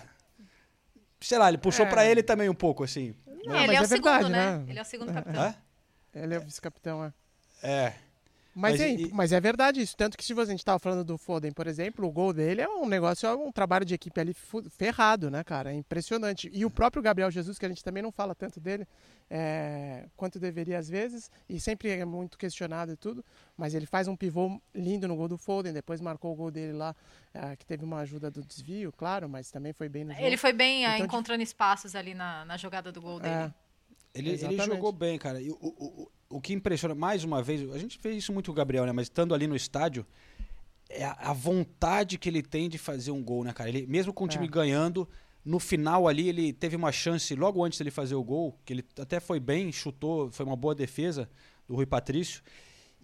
[1.19, 1.89] sei lá, ele puxou É.
[1.89, 3.13] pra ele também um pouco assim.
[3.45, 4.57] Não, ele mas é o é segundo, verdade, né?
[4.57, 4.65] né?
[4.69, 5.55] Ele é o segundo capitão.
[6.13, 7.13] Ele é o vice-capitão, é.
[7.63, 7.93] É.
[8.55, 9.97] Mas, Mas é, e- mas é verdade isso.
[9.97, 12.61] Tanto que se você- a gente estava falando do Foden, por exemplo, o gol dele
[12.61, 14.35] é um negócio, é um trabalho de equipe ali
[14.69, 15.71] ferrado, né, cara?
[15.71, 16.49] É impressionante.
[16.53, 18.87] E o próprio Gabriel Jesus, que a gente também não fala tanto dele,
[19.29, 23.25] é, quanto deveria às vezes, e sempre é muito questionado e tudo,
[23.57, 26.73] mas ele faz um pivô lindo no gol do Foden, depois marcou o gol dele
[26.73, 26.95] lá,
[27.33, 30.23] é, que teve uma ajuda do desvio, claro, mas também foi bem no jogo.
[30.25, 33.33] Ele foi bem ah, Então, encontrando espaços ali na, na jogada do gol dele.
[33.33, 33.53] É.
[34.13, 35.41] Ele, ele jogou bem, cara.
[35.41, 35.67] E o, o,
[36.03, 38.85] o, o que impressiona, mais uma vez, a gente vê isso muito com o Gabriel,
[38.85, 38.91] né?
[38.91, 40.05] Mas estando ali no estádio,
[40.89, 43.69] é a, a vontade que ele tem de fazer um gol, né, cara?
[43.69, 44.49] Ele, mesmo com o time É.
[44.49, 45.07] ganhando,
[45.45, 48.85] no final ali ele teve uma chance, logo antes dele fazer o gol, que ele
[48.99, 51.29] até foi bem, chutou, foi uma boa defesa
[51.67, 52.41] do Rui Patrício.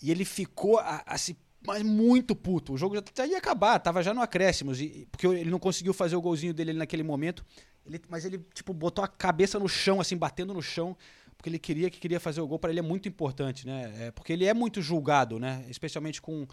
[0.02, 2.74] E ele ficou a- assim, mas muito puto.
[2.74, 5.94] O jogo já, já ia acabar, tava já no acréscimos, e, porque ele não conseguiu
[5.94, 7.46] fazer o golzinho dele naquele momento.
[7.86, 10.96] Ele, mas ele, tipo, botou a cabeça no chão, assim, batendo no chão,
[11.40, 12.60] porque ele queria que queria fazer o gol.
[12.60, 13.94] Para ele é muito importante, né?
[13.98, 15.66] É, porque ele é muito julgado, né?
[15.70, 16.46] Especialmente com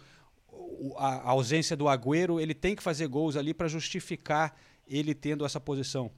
[0.95, 4.55] a ausência do Agüero, ele tem que fazer gols ali para justificar
[4.87, 6.09] ele tendo essa posição.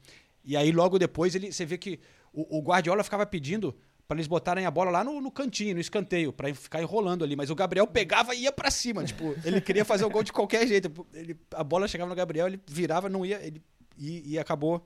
[0.46, 2.00] E aí logo depois ele, você vê que
[2.32, 3.76] o, o Guardiola ficava pedindo
[4.08, 7.36] para eles botarem a bola lá no, no cantinho, no escanteio, para ficar enrolando ali,
[7.36, 10.32] mas o Gabriel pegava e ia para cima, tipo, ele queria fazer o gol de
[10.32, 11.06] qualquer jeito.
[11.14, 13.62] Ele- a bola chegava no Gabriel, ele virava, não ia, ele
[13.98, 14.86] e, e acabou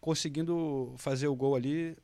[0.00, 1.94] conseguindo fazer o gol ali.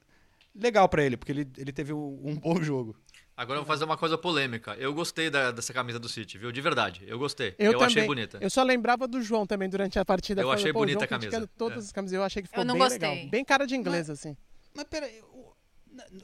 [0.55, 2.97] Legal para ele, porque ele, ele teve um, bom jogo.
[3.37, 4.75] Agora eu vou fazer uma coisa polêmica.
[4.77, 6.53] Eu gostei da- dessa camisa do City, viu?
[6.53, 7.03] De verdade.
[7.09, 7.57] Eu gostei.
[7.59, 7.87] Eu, também.
[7.89, 8.39] achei bonita.
[8.41, 10.41] Eu só lembrava do João também durante a partida.
[10.41, 11.87] Eu falando, achei "Pô, o bonita João a camisa." Todas É.
[11.87, 12.15] as camisas.
[12.17, 13.09] Eu achei que ficou Eu não bem gostei.
[13.09, 13.31] legal.
[13.31, 14.37] Bem cara de inglês, assim.
[14.73, 15.21] Mas peraí,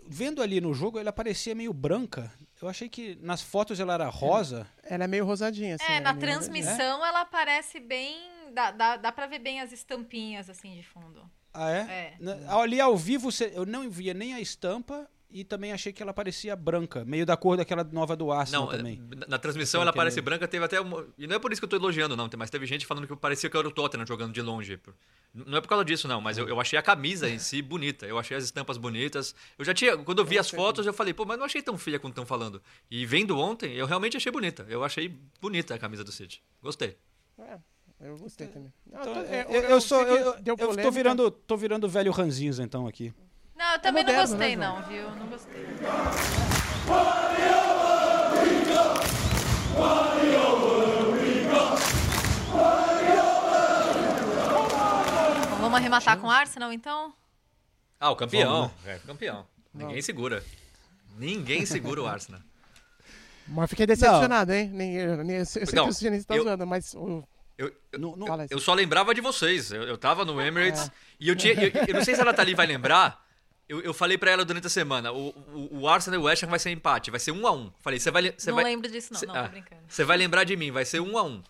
[0.06, 2.32] vendo ali no jogo, ela parecia meio branca.
[2.62, 4.66] Eu achei que nas fotos ela era rosa.
[4.84, 5.84] Ela é meio rosadinha, assim.
[5.92, 8.16] É, ela na transmissão ela parece bem.
[8.52, 11.28] Dá, dá, dá pra ver bem as estampinhas assim de fundo.
[11.52, 12.14] Ah, é?
[12.20, 12.46] É.
[12.48, 16.56] Ali ao vivo eu não via nem a estampa e também achei que ela parecia
[16.56, 19.00] branca, meio da cor daquela nova do Arsenal Não, é, também.
[19.16, 21.06] na- na transmissão ela parece branca, teve até uma...
[21.16, 23.14] E não é por isso que eu tô elogiando, não, mas teve gente falando que
[23.14, 24.80] parecia que era o Tottenham jogando de longe.
[25.32, 28.06] Não é por causa disso, não, mas eu, eu achei a camisa em si bonita,
[28.06, 29.32] eu achei as estampas bonitas.
[29.56, 31.78] Eu já tinha, quando eu vi as fotos, eu falei, pô, mas não achei tão
[31.78, 32.60] feia quanto estão falando.
[32.90, 34.66] E vendo ontem, eu realmente achei bonita.
[34.68, 36.42] Eu achei bonita a camisa do City.
[36.60, 36.96] Gostei.
[37.38, 37.56] É,
[38.00, 38.72] eu gostei também.
[38.86, 40.34] Não, Então, é, é, eu, eu sou, eu,
[40.82, 43.12] tô virando, tô virando velho ranzinza então aqui.
[43.56, 45.10] Não, eu também não moderno, gostei, né, não, viu?
[45.16, 45.66] Não gostei.
[55.50, 57.12] Bom, Vamos arrematar com o Arsenal, então?
[57.98, 58.50] Ah, o campeão.
[58.62, 59.46] Vamos, É, campeão.
[59.74, 60.42] Ninguém segura.
[61.16, 62.40] Ninguém segura o Arsenal.
[63.46, 64.68] Mas fiquei decepcionado, hein?
[64.72, 66.94] Nem, nem, eu sei Não, que o Chinês tá zoando, mas.
[66.94, 67.22] o-
[67.60, 67.72] Eu,
[68.50, 69.70] eu, só lembrava de vocês.
[69.70, 70.90] Eu, eu tava no Emirates É.
[71.20, 71.52] e eu tinha.
[71.54, 73.24] Eu, eu não sei se a Nathalie vai lembrar.
[73.68, 76.42] Eu, eu falei pra ela durante a semana: o, o, o Arsenal e o West
[76.42, 77.70] Ham vai ser empate, vai ser um a um.
[77.80, 78.32] Falei, você vai.
[78.36, 79.20] Você Não vai, lembro disso, não.
[79.20, 79.82] cê- Não, ah, tô brincando.
[79.86, 81.42] Você vai lembrar de mim, vai ser um a um.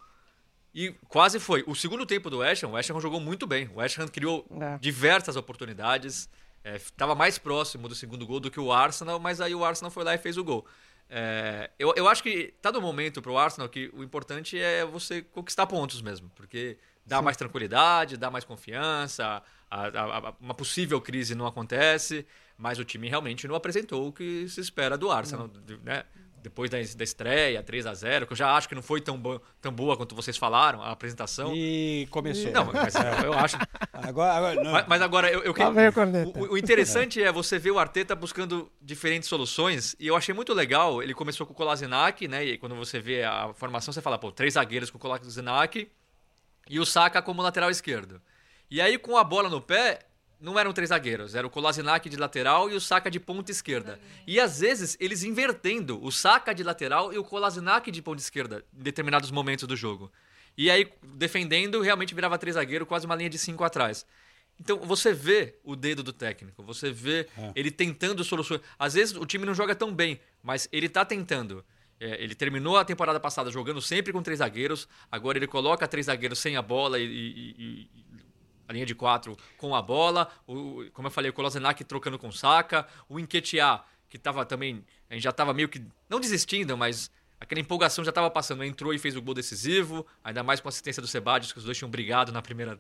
[0.75, 1.65] E quase foi.
[1.67, 3.69] O segundo tempo do West Ham, o West Ham jogou muito bem.
[3.75, 4.79] O West Ham criou É.
[4.79, 6.29] diversas oportunidades.
[6.65, 10.05] Estava mais próximo do segundo gol do que o Arsenal, mas aí o Arsenal foi
[10.05, 10.67] lá e fez o gol.
[11.13, 15.23] É, eu, eu acho que tá no momento pro Arsenal que o importante é você
[15.23, 17.25] conquistar pontos mesmo, porque dá Sim.
[17.25, 22.25] mais tranquilidade, dá mais confiança, a- a- a- uma possível crise não acontece,
[22.57, 25.51] mas o time realmente não apresentou o que se espera do Arsenal,
[25.83, 26.05] né?
[26.43, 29.19] Depois da, da estreia, 3 a 0 que eu já acho que não foi tão,
[29.19, 31.53] bo- tão boa quanto vocês falaram, a apresentação.
[31.55, 32.51] E começou.
[32.51, 33.57] Não, mas eu, eu acho.
[33.93, 34.73] Agora, agora não.
[34.73, 35.75] Mas, mas agora, eu, eu corneta.
[36.41, 39.95] o, o interessante é você ver o Arteta buscando diferentes soluções.
[40.01, 41.03] E eu achei muito legal.
[41.03, 42.43] Ele começou com o Kolasinac, né?
[42.45, 45.91] E quando você vê a formação, você fala, pô, três zagueiros com o Kolasinac
[46.69, 48.23] e o Saka como lateral esquerdo.
[48.71, 49.99] E aí, com a bola no pé,
[50.41, 51.35] não eram três zagueiros.
[51.35, 54.01] Era o Kolasinac de lateral e o Saka de ponta esquerda.
[54.27, 58.65] E às vezes, eles invertendo o Saka de lateral e o Kolasinac de ponta esquerda
[58.73, 60.11] em determinados momentos do jogo.
[60.57, 64.05] E aí, defendendo, realmente virava três zagueiros, quase uma linha de cinco atrás.
[64.59, 67.53] Então, você vê o dedo do técnico, você vê É.
[67.55, 68.61] ele tentando soluções.
[68.79, 71.65] Às vezes o time não joga tão bem, mas ele tá tentando.
[71.99, 76.07] É, ele terminou a temporada passada jogando sempre com três zagueiros, agora ele coloca três
[76.07, 77.91] zagueiros sem a bola e- e- e
[78.71, 80.31] a linha de quatro com a bola.
[80.47, 84.85] O, como eu falei, o Kolasinac trocando com Saka, o Enquetear, que tava também.
[85.11, 85.85] A gente já tava meio que.
[86.09, 87.11] Não desistindo, mas
[87.41, 88.63] aquela empolgação já tava passando.
[88.63, 91.65] Entrou e fez o gol decisivo, ainda mais com a assistência do Sebadios, que os
[91.65, 92.79] dois tinham brigado na primeira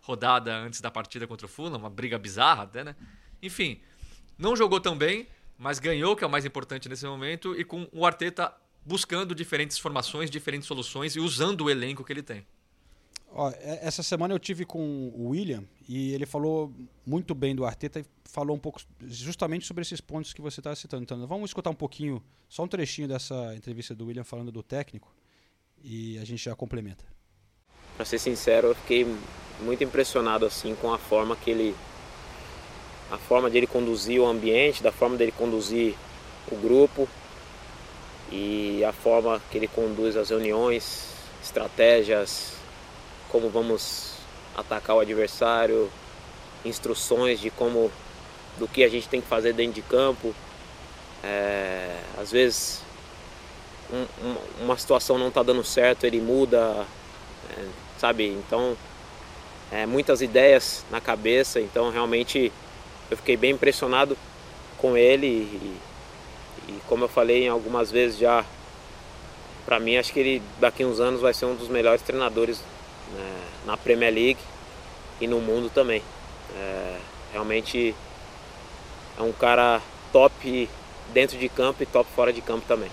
[0.00, 2.96] rodada antes da partida contra o Fulham, uma briga bizarra até, né?
[3.42, 3.80] Enfim,
[4.38, 5.28] não jogou tão bem,
[5.58, 8.54] mas ganhou, que é o mais importante nesse momento, e com o Arteta
[8.86, 12.46] buscando diferentes formações, diferentes soluções e usando o elenco que ele tem.
[13.32, 16.72] Ó, é- essa semana eu tive com o William e ele falou
[17.04, 20.74] muito bem do Arteta e falou um pouco justamente sobre esses pontos que você está
[20.74, 21.02] citando.
[21.02, 25.14] Então, vamos escutar um pouquinho, só um trechinho dessa entrevista do William falando do técnico
[25.82, 27.04] e a gente já complementa.
[27.96, 29.06] Pra ser sincero, eu fiquei
[29.60, 31.74] muito impressionado assim com a forma que ele
[33.10, 35.94] a forma dele conduzir o ambiente, da forma dele conduzir
[36.50, 37.08] o grupo
[38.32, 42.54] e a forma que ele conduz as reuniões, estratégias,
[43.30, 44.14] como vamos
[44.56, 45.90] atacar o adversário,
[46.64, 47.90] instruções de como
[48.58, 50.34] do que a gente tem que fazer dentro de campo.
[51.22, 52.80] É, às vezes
[53.92, 56.86] um- um- uma situação não está dando certo, ele muda,
[57.56, 57.64] é,
[57.98, 58.28] sabe?
[58.28, 58.76] Então,
[59.70, 62.52] é, muitas ideias na cabeça, então realmente
[63.10, 64.16] eu fiquei bem impressionado
[64.78, 65.76] com ele e,
[66.68, 68.44] e como eu falei algumas vezes já,
[69.64, 72.60] para mim acho que ele daqui uns anos vai ser um dos melhores treinadores
[73.12, 74.40] né, na Premier League
[75.20, 76.02] e no mundo também.
[76.54, 76.98] É,
[77.32, 77.94] realmente
[79.18, 79.80] é um cara
[80.12, 80.68] top
[81.12, 82.90] dentro de campo e top fora de campo também.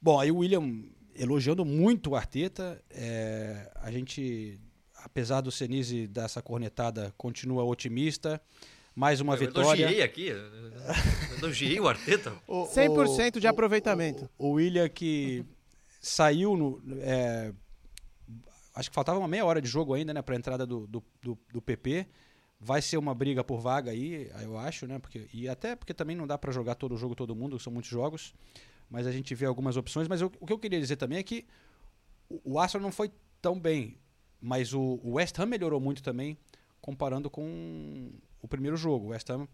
[0.00, 0.82] Bom, aí o William
[1.16, 2.80] elogiando muito o Arteta.
[2.90, 4.58] é, a gente,
[5.02, 8.40] apesar do Senise dar essa cornetada, continua otimista.
[8.94, 9.82] Mais uma Eu vitória.
[9.82, 10.38] elogiei aqui, eu
[11.38, 12.32] elogiei o Arteta.
[12.48, 14.28] O- 100% de aproveitamento.
[14.38, 15.44] O William que
[16.00, 16.80] saiu no.
[17.00, 17.52] é,
[18.78, 21.02] acho que faltava uma meia hora de jogo ainda, né, para a entrada do, do,
[21.22, 22.06] do, do PP.
[22.60, 24.98] Vai ser uma briga por vaga aí, eu acho, né?
[24.98, 27.90] Porque, e até porque também não dá para jogar todo jogo, todo mundo, são muitos
[27.90, 28.34] jogos.
[28.90, 30.08] Mas a gente vê algumas opções.
[30.08, 31.46] Mas eu- o que eu queria dizer também é que
[32.28, 33.10] o, o Arsenal não foi
[33.40, 33.96] tão bem.
[34.40, 36.36] Mas o, o West Ham melhorou muito também,
[36.80, 38.10] comparando com
[38.42, 39.06] o primeiro jogo.
[39.06, 39.46] O West Ham,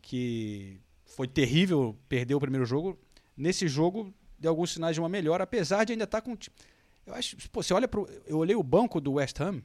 [0.00, 2.98] que foi terrível, perdeu o primeiro jogo.
[3.36, 6.36] Nesse jogo, deu alguns sinais de uma melhora, apesar de ainda estar com.
[7.06, 7.36] Eu acho.
[7.50, 8.08] Pô, você olha pro.
[8.26, 9.62] Eu olhei o banco do West Ham,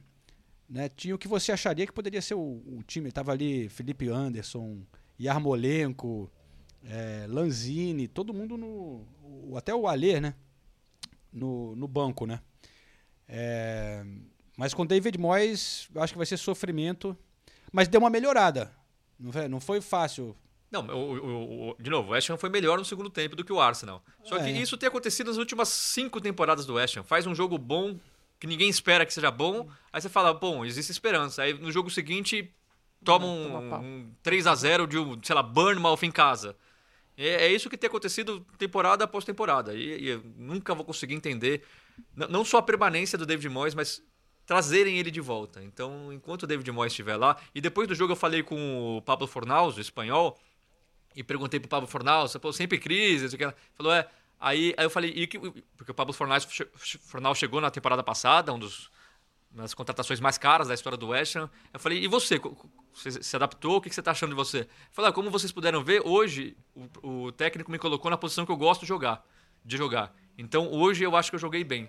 [0.68, 0.88] né?
[0.88, 3.10] Tinha o que você acharia que poderia ser o, o time.
[3.10, 4.80] Tava ali Felipe Anderson,
[5.20, 6.30] Yarmolenko,
[6.84, 9.06] é, Lanzini, todo mundo no.
[9.22, 10.34] o- até o Alê, né?
[11.32, 12.40] No, no banco, né?
[13.26, 14.04] É,
[14.56, 17.16] mas com David Moyes, eu acho que vai ser sofrimento.
[17.72, 18.70] Mas deu uma melhorada.
[19.18, 20.36] Não foi, não foi fácil.
[20.72, 23.44] Não, o, o- o- de novo, o West Ham foi melhor no segundo tempo do
[23.44, 24.02] que o Arsenal.
[24.24, 24.50] Só que É.
[24.52, 27.02] isso tem acontecido nas últimas cinco temporadas do West Ham.
[27.02, 27.98] Faz um jogo bom,
[28.40, 31.42] que ninguém espera que seja bom, aí você fala, bom, existe esperança.
[31.42, 32.50] Aí no jogo seguinte
[33.04, 36.56] toma um, um 3 a 0 de um, sei lá, Bournemouth em casa.
[37.16, 39.74] É, é isso que tem acontecido temporada após temporada.
[39.74, 41.62] E, e eu nunca vou conseguir entender,
[42.16, 44.02] não só a permanência do David Moyes, mas
[44.46, 45.62] trazerem ele de volta.
[45.62, 49.02] Então, enquanto o David Moyes estiver lá, e depois do jogo eu falei com o
[49.02, 50.38] Pablo Fornaus, o espanhol,
[51.14, 54.08] e perguntei pro Pablo Fornal, você pô, sempre crise, isso que ela falou, é.
[54.40, 55.38] Aí, aí eu falei, e que,
[55.76, 56.38] porque o Pablo Fornal,
[57.06, 58.90] Fornal chegou na temporada passada, um dos
[59.52, 61.48] das contratações mais caras da história do West Ham.
[61.72, 62.40] Eu falei, e você?
[62.94, 63.76] Você se adaptou?
[63.76, 64.60] O que você está achando de você?
[64.60, 68.46] Eu falei, ah, como vocês puderam ver, hoje o, o, técnico me colocou na posição
[68.46, 69.24] que eu gosto de jogar.
[69.64, 70.14] De jogar.
[70.38, 71.88] Então hoje eu acho que eu joguei bem.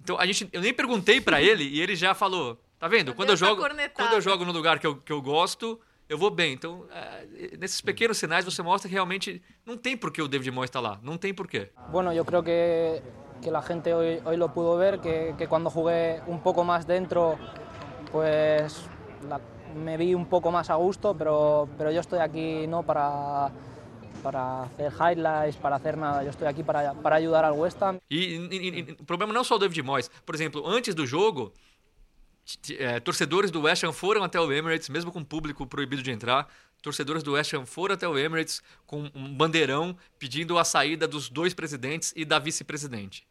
[0.00, 3.14] Então a gente, eu nem perguntei para ele e ele já falou, tá vendo?
[3.14, 3.62] Quando eu jogo,
[3.94, 6.52] quando eu jogo no lugar que eu, que eu gosto, eu vou bem.
[6.52, 10.50] Então, é, nesses pequenos sinais você mostra que realmente não tem por que o David
[10.50, 10.98] Moyes está lá.
[11.02, 11.70] Não tem por quê.
[11.90, 13.02] Bueno, eu creio que
[13.44, 16.86] que la gente hoy, hoy lo pudo ver, que, que, cuando jugué un poco más
[16.86, 17.38] dentro,
[18.10, 18.86] pues
[19.28, 19.38] la,
[19.74, 23.50] me vi un poco más a gusto, pero, pero yo estoy aquí no para,
[24.22, 27.98] para hacer highlights, para hacer nada, yo estoy aquí para, para ayudar al West Ham.
[28.08, 31.06] E, e, e o problema não é só o David Moyes, por exemplo, antes do
[31.06, 31.52] jogo,
[32.78, 36.10] é, torcedores do West Ham foram até o Emirates, mesmo com o público proibido de
[36.10, 36.48] entrar,
[36.82, 41.30] torcedores do West Ham foram até o Emirates com um bandeirão pedindo a saída dos
[41.30, 43.26] dois presidentes e da vice-presidente.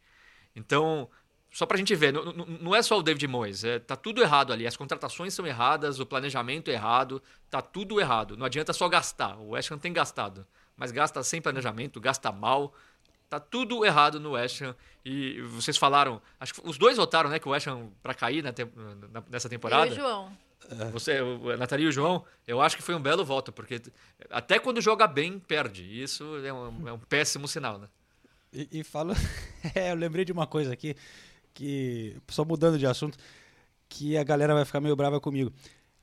[0.56, 1.08] Então,
[1.52, 4.20] só para a gente ver, não, não, é só o David Moyes, é, tá tudo
[4.20, 4.66] errado ali.
[4.66, 8.36] As contratações são erradas, o planejamento é errado, tá tudo errado.
[8.36, 9.38] Não adianta só gastar.
[9.38, 10.44] O West Ham tem gastado,
[10.76, 12.74] mas gasta sem planejamento, gasta mal.
[13.34, 14.76] Tá tudo errado no West Ham.
[15.04, 18.44] E vocês falaram, acho que os dois votaram, né, que o West Ham para cair
[18.44, 18.52] na,
[19.28, 19.86] nessa temporada.
[19.86, 20.38] Eu e o João.
[20.92, 21.18] Você,
[21.52, 23.82] a Nathalie e o João, eu acho que foi um belo voto, porque
[24.30, 25.82] até quando joga bem, perde.
[25.82, 27.88] E isso é um, é um péssimo sinal, né?
[28.52, 29.14] E, e fala.
[29.74, 30.94] é, eu lembrei de uma coisa aqui,
[31.52, 32.16] que.
[32.28, 33.18] Só mudando de assunto,
[33.88, 35.52] que a galera vai ficar meio brava comigo.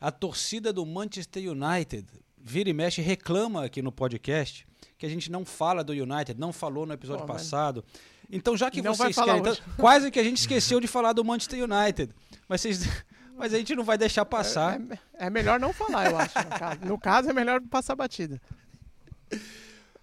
[0.02, 2.06] A torcida do Manchester United
[2.38, 4.68] vira e mexe reclama aqui no podcast
[5.02, 7.84] que a gente não fala do United, não falou no episódio passado.
[8.32, 9.40] Então, já que vocês querem.
[9.40, 12.14] Então, quase que a gente esqueceu de falar do Manchester United.
[12.48, 12.88] Mas vocês.
[13.36, 14.80] Mas a gente não vai deixar passar.
[14.80, 16.38] É, é, é melhor não falar, eu acho.
[16.38, 16.80] No caso.
[16.86, 18.40] no caso, é melhor passar batida.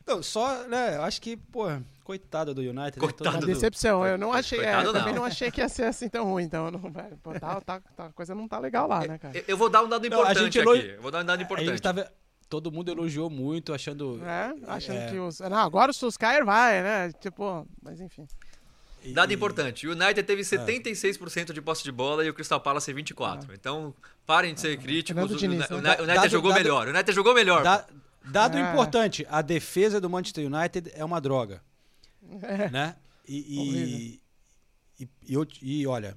[0.05, 0.97] Não, só, né?
[0.97, 1.66] Eu acho que, pô,
[2.03, 2.99] coitado do United.
[2.99, 2.99] Né?
[2.99, 3.55] Coitado né?
[3.55, 4.05] decepção.
[4.05, 4.93] Eu não achei, é, não.
[4.93, 6.43] também não achei que ia ser assim tão ruim.
[6.43, 6.81] Então, não,
[7.23, 9.39] pô, tá, tá, tá, a coisa não tá legal lá, né, cara?
[9.39, 10.87] Eu, eu vou dar um dado importante não, aqui.
[10.89, 11.81] Eu vou dar um dado importante.
[11.81, 12.11] Tava,
[12.49, 14.20] todo mundo elogiou muito, achando.
[14.25, 15.11] É, achando é...
[15.11, 15.41] que os.
[15.41, 17.12] Não, agora o Solskjaer vai, né?
[17.20, 18.27] Tipo, mas enfim.
[19.12, 23.47] Dado importante, o United teve 76% de posse de bola e o Crystal Palace 24%.
[23.49, 23.55] Ah.
[23.55, 23.95] Então,
[24.27, 25.31] parem de ser críticos.
[25.31, 26.87] O, Diniz, o, o, United dado, jogou dado, melhor.
[26.89, 27.62] O United jogou melhor.
[27.62, 27.87] Da,
[28.31, 28.70] Dado é.
[28.70, 31.62] importante, a defesa do Manchester United é uma droga.
[32.43, 32.69] É.
[32.70, 32.97] Né?
[33.27, 34.20] E,
[34.99, 36.16] e, e, e, e, olha,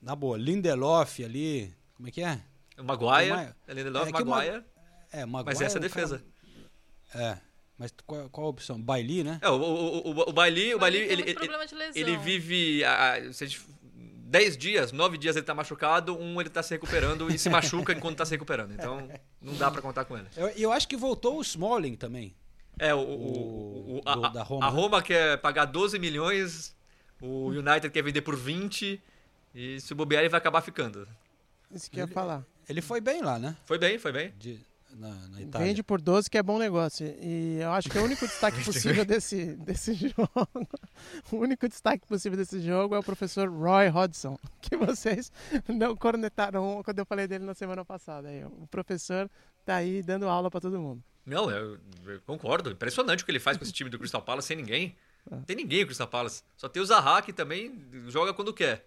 [0.00, 2.40] na boa, Lindelof ali, como é que é?
[2.78, 4.64] O Maguire, é Lindelof, é Maguire.
[5.12, 5.46] É, Maguire.
[5.46, 6.22] Mas essa é a defesa.
[7.12, 7.38] Cara, é.
[7.78, 8.80] Mas qual, qual, a opção?
[8.80, 9.38] Bailey, né?
[9.40, 11.36] É, o, o, o, o Bailey, o Bailey, ele, ele,
[11.94, 12.84] ele, vive.
[12.84, 13.60] A, a gente
[14.28, 17.94] 10 dias, 9 dias ele tá machucado, um ele tá se recuperando e se machuca
[17.94, 18.72] enquanto tá se recuperando.
[18.72, 19.08] Então,
[19.40, 20.26] não dá para contar com ele.
[20.36, 22.34] Eu, eu, acho que voltou o Smalling também.
[22.78, 24.66] É, o, o, o a, do, da Roma.
[24.66, 26.76] A Roma quer pagar 12 milhões,
[27.20, 29.00] o United quer vender por 20
[29.54, 31.08] e se o bobear ele vai acabar ficando.
[31.70, 32.44] Isso que eu ia falar.
[32.68, 33.56] Ele foi bem lá, né?
[33.64, 34.32] Foi bem, foi bem.
[34.38, 34.60] De,
[34.96, 35.66] na, na Itália.
[35.66, 37.06] Vende por 12 que é bom negócio.
[37.20, 40.68] E eu acho que o único destaque possível desse, desse jogo.
[41.30, 45.30] o único destaque possível desse jogo é o professor Roy Hodgson, que vocês
[45.68, 48.28] não cornetaram quando eu falei dele na semana passada.
[48.60, 49.30] O professor
[49.64, 51.02] tá aí dando aula para todo mundo.
[51.24, 52.70] Não, eu, eu, concordo.
[52.70, 54.96] Impressionante o que ele faz com esse time do Crystal Palace sem ninguém.
[55.30, 56.42] Não tem ninguém no Crystal Palace.
[56.56, 58.86] Só tem o Zaha que também joga quando quer.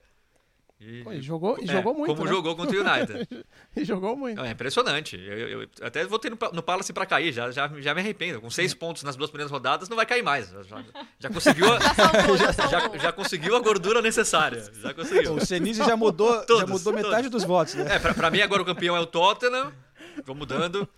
[0.83, 2.07] E, Pô, e jogou, e é, jogou muito.
[2.07, 2.31] Como né?
[2.31, 3.45] jogou contra o United.
[3.77, 4.41] e jogou muito.
[4.41, 5.15] É impressionante.
[5.15, 8.41] Eu, eu, eu até voltei no, no Palace para cair, já, já, já me arrependo.
[8.41, 10.49] Com seis pontos nas duas primeiras rodadas, não vai cair mais.
[10.49, 10.83] Já,
[11.19, 12.51] já conseguiu a, já, salvou, já,
[12.97, 14.63] já, conseguiu a gordura necessária.
[14.81, 15.35] Já conseguiu.
[15.35, 17.43] O Senise já mudou, todos, já mudou metade todos.
[17.43, 17.75] dos votos.
[17.75, 17.95] Né?
[17.95, 19.71] É, para mim agora o campeão é o Tottenham.
[20.25, 20.89] Vou mudando.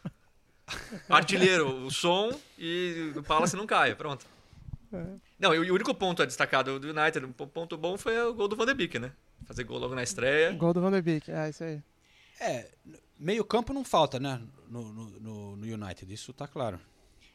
[1.09, 3.95] Artilheiro, o som e o Palace não cai.
[3.95, 4.25] Pronto.
[4.93, 5.03] É.
[5.37, 8.47] Não, e o único ponto a destacar do United, um ponto bom foi o gol
[8.47, 9.11] do Van de Beek, né?
[9.53, 10.51] Fazer gol logo na estreia.
[10.53, 11.79] Gol do Van de Beek, é isso aí.
[12.39, 12.71] É,
[13.19, 14.41] meio campo não falta, né?
[14.67, 16.79] No, no, no United, isso tá claro.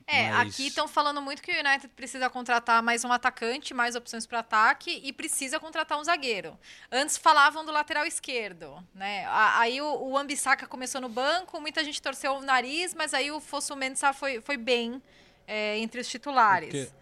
[0.04, 0.54] É, Mas...
[0.54, 4.40] aqui estão falando muito que o United precisa contratar mais um atacante, mais opções para
[4.40, 6.58] ataque e precisa contratar um zagueiro.
[6.90, 9.24] Antes falavam do lateral esquerdo, né?
[9.28, 13.38] Aí o, o Ambissaca começou no banco, muita gente torceu o nariz, mas aí o
[13.38, 15.00] Fosso Mensah foi, foi bem
[15.46, 16.70] é, entre os titulares.
[16.70, 16.92] Porque,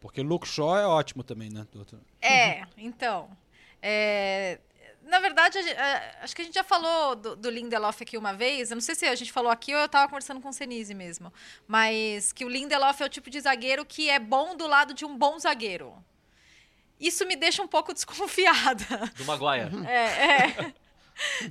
[0.00, 1.66] porque Luke Shaw é ótimo também, né?
[2.22, 3.28] É, então.
[3.88, 4.58] É,
[5.02, 5.56] na verdade,
[6.20, 8.70] acho que a gente já falou do, do, Lindelof aqui uma vez.
[8.70, 10.92] Eu não sei se a gente falou aqui ou eu estava conversando com o Senise
[10.92, 11.32] mesmo.
[11.68, 15.04] Mas que o Lindelof é o tipo de zagueiro que é bom do lado de
[15.04, 15.94] um bom zagueiro.
[16.98, 19.12] Isso me deixa um pouco desconfiada.
[19.16, 19.70] Do Maguire.
[19.86, 20.74] É, é.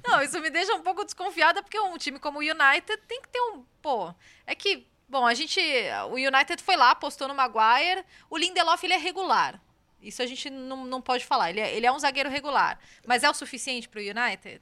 [0.06, 3.30] Não, isso me deixa um pouco desconfiada porque um time como o United tem que
[3.30, 3.66] ter um.
[3.82, 4.14] Pô,
[4.46, 5.62] é que Bom, a gente.
[6.10, 8.04] O United foi lá, apostou no Maguire.
[8.30, 9.62] O Lindelof ele é regular.
[10.02, 11.50] Isso a gente não, não pode falar.
[11.50, 12.80] Ele é, ele é um zagueiro regular.
[13.06, 14.62] Mas é o suficiente para o United?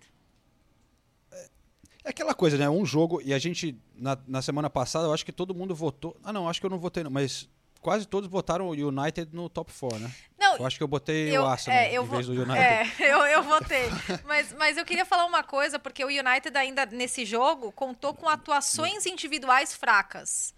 [2.03, 2.69] É aquela coisa, né?
[2.69, 6.18] Um jogo, e a gente, na, na semana passada, eu acho que todo mundo votou.
[6.23, 7.49] Ah, não, acho que eu não votei, não, mas
[7.80, 10.11] quase todos votaram o United no top 4, né?
[10.38, 12.57] Não, eu acho que eu botei eu, o Arsenal é, eu em vez do United.
[12.99, 13.85] É, eu, eu votei.
[14.26, 18.27] mas, mas eu queria falar uma coisa, porque o United ainda nesse jogo contou com
[18.27, 20.53] atuações individuais fracas.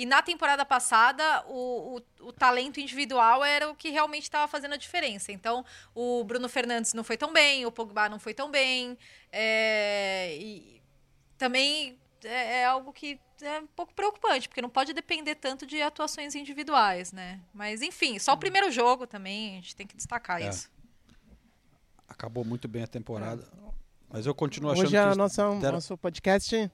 [0.00, 4.74] E na temporada passada, o, o, o talento individual era o que realmente estava fazendo
[4.74, 5.32] a diferença.
[5.32, 8.96] Então, o Bruno Fernandes não foi tão bem, o Pogba não foi tão bem.
[9.32, 10.80] é, e
[11.36, 15.82] também é, é algo que é um pouco preocupante, porque não pode depender tanto de
[15.82, 17.40] atuações individuais, né?
[17.52, 20.48] Mas, enfim, só o primeiro jogo também, a gente tem que destacar É.
[20.48, 20.70] isso.
[22.08, 23.44] Acabou muito bem a temporada.
[24.08, 26.70] Mas eu continuo achando Hoje a que nossa, deram- nosso podcast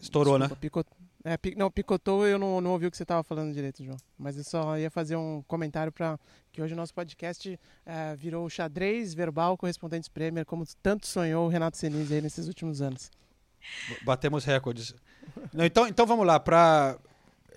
[0.00, 0.86] estourou, Desculpa, picot-
[1.24, 3.96] é, pi- não, picotou, eu não, não ouvi o que você estava falando direito, João.
[4.18, 6.18] Mas eu só ia fazer um comentário para
[6.52, 11.46] que hoje o nosso podcast eh, virou o xadrez verbal correspondentes Premier, como tanto sonhou
[11.46, 13.10] o Renato Senise aí nesses últimos anos.
[13.90, 13.96] né?
[14.04, 14.94] Batemos recordes.
[15.52, 16.96] Não, então, então vamos lá, para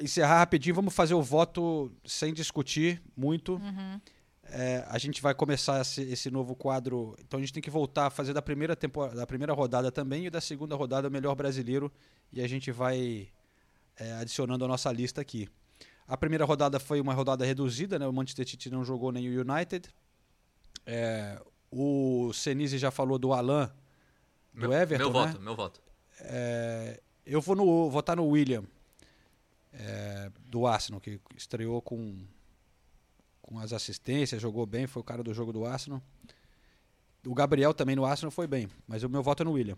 [0.01, 3.53] encerrar rapidinho, vamos fazer o voto sem discutir muito.
[3.55, 4.01] Uhum.
[4.51, 7.15] É, a gente vai começar esse, esse novo quadro.
[7.19, 10.25] Então a gente tem que voltar a fazer da primeira temporada, da primeira rodada também
[10.25, 11.91] e da segunda rodada o melhor brasileiro.
[12.31, 13.29] E a gente vai
[13.97, 15.47] é, adicionando a nossa lista aqui.
[16.07, 18.07] A primeira rodada foi uma rodada reduzida, né?
[18.07, 19.87] O Manchester City não jogou nem o United.
[20.85, 21.39] É,
[21.71, 23.71] o Senise já falou do Alan,
[24.53, 25.27] do Meu- Everton, meu né?
[25.27, 25.81] voto, meu voto.
[26.21, 28.63] É, eu vou no, votar no William,
[29.71, 32.17] é, do Arsenal, que estreou com,
[33.49, 35.99] com as assistências, jogou bem, foi o cara do jogo do Arsenal.
[37.25, 39.75] O Gabriel também no Arsenal foi bem, mas o meu voto é no William.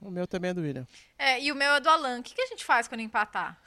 [0.00, 0.86] O meu também é do William.
[1.18, 2.20] É, e o meu é do Alan.
[2.20, 3.60] O que, que a gente faz quando empatar?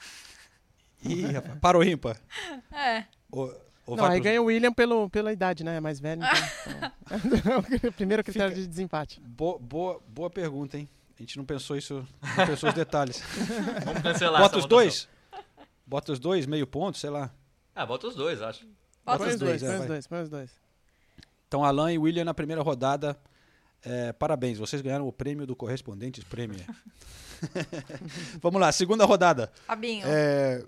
[1.04, 2.18] Ih, rapaz, parou ímpar.
[2.72, 3.04] É.
[3.30, 3.54] Ou,
[3.84, 5.76] ou não, aí pros- ganha o William pelo, pela idade, né?
[5.76, 6.22] É mais velho.
[6.24, 9.20] Então, então, primeiro critério de desempate.
[9.20, 10.88] Boa, boa, boa pergunta, hein?
[11.18, 12.06] A gente não pensou isso,
[12.38, 13.22] não pensou os detalhes.
[13.84, 15.08] Vamos cancelar Bota essa os dois?
[15.86, 17.30] Bota os dois, meio ponto, sei lá.
[17.74, 18.66] Ah, bota os dois, acho.
[19.06, 19.88] Bota Põe os dois, é, põe os vai.
[19.88, 20.50] dois, põe os dois.
[21.48, 23.16] Então, Alan e William na primeira rodada.
[23.84, 26.66] É, parabéns, vocês ganharam o prêmio do Correspondentes Premier.
[28.42, 29.52] Vamos lá, segunda rodada.
[29.66, 30.04] Fabinho.
[30.06, 30.64] É,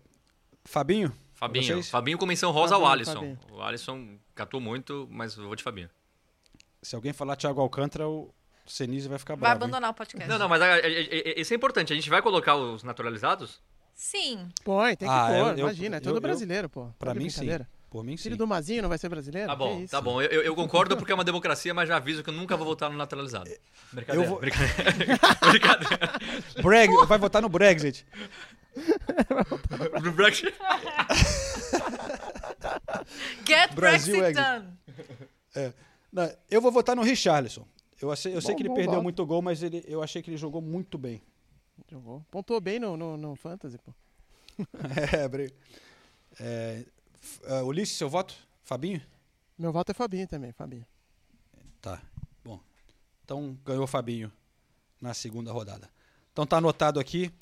[0.65, 1.13] Fabinho?
[1.35, 1.65] Fabinho.
[1.65, 1.91] Vocês?
[1.91, 3.15] Fabinho com menção rosa ao Fabinho, Alisson.
[3.15, 3.39] Fabinho.
[3.53, 5.89] O Alisson catou muito, mas eu vou de Fabinho.
[6.83, 8.33] Se alguém falar Thiago Alcântara, o
[8.67, 9.55] Senise vai ficar Vai bravo.
[9.57, 9.63] hein?
[9.65, 10.29] abandonar o podcast.
[10.29, 11.93] Não, não, mas é, é, é, isso é importante.
[11.93, 13.61] A gente vai colocar os naturalizados?
[13.95, 14.49] Sim.
[14.65, 16.89] Põe, tem que Ah, pôr, eu- eu- imagina, é eu- todo eu- brasileiro, pô.
[16.99, 17.49] Pra mim, sim.
[17.91, 18.25] Por mim, sim.
[18.25, 19.49] Filho do Mazinho não vai ser brasileiro?
[19.49, 19.91] Tá bom, isso?
[19.91, 20.21] tá bom.
[20.21, 22.67] Eu, eu- eu concordo porque é uma democracia, mas já aviso que eu nunca vou
[22.67, 23.51] votar no naturalizado.
[23.93, 25.19] Brincadeira, Eu vou- brincadeira.
[25.51, 26.13] brincadeira.
[26.63, 28.05] Breg- vai votar no Brexit.
[30.03, 30.55] No Brexit.
[33.47, 34.79] Get Brasil Brexit é- done.
[35.55, 35.73] É.
[36.13, 37.67] Não, eu vou votar no Richarlison.
[38.01, 39.03] Eu, sei- eu sei Bom, que ele perdeu voto.
[39.03, 41.21] muito gol, mas ele, eu achei que ele jogou muito bem.
[41.91, 42.25] Jogou.
[42.31, 43.93] Pontuou bem no, no, no Fantasy, pô.
[45.03, 45.49] é,
[46.41, 46.85] é,
[47.45, 48.35] é, Ulisses, seu voto?
[48.63, 49.01] Fabinho?
[49.59, 50.87] Meu voto é Fabinho também, Fabinho.
[51.81, 52.01] Tá.
[52.45, 52.61] Bom.
[53.25, 54.31] Então ganhou o Fabinho
[55.01, 55.89] na segunda rodada.
[56.33, 57.33] Então tá anotado aqui.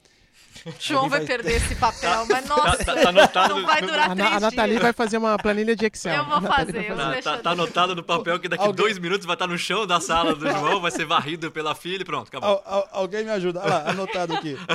[0.81, 4.15] João Alguém vai perder esse papel, mas nossa, tá- tá anotado não vai durar A,
[4.15, 4.83] três a Nathalie dias.
[4.83, 6.15] vai fazer uma planilha de Excel.
[6.17, 8.63] Eu vou fazer, vai eu vou Tá, deixar tá- tá anotado no papel que daqui
[8.65, 11.75] Alguém- dois minutos vai estar no chão da sala do João, vai ser varrido pela
[11.75, 12.49] filha e pronto, acabou.
[12.49, 13.61] Al- al- alguém me ajuda.
[13.61, 14.57] Olha lá, anotado aqui.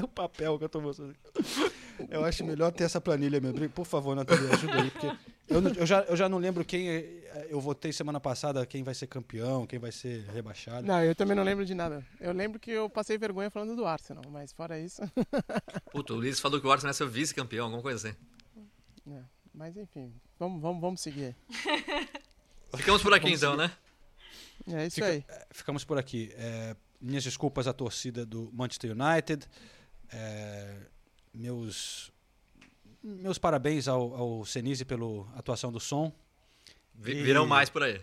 [0.00, 1.14] É o papel que eu tô mostrando.
[2.08, 3.68] Eu acho melhor ter essa planilha mesmo.
[3.68, 4.90] Por favor, Nathalie, ajuda aí.
[4.90, 5.06] Porque
[5.48, 8.82] eu, não- eu já, eu já não lembro quem eh, eu votei semana passada, quem
[8.82, 10.86] vai ser campeão, quem vai ser rebaixado.
[10.86, 12.02] Não, eu também não lembro de nada.
[12.18, 15.02] Eu lembro que eu passei vergonha falando do Arsenal, mas fora isso.
[15.92, 18.16] Puta, o Luiz falou que o Arsenal ia ser vice-campeão, alguma coisa assim.
[19.12, 19.20] É,
[19.52, 21.36] mas enfim, vamos, vamos, vamos seguir.
[22.76, 23.72] Ficamos por aqui Vamos então, seguir.
[24.66, 24.82] né?
[24.82, 25.24] É isso Fica- aí.
[25.28, 26.32] eh, Ficamos por aqui.
[26.34, 29.46] É, minhas desculpas à torcida do Manchester United.
[30.12, 30.76] É,
[31.32, 32.12] meus
[33.02, 36.12] meus parabéns ao, ao Senise pela atuação do som.
[36.94, 37.48] V virão e...
[37.48, 38.00] mais por aí.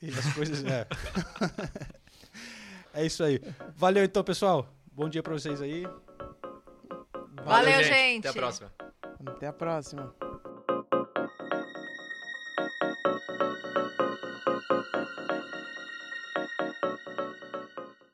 [0.00, 0.64] E as coisas.
[0.64, 0.86] É.
[2.94, 3.40] é isso aí.
[3.76, 4.66] Valeu então, pessoal.
[4.90, 5.82] Bom dia para vocês aí.
[5.82, 7.88] Valeu, Valeu gente.
[7.88, 8.28] gente.
[8.28, 8.72] Até a próxima.
[9.26, 10.14] Até a próxima.